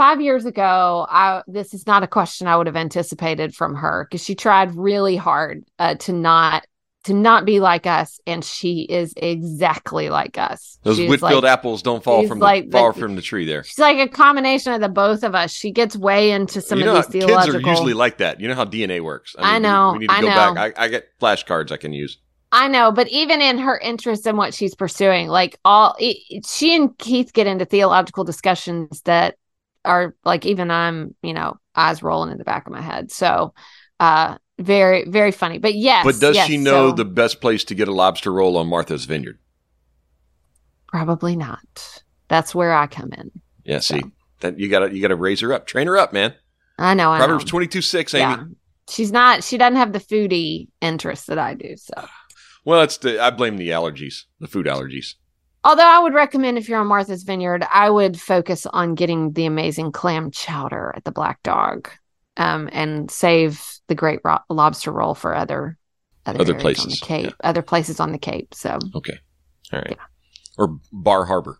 five 0.00 0.22
years 0.22 0.46
ago, 0.46 1.06
I, 1.10 1.42
this 1.46 1.74
is 1.74 1.86
not 1.86 2.02
a 2.02 2.06
question 2.06 2.46
I 2.46 2.56
would 2.56 2.66
have 2.66 2.74
anticipated 2.76 3.54
from 3.54 3.74
her 3.74 4.06
because 4.08 4.24
she 4.24 4.34
tried 4.34 4.74
really 4.74 5.14
hard 5.16 5.64
uh, 5.78 5.96
to 5.96 6.12
not 6.14 6.66
to 7.04 7.12
not 7.12 7.44
be 7.44 7.60
like 7.60 7.86
us, 7.86 8.18
and 8.26 8.42
she 8.42 8.80
is 8.82 9.12
exactly 9.16 10.08
like 10.08 10.38
us. 10.38 10.78
Those 10.84 10.96
She's 10.96 11.08
Whitfield 11.10 11.44
like, 11.44 11.52
apples 11.52 11.82
don't 11.82 12.02
fall 12.02 12.26
from 12.26 12.38
like 12.38 12.70
the, 12.70 12.78
far 12.78 12.94
the- 12.94 13.00
from 13.00 13.14
the 13.14 13.20
tree. 13.20 13.44
There, 13.44 13.62
She's 13.62 13.78
like 13.78 13.98
a 13.98 14.08
combination 14.08 14.72
of 14.72 14.80
the 14.80 14.88
both 14.88 15.22
of 15.22 15.34
us. 15.34 15.50
She 15.50 15.70
gets 15.70 15.94
way 15.96 16.30
into 16.30 16.62
some 16.62 16.78
you 16.78 16.84
of 16.84 16.94
know, 16.94 16.94
these 17.02 17.22
how 17.22 17.42
kids 17.44 17.54
are 17.54 17.60
usually 17.60 17.92
like 17.94 18.18
that. 18.18 18.40
You 18.40 18.48
know 18.48 18.54
how 18.54 18.64
DNA 18.64 19.00
works. 19.02 19.36
I 19.38 19.54
we- 19.58 19.60
know, 19.60 19.92
We, 19.92 19.98
need 19.98 20.08
to 20.08 20.14
I 20.14 20.20
go 20.22 20.28
know. 20.28 20.54
back. 20.54 20.78
I, 20.78 20.84
I 20.84 20.88
get 20.88 21.08
flashcards 21.20 21.72
I 21.72 21.76
can 21.76 21.92
use. 21.92 22.16
I 22.52 22.68
know, 22.68 22.90
but 22.90 23.06
even 23.08 23.40
in 23.42 23.58
her 23.58 23.78
interest 23.78 24.26
in 24.26 24.36
what 24.36 24.54
she's 24.54 24.74
pursuing, 24.74 25.28
like 25.28 25.58
all 25.64 25.94
it- 25.98 26.46
she 26.46 26.74
and 26.74 26.96
Keith 26.96 27.34
get 27.34 27.46
into 27.46 27.66
theological 27.66 28.24
discussions 28.24 29.02
that 29.02 29.36
are 29.84 30.14
like 30.24 30.46
even 30.46 30.70
I'm, 30.70 31.14
you 31.22 31.32
know, 31.32 31.58
eyes 31.74 32.02
rolling 32.02 32.32
in 32.32 32.38
the 32.38 32.44
back 32.44 32.66
of 32.66 32.72
my 32.72 32.80
head. 32.82 33.10
So, 33.10 33.54
uh, 33.98 34.36
very, 34.58 35.04
very 35.08 35.32
funny. 35.32 35.58
But 35.58 35.74
yes, 35.74 36.04
But 36.04 36.20
does 36.20 36.36
yes, 36.36 36.46
she 36.46 36.56
know 36.58 36.90
so- 36.90 36.96
the 36.96 37.04
best 37.04 37.40
place 37.40 37.64
to 37.64 37.74
get 37.74 37.88
a 37.88 37.92
lobster 37.92 38.32
roll 38.32 38.56
on 38.56 38.66
Martha's 38.66 39.04
Vineyard? 39.06 39.38
Probably 40.88 41.36
not. 41.36 42.02
That's 42.28 42.54
where 42.54 42.72
I 42.74 42.86
come 42.86 43.10
in. 43.16 43.30
Yeah, 43.64 43.78
see, 43.80 44.00
So. 44.00 44.10
that 44.40 44.58
you 44.58 44.68
gotta 44.68 44.94
you 44.94 45.00
gotta 45.00 45.16
raise 45.16 45.40
her 45.40 45.52
up, 45.52 45.66
train 45.66 45.86
her 45.86 45.96
up, 45.96 46.12
man. 46.12 46.34
I 46.78 46.94
know. 46.94 47.12
I 47.12 47.18
Proverbs 47.18 47.44
twenty 47.44 47.66
two 47.66 47.82
six, 47.82 48.14
Amy. 48.14 48.22
Yeah. 48.22 48.44
She's 48.88 49.12
not. 49.12 49.44
She 49.44 49.56
doesn't 49.56 49.76
have 49.76 49.92
the 49.92 50.00
foodie 50.00 50.68
interest 50.80 51.28
that 51.28 51.38
I 51.38 51.54
do. 51.54 51.76
So. 51.76 52.06
Well, 52.64 52.82
it's 52.82 52.98
the 52.98 53.22
I 53.22 53.30
blame 53.30 53.56
the 53.56 53.68
allergies, 53.68 54.24
the 54.40 54.48
food 54.48 54.66
allergies. 54.66 55.14
Although 55.62 55.86
I 55.88 55.98
would 55.98 56.14
recommend 56.14 56.56
if 56.56 56.68
you're 56.68 56.80
on 56.80 56.86
Martha's 56.86 57.22
Vineyard, 57.22 57.64
I 57.70 57.90
would 57.90 58.18
focus 58.20 58.66
on 58.66 58.94
getting 58.94 59.32
the 59.32 59.44
amazing 59.46 59.92
clam 59.92 60.30
chowder 60.30 60.92
at 60.96 61.04
the 61.04 61.12
Black 61.12 61.42
Dog, 61.42 61.88
um, 62.36 62.68
and 62.72 63.10
save 63.10 63.62
the 63.88 63.94
great 63.94 64.20
ro- 64.24 64.38
lobster 64.48 64.90
roll 64.92 65.14
for 65.14 65.34
other 65.34 65.76
other, 66.26 66.40
Other 66.40 66.54
places, 66.54 66.84
on 66.84 66.90
the 66.90 66.96
Cape, 66.96 67.34
other 67.42 67.62
places 67.62 68.00
on 68.00 68.12
the 68.12 68.18
Cape. 68.18 68.54
So 68.54 68.78
Okay, 68.94 69.18
all 69.72 69.80
right, 69.80 69.98
or 70.58 70.78
Bar 70.92 71.24
Harbor. 71.26 71.58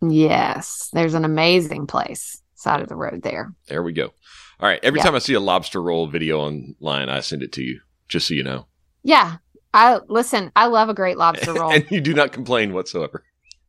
yes, 0.00 0.90
there's 0.92 1.14
an 1.14 1.24
amazing 1.24 1.86
place 1.86 2.40
side 2.54 2.80
of 2.80 2.88
the 2.88 2.96
road 2.96 3.22
there. 3.22 3.52
There 3.68 3.82
we 3.82 3.92
go. 3.92 4.06
All 4.60 4.68
right. 4.68 4.80
Every 4.82 4.98
Yeah. 4.98 5.04
time 5.04 5.14
I 5.14 5.20
see 5.20 5.34
a 5.34 5.40
lobster 5.40 5.80
roll 5.80 6.08
video 6.08 6.40
online, 6.40 7.08
I 7.08 7.20
send 7.20 7.42
it 7.42 7.52
to 7.52 7.62
you, 7.62 7.80
just 8.08 8.26
so 8.26 8.34
you 8.34 8.42
know. 8.42 8.66
Yeah, 9.04 9.36
I 9.74 10.00
listen. 10.08 10.50
I 10.56 10.66
love 10.66 10.88
a 10.88 10.94
great 10.94 11.18
lobster 11.18 11.52
roll. 11.54 11.70
and 11.72 11.86
you 11.90 12.00
do 12.00 12.14
not 12.14 12.32
complain 12.32 12.72
whatsoever. 12.72 13.22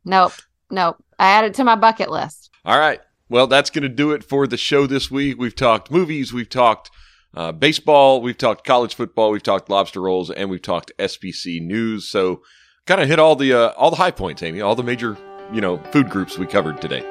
nope, 0.04 0.32
nope. 0.70 0.96
I 1.18 1.30
add 1.30 1.44
it 1.44 1.54
to 1.54 1.64
my 1.64 1.76
bucket 1.76 2.10
list. 2.10 2.50
All 2.64 2.78
right. 2.78 3.00
Well, 3.28 3.46
that's 3.46 3.70
going 3.70 3.82
to 3.82 3.88
do 3.88 4.10
it 4.12 4.24
for 4.24 4.46
the 4.46 4.56
show 4.56 4.86
this 4.86 5.10
week. 5.10 5.38
We've 5.38 5.54
talked 5.54 5.90
movies, 5.90 6.32
we've 6.32 6.48
talked 6.48 6.90
uh, 7.34 7.52
baseball, 7.52 8.20
we've 8.20 8.36
talked 8.38 8.66
college 8.66 8.94
football, 8.96 9.30
we've 9.30 9.42
talked 9.42 9.70
lobster 9.70 10.00
rolls, 10.00 10.30
and 10.30 10.50
we've 10.50 10.62
talked 10.62 10.90
SBC 10.98 11.60
news. 11.64 12.08
So, 12.08 12.42
kind 12.86 13.00
of 13.00 13.08
hit 13.08 13.20
all 13.20 13.36
the 13.36 13.52
uh, 13.52 13.68
all 13.76 13.90
the 13.90 13.96
high 13.96 14.10
points, 14.10 14.42
Amy. 14.42 14.60
All 14.60 14.74
the 14.74 14.82
major 14.82 15.16
you 15.52 15.60
know 15.60 15.78
food 15.92 16.10
groups 16.10 16.38
we 16.38 16.46
covered 16.46 16.80
today. 16.80 17.02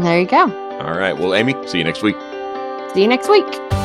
There 0.00 0.18
you 0.20 0.26
go. 0.26 0.50
All 0.80 0.98
right. 0.98 1.12
Well, 1.16 1.34
Amy, 1.34 1.54
see 1.68 1.78
you 1.78 1.84
next 1.84 2.02
week. 2.02 2.16
See 2.94 3.02
you 3.02 3.08
next 3.08 3.28
week. 3.28 3.81